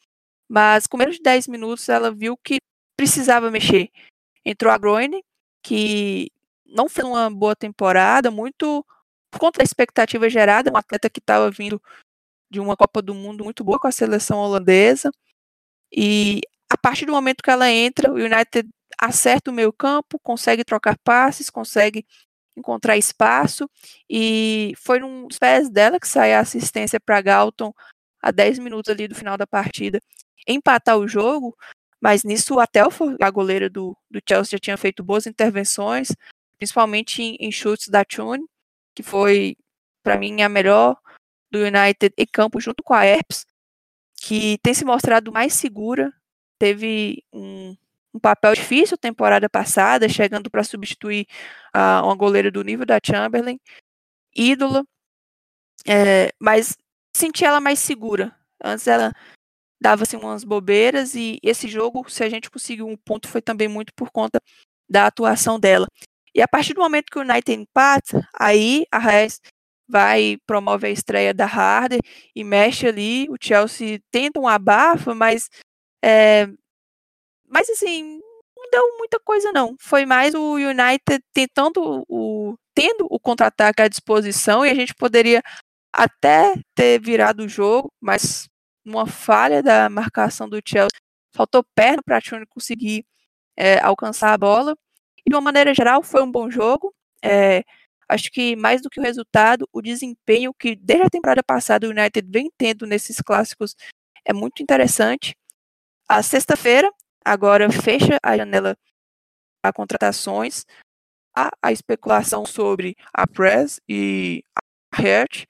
mas 0.48 0.86
com 0.86 0.96
menos 0.96 1.16
de 1.16 1.22
10 1.22 1.48
minutos 1.48 1.88
ela 1.88 2.10
viu 2.10 2.36
que 2.36 2.58
precisava 2.96 3.50
mexer. 3.50 3.90
Entrou 4.44 4.72
a 4.72 4.78
Groene, 4.78 5.24
que 5.62 6.30
não 6.66 6.88
fez 6.88 7.06
uma 7.06 7.30
boa 7.30 7.56
temporada, 7.56 8.30
muito 8.30 8.84
por 9.30 9.40
conta 9.40 9.58
da 9.58 9.64
expectativa 9.64 10.28
gerada, 10.28 10.70
um 10.72 10.76
atleta 10.76 11.10
que 11.10 11.18
estava 11.18 11.50
vindo 11.50 11.80
de 12.50 12.60
uma 12.60 12.76
Copa 12.76 13.02
do 13.02 13.14
Mundo 13.14 13.44
muito 13.44 13.64
boa 13.64 13.78
com 13.80 13.88
a 13.88 13.92
seleção 13.92 14.38
holandesa. 14.38 15.10
E 15.92 16.40
a 16.70 16.76
partir 16.76 17.06
do 17.06 17.12
momento 17.12 17.42
que 17.42 17.50
ela 17.50 17.70
entra, 17.70 18.12
o 18.12 18.16
United 18.16 18.68
acerta 18.98 19.50
o 19.50 19.54
meio 19.54 19.72
campo, 19.72 20.18
consegue 20.20 20.64
trocar 20.64 20.96
passes, 21.04 21.50
consegue 21.50 22.06
encontrar 22.56 22.96
espaço 22.96 23.68
e 24.08 24.72
foi 24.78 25.00
nos 25.00 25.38
pés 25.38 25.68
dela 25.68 25.98
que 25.98 26.06
sai 26.06 26.32
a 26.32 26.40
assistência 26.40 27.00
para 27.00 27.20
Galton 27.20 27.72
a 28.22 28.30
10 28.30 28.60
minutos 28.60 28.90
ali 28.90 29.08
do 29.08 29.14
final 29.14 29.36
da 29.36 29.46
partida 29.46 30.00
empatar 30.46 30.98
o 30.98 31.08
jogo, 31.08 31.56
mas 32.00 32.24
nisso 32.24 32.58
até 32.60 32.80
a 32.80 33.30
goleira 33.30 33.70
do, 33.70 33.96
do 34.10 34.20
Chelsea 34.28 34.52
já 34.52 34.58
tinha 34.58 34.76
feito 34.76 35.02
boas 35.02 35.26
intervenções, 35.26 36.08
principalmente 36.58 37.22
em, 37.22 37.36
em 37.40 37.50
chutes 37.50 37.88
da 37.88 38.04
Tune, 38.04 38.44
que 38.94 39.02
foi 39.02 39.56
para 40.02 40.18
mim 40.18 40.42
a 40.42 40.48
melhor 40.48 40.96
do 41.50 41.60
United 41.60 42.12
em 42.16 42.26
campo 42.26 42.60
junto 42.60 42.82
com 42.82 42.92
a 42.92 43.06
Erps, 43.06 43.46
que 44.16 44.58
tem 44.58 44.74
se 44.74 44.84
mostrado 44.84 45.32
mais 45.32 45.54
segura, 45.54 46.12
teve 46.58 47.24
um, 47.32 47.76
um 48.12 48.18
papel 48.18 48.54
difícil 48.54 48.96
temporada 48.96 49.48
passada, 49.48 50.08
chegando 50.08 50.50
para 50.50 50.64
substituir 50.64 51.26
uh, 51.74 52.04
uma 52.04 52.14
goleira 52.14 52.50
do 52.50 52.62
nível 52.62 52.86
da 52.86 53.00
Chamberlain, 53.04 53.58
ídola, 54.34 54.84
é, 55.86 56.32
mas 56.38 56.76
senti 57.14 57.44
ela 57.44 57.60
mais 57.60 57.78
segura. 57.78 58.34
Antes 58.62 58.86
ela 58.86 59.12
dava 59.80 60.04
assim, 60.04 60.16
umas 60.16 60.44
bobeiras 60.44 61.14
e 61.14 61.38
esse 61.42 61.68
jogo, 61.68 62.08
se 62.10 62.24
a 62.24 62.28
gente 62.28 62.50
conseguiu 62.50 62.86
um 62.88 62.96
ponto, 62.96 63.28
foi 63.28 63.42
também 63.42 63.68
muito 63.68 63.92
por 63.94 64.10
conta 64.10 64.40
da 64.88 65.06
atuação 65.06 65.58
dela. 65.58 65.86
E 66.34 66.42
a 66.42 66.48
partir 66.48 66.74
do 66.74 66.80
momento 66.80 67.10
que 67.10 67.18
o 67.18 67.22
United 67.22 67.52
empata, 67.52 68.26
aí 68.38 68.84
a 68.90 68.98
Reis 68.98 69.40
vai 69.88 70.38
promove 70.46 70.86
a 70.86 70.90
estreia 70.90 71.34
da 71.34 71.46
Harder 71.46 72.00
e 72.34 72.42
mexe 72.44 72.86
ali. 72.86 73.28
O 73.30 73.36
Chelsea 73.40 74.00
tenta 74.10 74.40
um 74.40 74.48
abafa, 74.48 75.14
mas 75.14 75.48
é, 76.04 76.48
mas 77.48 77.68
assim, 77.70 78.20
não 78.56 78.70
deu 78.70 78.98
muita 78.98 79.20
coisa 79.20 79.52
não. 79.52 79.76
Foi 79.80 80.06
mais 80.06 80.34
o 80.34 80.54
United 80.56 81.22
tentando 81.32 82.04
o 82.08 82.56
tendo 82.74 83.06
o 83.10 83.20
contra-ataque 83.20 83.82
à 83.82 83.88
disposição 83.88 84.66
e 84.66 84.70
a 84.70 84.74
gente 84.74 84.94
poderia 84.94 85.42
até 85.92 86.54
ter 86.74 87.00
virado 87.00 87.44
o 87.44 87.48
jogo, 87.48 87.92
mas 88.00 88.48
uma 88.84 89.06
falha 89.06 89.62
da 89.62 89.88
marcação 89.88 90.48
do 90.48 90.60
Chelsea, 90.64 91.00
faltou 91.32 91.64
perna 91.74 92.02
para 92.02 92.18
a 92.18 92.20
Tune 92.20 92.46
conseguir 92.46 93.04
é, 93.56 93.78
alcançar 93.80 94.32
a 94.32 94.38
bola. 94.38 94.76
E 95.26 95.30
de 95.30 95.34
uma 95.34 95.40
maneira 95.40 95.74
geral 95.74 96.02
foi 96.02 96.22
um 96.22 96.30
bom 96.30 96.50
jogo. 96.50 96.94
É, 97.22 97.64
acho 98.08 98.30
que 98.30 98.54
mais 98.56 98.82
do 98.82 98.90
que 98.90 99.00
o 99.00 99.02
resultado, 99.02 99.68
o 99.72 99.80
desempenho 99.80 100.52
que 100.52 100.76
desde 100.76 101.06
a 101.06 101.10
temporada 101.10 101.42
passada 101.42 101.86
o 101.86 101.90
United 101.90 102.28
vem 102.30 102.50
tendo 102.56 102.86
nesses 102.86 103.20
clássicos 103.20 103.74
é 104.24 104.32
muito 104.32 104.62
interessante. 104.62 105.36
A 106.08 106.22
sexta-feira 106.22 106.90
agora 107.24 107.70
fecha 107.72 108.18
a 108.22 108.36
janela 108.36 108.76
para 109.62 109.72
contratações. 109.72 110.66
Há 111.36 111.50
a 111.62 111.72
especulação 111.72 112.46
sobre 112.46 112.96
a 113.12 113.26
Press 113.26 113.80
e 113.88 114.44
a 114.54 115.02
Hert, 115.02 115.46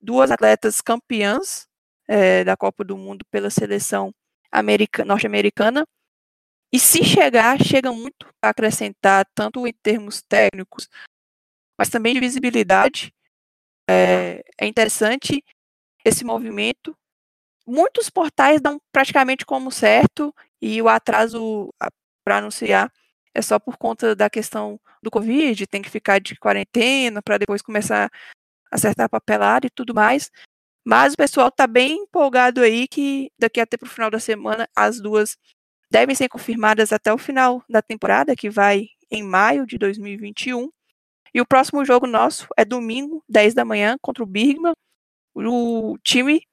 duas 0.00 0.30
atletas 0.30 0.80
campeãs 0.82 1.66
é, 2.08 2.44
da 2.44 2.56
Copa 2.56 2.84
do 2.84 2.96
Mundo 2.96 3.24
pela 3.30 3.50
seleção 3.50 4.12
norte-americana. 5.04 5.86
E 6.72 6.78
se 6.78 7.04
chegar, 7.04 7.62
chega 7.62 7.92
muito 7.92 8.26
a 8.42 8.50
acrescentar, 8.50 9.26
tanto 9.34 9.66
em 9.66 9.72
termos 9.72 10.22
técnicos, 10.22 10.88
mas 11.78 11.88
também 11.88 12.14
de 12.14 12.20
visibilidade. 12.20 13.12
É, 13.88 14.42
é 14.60 14.66
interessante 14.66 15.44
esse 16.04 16.24
movimento. 16.24 16.96
Muitos 17.66 18.10
portais 18.10 18.60
dão 18.60 18.80
praticamente 18.92 19.44
como 19.44 19.70
certo 19.70 20.34
e 20.60 20.80
o 20.80 20.88
atraso 20.88 21.72
para 22.24 22.38
anunciar 22.38 22.92
é 23.36 23.42
só 23.42 23.58
por 23.58 23.76
conta 23.76 24.16
da 24.16 24.30
questão 24.30 24.80
do 25.02 25.10
Covid, 25.10 25.66
tem 25.66 25.82
que 25.82 25.90
ficar 25.90 26.18
de 26.18 26.36
quarentena 26.36 27.20
para 27.22 27.38
depois 27.38 27.60
começar 27.60 28.10
a 28.72 28.76
acertar 28.76 29.10
papelada 29.10 29.66
e 29.66 29.70
tudo 29.70 29.94
mais. 29.94 30.30
Mas 30.86 31.14
o 31.14 31.16
pessoal 31.16 31.48
está 31.48 31.66
bem 31.66 32.02
empolgado 32.02 32.60
aí 32.60 32.86
que 32.86 33.32
daqui 33.36 33.60
até 33.60 33.76
para 33.76 33.88
o 33.88 33.90
final 33.90 34.08
da 34.08 34.20
semana 34.20 34.68
as 34.76 35.00
duas 35.00 35.36
devem 35.90 36.14
ser 36.14 36.28
confirmadas 36.28 36.92
até 36.92 37.12
o 37.12 37.18
final 37.18 37.60
da 37.68 37.82
temporada, 37.82 38.36
que 38.36 38.48
vai 38.48 38.86
em 39.10 39.20
maio 39.20 39.66
de 39.66 39.78
2021. 39.78 40.70
E 41.34 41.40
o 41.40 41.46
próximo 41.46 41.84
jogo 41.84 42.06
nosso 42.06 42.46
é 42.56 42.64
domingo, 42.64 43.24
10 43.28 43.52
da 43.52 43.64
manhã, 43.64 43.96
contra 44.00 44.22
o 44.22 44.26
Birgman. 44.26 44.74
O 45.34 45.98
time, 46.04 46.46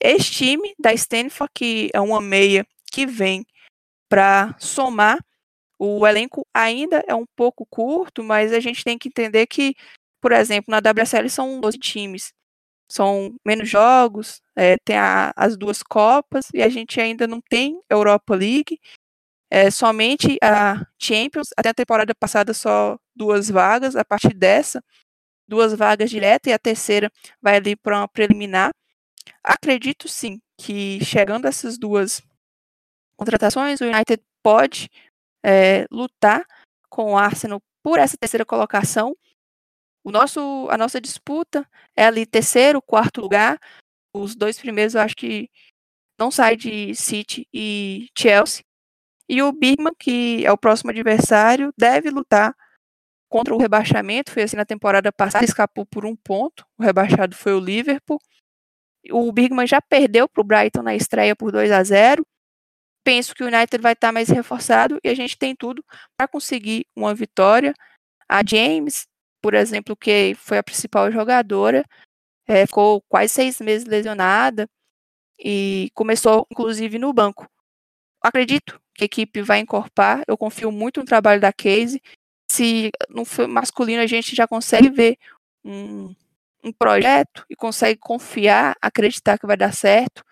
esse 0.00 0.32
time 0.32 0.74
da 0.76 0.92
Stanford, 0.92 1.52
que 1.54 1.88
é 1.94 2.00
uma 2.00 2.20
meia 2.20 2.66
que 2.90 3.06
vem 3.06 3.46
para 4.08 4.56
somar. 4.58 5.18
O 5.78 6.04
elenco 6.04 6.44
ainda 6.52 7.04
é 7.06 7.14
um 7.14 7.26
pouco 7.36 7.64
curto, 7.66 8.24
mas 8.24 8.52
a 8.52 8.58
gente 8.58 8.82
tem 8.82 8.98
que 8.98 9.06
entender 9.06 9.46
que, 9.46 9.76
por 10.20 10.32
exemplo, 10.32 10.66
na 10.68 10.78
WSL 10.78 11.30
são 11.30 11.60
12 11.60 11.78
times, 11.78 12.32
são 12.90 13.34
menos 13.46 13.68
jogos, 13.68 14.40
é, 14.56 14.76
tem 14.84 14.96
a, 14.96 15.32
as 15.36 15.56
duas 15.56 15.82
Copas 15.82 16.48
e 16.54 16.62
a 16.62 16.68
gente 16.68 17.00
ainda 17.00 17.26
não 17.26 17.40
tem 17.40 17.80
Europa 17.90 18.34
League, 18.34 18.80
é, 19.50 19.70
somente 19.70 20.38
a 20.42 20.86
Champions, 21.00 21.48
até 21.56 21.70
a 21.70 21.74
temporada 21.74 22.14
passada 22.14 22.52
só 22.52 22.98
duas 23.14 23.48
vagas, 23.50 23.96
a 23.96 24.04
partir 24.04 24.34
dessa, 24.34 24.82
duas 25.48 25.72
vagas 25.74 26.10
diretas 26.10 26.50
e 26.50 26.54
a 26.54 26.58
terceira 26.58 27.10
vai 27.40 27.56
ali 27.56 27.74
para 27.76 27.98
uma 27.98 28.08
preliminar. 28.08 28.72
Acredito 29.42 30.08
sim 30.08 30.40
que 30.58 31.02
chegando 31.04 31.46
essas 31.46 31.78
duas 31.78 32.22
contratações, 33.16 33.80
o 33.80 33.84
United 33.84 34.22
pode 34.42 34.90
é, 35.44 35.86
lutar 35.90 36.44
com 36.88 37.12
o 37.12 37.18
Arsenal 37.18 37.60
por 37.82 37.98
essa 37.98 38.16
terceira 38.16 38.44
colocação. 38.44 39.16
O 40.08 40.10
nosso, 40.10 40.66
a 40.70 40.78
nossa 40.78 40.98
disputa 40.98 41.68
é 41.94 42.06
ali 42.06 42.24
terceiro, 42.24 42.80
quarto 42.80 43.20
lugar. 43.20 43.60
Os 44.10 44.34
dois 44.34 44.58
primeiros 44.58 44.94
eu 44.94 45.02
acho 45.02 45.14
que 45.14 45.50
não 46.18 46.30
sai 46.30 46.56
de 46.56 46.94
City 46.94 47.46
e 47.52 48.08
Chelsea. 48.16 48.64
E 49.28 49.42
o 49.42 49.52
Birman, 49.52 49.92
que 49.98 50.46
é 50.46 50.50
o 50.50 50.56
próximo 50.56 50.90
adversário, 50.90 51.74
deve 51.76 52.08
lutar 52.08 52.54
contra 53.28 53.54
o 53.54 53.58
rebaixamento. 53.58 54.32
Foi 54.32 54.44
assim 54.44 54.56
na 54.56 54.64
temporada 54.64 55.12
passada, 55.12 55.44
escapou 55.44 55.84
por 55.84 56.06
um 56.06 56.16
ponto. 56.16 56.64
O 56.78 56.82
rebaixado 56.82 57.36
foi 57.36 57.52
o 57.52 57.60
Liverpool. 57.60 58.18
O 59.10 59.30
Birman 59.30 59.66
já 59.66 59.82
perdeu 59.82 60.26
para 60.26 60.40
o 60.40 60.44
Brighton 60.44 60.80
na 60.80 60.94
estreia 60.94 61.36
por 61.36 61.52
2 61.52 61.70
a 61.70 61.84
0 61.84 62.24
penso 63.04 63.34
que 63.34 63.44
o 63.44 63.46
United 63.46 63.82
vai 63.82 63.92
estar 63.92 64.10
mais 64.10 64.28
reforçado 64.28 64.98
e 65.04 65.08
a 65.08 65.14
gente 65.14 65.36
tem 65.36 65.54
tudo 65.54 65.84
para 66.16 66.28
conseguir 66.28 66.86
uma 66.96 67.14
vitória. 67.14 67.74
A 68.28 68.42
James, 68.46 69.07
por 69.40 69.54
exemplo, 69.54 69.96
que 69.96 70.34
foi 70.36 70.58
a 70.58 70.62
principal 70.62 71.10
jogadora, 71.10 71.84
é, 72.46 72.66
ficou 72.66 73.02
quase 73.08 73.32
seis 73.32 73.60
meses 73.60 73.86
lesionada 73.86 74.68
e 75.38 75.90
começou, 75.94 76.46
inclusive, 76.50 76.98
no 76.98 77.12
banco. 77.12 77.48
Acredito 78.22 78.80
que 78.94 79.04
a 79.04 79.06
equipe 79.06 79.42
vai 79.42 79.60
encorpar, 79.60 80.22
eu 80.26 80.36
confio 80.36 80.72
muito 80.72 81.00
no 81.00 81.06
trabalho 81.06 81.40
da 81.40 81.52
Casey. 81.52 82.00
Se 82.50 82.90
no 83.08 83.22
masculino 83.48 84.02
a 84.02 84.06
gente 84.06 84.34
já 84.34 84.48
consegue 84.48 84.88
ver 84.88 85.18
um, 85.64 86.14
um 86.64 86.72
projeto 86.72 87.44
e 87.48 87.54
consegue 87.54 88.00
confiar, 88.00 88.74
acreditar 88.80 89.38
que 89.38 89.46
vai 89.46 89.56
dar 89.56 89.72
certo, 89.72 90.24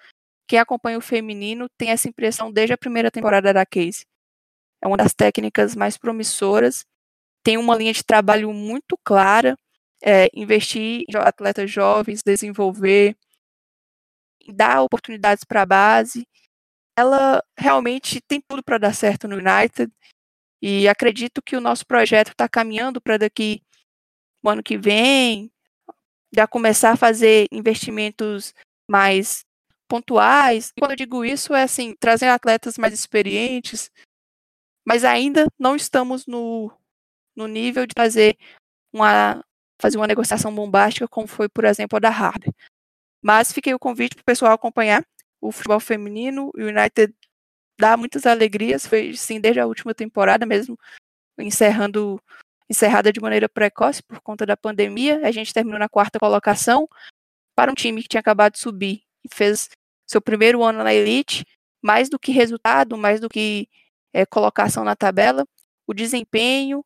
quem 0.48 0.58
acompanha 0.58 0.98
o 0.98 1.02
feminino 1.02 1.68
tem 1.76 1.90
essa 1.90 2.08
impressão 2.08 2.50
desde 2.50 2.72
a 2.72 2.78
primeira 2.78 3.10
temporada 3.10 3.52
da 3.52 3.66
Case. 3.66 4.06
É 4.82 4.86
uma 4.86 4.96
das 4.96 5.12
técnicas 5.14 5.76
mais 5.76 5.96
promissoras, 5.96 6.84
tem 7.46 7.56
uma 7.56 7.76
linha 7.76 7.92
de 7.92 8.02
trabalho 8.02 8.52
muito 8.52 8.98
clara, 9.04 9.56
é, 10.02 10.28
investir 10.34 11.04
em 11.08 11.16
atletas 11.16 11.70
jovens, 11.70 12.20
desenvolver, 12.20 13.16
dar 14.48 14.82
oportunidades 14.82 15.44
para 15.44 15.62
a 15.62 15.66
base. 15.66 16.26
Ela 16.98 17.40
realmente 17.56 18.20
tem 18.20 18.40
tudo 18.48 18.64
para 18.64 18.78
dar 18.78 18.92
certo 18.92 19.28
no 19.28 19.36
United 19.36 19.92
e 20.60 20.88
acredito 20.88 21.40
que 21.40 21.54
o 21.54 21.60
nosso 21.60 21.86
projeto 21.86 22.30
está 22.30 22.48
caminhando 22.48 23.00
para 23.00 23.16
daqui 23.16 23.62
o 24.42 24.50
ano 24.50 24.60
que 24.60 24.76
vem 24.76 25.48
já 26.34 26.48
começar 26.48 26.94
a 26.94 26.96
fazer 26.96 27.46
investimentos 27.52 28.52
mais 28.90 29.44
pontuais. 29.88 30.72
E 30.76 30.80
quando 30.80 30.90
eu 30.90 30.96
digo 30.96 31.24
isso, 31.24 31.54
é 31.54 31.62
assim, 31.62 31.94
trazer 32.00 32.26
atletas 32.26 32.76
mais 32.76 32.92
experientes, 32.92 33.88
mas 34.84 35.04
ainda 35.04 35.46
não 35.56 35.76
estamos 35.76 36.26
no, 36.26 36.76
no 37.36 37.46
nível 37.46 37.86
de 37.86 37.92
fazer 37.96 38.36
uma, 38.92 39.44
fazer 39.80 39.98
uma 39.98 40.06
negociação 40.06 40.54
bombástica, 40.54 41.06
como 41.06 41.26
foi, 41.26 41.48
por 41.48 41.64
exemplo, 41.64 41.96
a 41.96 42.00
da 42.00 42.08
Harder. 42.08 42.52
Mas 43.22 43.52
fiquei 43.52 43.74
o 43.74 43.78
convite 43.78 44.14
para 44.14 44.22
o 44.22 44.24
pessoal 44.24 44.52
acompanhar 44.52 45.04
o 45.40 45.52
futebol 45.52 45.80
feminino. 45.80 46.50
O 46.56 46.60
United 46.60 47.14
dá 47.78 47.96
muitas 47.96 48.26
alegrias, 48.26 48.86
foi 48.86 49.14
sim 49.14 49.40
desde 49.40 49.60
a 49.60 49.66
última 49.66 49.94
temporada 49.94 50.46
mesmo, 50.46 50.78
encerrando 51.38 52.20
encerrada 52.68 53.12
de 53.12 53.20
maneira 53.20 53.48
precoce 53.48 54.02
por 54.02 54.20
conta 54.20 54.44
da 54.44 54.56
pandemia. 54.56 55.20
A 55.24 55.30
gente 55.30 55.52
terminou 55.54 55.78
na 55.78 55.88
quarta 55.88 56.18
colocação 56.18 56.88
para 57.54 57.70
um 57.70 57.74
time 57.74 58.02
que 58.02 58.08
tinha 58.08 58.20
acabado 58.20 58.54
de 58.54 58.58
subir 58.58 59.02
e 59.24 59.32
fez 59.32 59.68
seu 60.06 60.20
primeiro 60.20 60.62
ano 60.64 60.82
na 60.82 60.92
elite, 60.92 61.44
mais 61.82 62.08
do 62.08 62.18
que 62.18 62.32
resultado, 62.32 62.96
mais 62.96 63.20
do 63.20 63.28
que 63.28 63.68
é, 64.12 64.26
colocação 64.26 64.84
na 64.84 64.96
tabela, 64.96 65.46
o 65.86 65.94
desempenho 65.94 66.84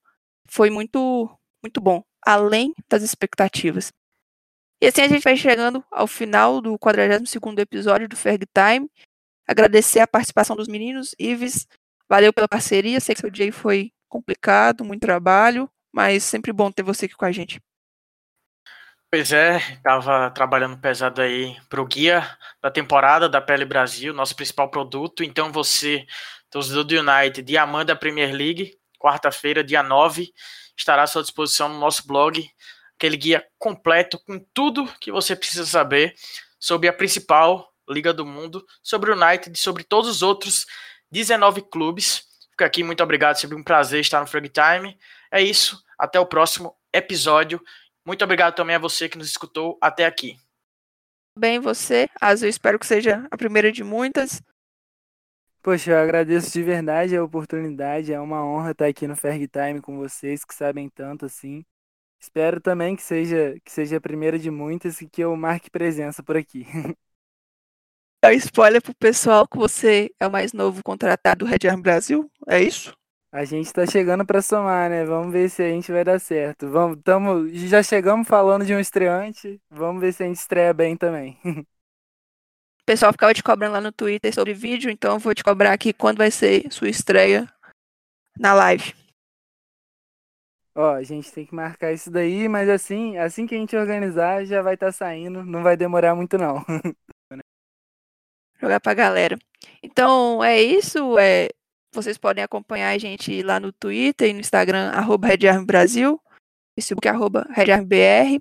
foi 0.50 0.68
muito, 0.68 1.30
muito 1.62 1.80
bom, 1.80 2.02
além 2.26 2.74
das 2.88 3.02
expectativas. 3.02 3.92
E 4.82 4.86
assim 4.86 5.02
a 5.02 5.08
gente 5.08 5.22
vai 5.22 5.36
chegando 5.36 5.84
ao 5.90 6.06
final 6.06 6.60
do 6.60 6.78
42º 6.78 7.58
episódio 7.60 8.08
do 8.08 8.16
Ferg 8.16 8.46
Time. 8.46 8.90
Agradecer 9.46 10.00
a 10.00 10.06
participação 10.06 10.56
dos 10.56 10.68
meninos. 10.68 11.14
Ives, 11.18 11.66
valeu 12.08 12.32
pela 12.32 12.48
parceria. 12.48 13.00
Sei 13.00 13.14
que 13.14 13.20
seu 13.20 13.30
dia 13.30 13.52
foi 13.52 13.92
complicado, 14.08 14.84
muito 14.84 15.02
trabalho, 15.02 15.70
mas 15.92 16.24
sempre 16.24 16.52
bom 16.52 16.70
ter 16.72 16.82
você 16.82 17.06
aqui 17.06 17.14
com 17.14 17.24
a 17.24 17.32
gente. 17.32 17.60
Pois 19.12 19.32
é, 19.32 19.56
estava 19.56 20.30
trabalhando 20.30 20.78
pesado 20.78 21.20
aí 21.20 21.56
para 21.68 21.80
o 21.80 21.86
guia 21.86 22.36
da 22.62 22.70
temporada 22.70 23.28
da 23.28 23.40
Pele 23.40 23.64
Brasil, 23.64 24.14
nosso 24.14 24.36
principal 24.36 24.70
produto. 24.70 25.24
Então 25.24 25.52
você, 25.52 26.06
torcedor 26.48 26.84
do 26.84 26.94
United, 26.94 27.42
diamante 27.42 27.88
da 27.88 27.96
Premier 27.96 28.32
League, 28.32 28.79
quarta-feira, 29.00 29.64
dia 29.64 29.82
9, 29.82 30.30
estará 30.76 31.02
à 31.02 31.06
sua 31.06 31.22
disposição 31.22 31.68
no 31.68 31.78
nosso 31.78 32.06
blog, 32.06 32.46
aquele 32.94 33.16
guia 33.16 33.44
completo 33.58 34.18
com 34.26 34.38
tudo 34.52 34.86
que 35.00 35.10
você 35.10 35.34
precisa 35.34 35.64
saber 35.64 36.14
sobre 36.58 36.86
a 36.86 36.92
principal 36.92 37.72
liga 37.88 38.12
do 38.12 38.24
mundo, 38.24 38.64
sobre 38.82 39.10
o 39.10 39.16
United 39.16 39.50
e 39.52 39.60
sobre 39.60 39.82
todos 39.82 40.08
os 40.08 40.22
outros 40.22 40.66
19 41.10 41.62
clubes. 41.62 42.22
Fica 42.50 42.66
aqui, 42.66 42.84
muito 42.84 43.02
obrigado, 43.02 43.36
sempre 43.36 43.56
um 43.56 43.64
prazer 43.64 44.00
estar 44.00 44.20
no 44.20 44.26
Frag 44.26 44.48
Time. 44.48 44.96
É 45.32 45.42
isso, 45.42 45.82
até 45.98 46.20
o 46.20 46.26
próximo 46.26 46.76
episódio. 46.92 47.60
Muito 48.04 48.22
obrigado 48.22 48.54
também 48.54 48.76
a 48.76 48.78
você 48.78 49.08
que 49.08 49.18
nos 49.18 49.28
escutou 49.28 49.78
até 49.80 50.04
aqui. 50.04 50.36
Bem, 51.36 51.58
você, 51.58 52.08
eu 52.42 52.48
espero 52.48 52.78
que 52.78 52.86
seja 52.86 53.26
a 53.30 53.36
primeira 53.36 53.72
de 53.72 53.82
muitas. 53.82 54.42
Poxa, 55.62 55.90
eu 55.92 55.98
agradeço 55.98 56.50
de 56.52 56.62
verdade 56.62 57.16
a 57.16 57.22
oportunidade, 57.24 58.12
é 58.12 58.20
uma 58.20 58.42
honra 58.44 58.70
estar 58.72 58.86
aqui 58.86 59.06
no 59.06 59.14
Ferg 59.16 59.46
Time 59.48 59.80
com 59.80 59.96
vocês 59.98 60.44
que 60.44 60.54
sabem 60.54 60.88
tanto 60.88 61.26
assim. 61.26 61.64
Espero 62.20 62.60
também 62.60 62.96
que 62.96 63.02
seja 63.02 63.58
que 63.64 63.72
seja 63.72 63.98
a 63.98 64.00
primeira 64.00 64.38
de 64.38 64.50
muitas 64.50 65.00
e 65.02 65.08
que 65.08 65.22
eu 65.22 65.36
marque 65.36 65.70
presença 65.70 66.22
por 66.22 66.36
aqui. 66.36 66.66
Dá 68.22 68.32
spoiler 68.34 68.82
pro 68.82 68.94
pessoal 68.94 69.46
que 69.46 69.58
você 69.58 70.10
é 70.18 70.26
o 70.26 70.30
mais 70.30 70.52
novo 70.52 70.82
contratado 70.82 71.44
do 71.44 71.50
Red 71.50 71.68
Arm 71.68 71.80
Brasil, 71.80 72.30
é 72.48 72.62
isso? 72.62 72.94
A 73.32 73.44
gente 73.44 73.72
tá 73.72 73.86
chegando 73.86 74.26
para 74.26 74.42
somar, 74.42 74.90
né? 74.90 75.04
Vamos 75.04 75.32
ver 75.32 75.48
se 75.48 75.62
a 75.62 75.68
gente 75.68 75.92
vai 75.92 76.02
dar 76.04 76.18
certo. 76.18 76.68
Vamos, 76.68 76.98
tamo, 77.04 77.48
já 77.50 77.80
chegamos 77.82 78.26
falando 78.26 78.64
de 78.66 78.74
um 78.74 78.80
estreante. 78.80 79.60
Vamos 79.70 80.00
ver 80.00 80.12
se 80.12 80.22
a 80.24 80.26
gente 80.26 80.38
estreia 80.38 80.74
bem 80.74 80.96
também. 80.96 81.38
Pessoal 82.90 83.12
ficava 83.12 83.32
te 83.32 83.40
cobrando 83.40 83.74
lá 83.74 83.80
no 83.80 83.92
Twitter 83.92 84.34
sobre 84.34 84.52
vídeo, 84.52 84.90
então 84.90 85.12
eu 85.12 85.18
vou 85.20 85.32
te 85.32 85.44
cobrar 85.44 85.72
aqui 85.72 85.92
quando 85.92 86.18
vai 86.18 86.28
ser 86.28 86.68
sua 86.72 86.88
estreia 86.88 87.48
na 88.36 88.52
live. 88.52 88.92
Ó, 90.74 90.94
a 90.94 91.02
gente 91.04 91.30
tem 91.30 91.46
que 91.46 91.54
marcar 91.54 91.92
isso 91.92 92.10
daí, 92.10 92.48
mas 92.48 92.68
assim, 92.68 93.16
assim 93.16 93.46
que 93.46 93.54
a 93.54 93.58
gente 93.58 93.76
organizar, 93.76 94.44
já 94.44 94.60
vai 94.60 94.74
estar 94.74 94.86
tá 94.86 94.92
saindo, 94.92 95.44
não 95.44 95.62
vai 95.62 95.76
demorar 95.76 96.16
muito 96.16 96.36
não. 96.36 96.64
Jogar 98.60 98.80
pra 98.80 98.92
galera. 98.92 99.38
Então, 99.80 100.42
é 100.42 100.60
isso, 100.60 101.16
é 101.16 101.48
vocês 101.94 102.18
podem 102.18 102.42
acompanhar 102.42 102.90
a 102.90 102.98
gente 102.98 103.40
lá 103.44 103.60
no 103.60 103.72
Twitter 103.72 104.30
e 104.30 104.32
no 104.32 104.40
Instagram, 104.40 104.90
arroba 104.90 105.28
Brasil, 105.64 106.20
Facebook, 106.76 107.06
arroba 107.06 107.46
RedArmBR. 107.50 108.40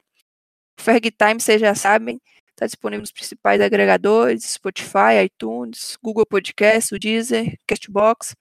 O 0.80 0.82
Ferg 0.82 1.12
Time, 1.12 1.40
vocês 1.40 1.62
já 1.62 1.76
sabem, 1.76 2.20
está 2.60 2.66
disponível 2.66 3.02
nos 3.02 3.12
principais 3.12 3.62
agregadores, 3.62 4.44
Spotify, 4.44 5.24
iTunes, 5.24 5.98
Google 6.04 6.26
Podcast, 6.26 6.94
o 6.94 7.00
Deezer, 7.00 7.58
Castbox. 7.66 8.36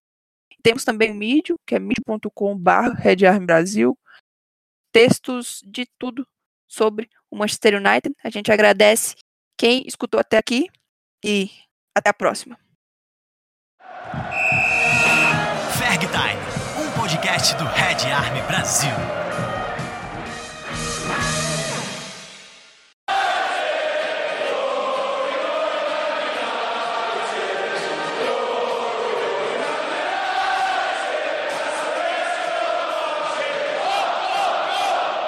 Temos 0.61 0.85
também 0.85 1.13
o 1.13 1.15
Medium, 1.15 1.57
que 1.65 1.77
é 1.77 1.79
medium.com.br 1.79 3.47
Brasil. 3.47 3.97
Textos 4.93 5.63
de 5.65 5.87
tudo 5.97 6.27
sobre 6.67 7.09
o 7.31 7.37
Manchester 7.37 7.77
United. 7.77 8.13
A 8.25 8.29
gente 8.29 8.51
agradece 8.51 9.15
quem 9.57 9.87
escutou 9.87 10.19
até 10.19 10.37
aqui 10.37 10.67
e 11.25 11.51
até 11.97 12.11
a 12.11 12.15
próxima. 12.15 12.59
Ferg 15.79 16.07
Time, 16.09 16.85
um 16.85 17.01
podcast 17.01 17.55
do 17.57 17.65
Red 17.65 18.11
Army 18.11 18.43
Brasil. 18.49 19.58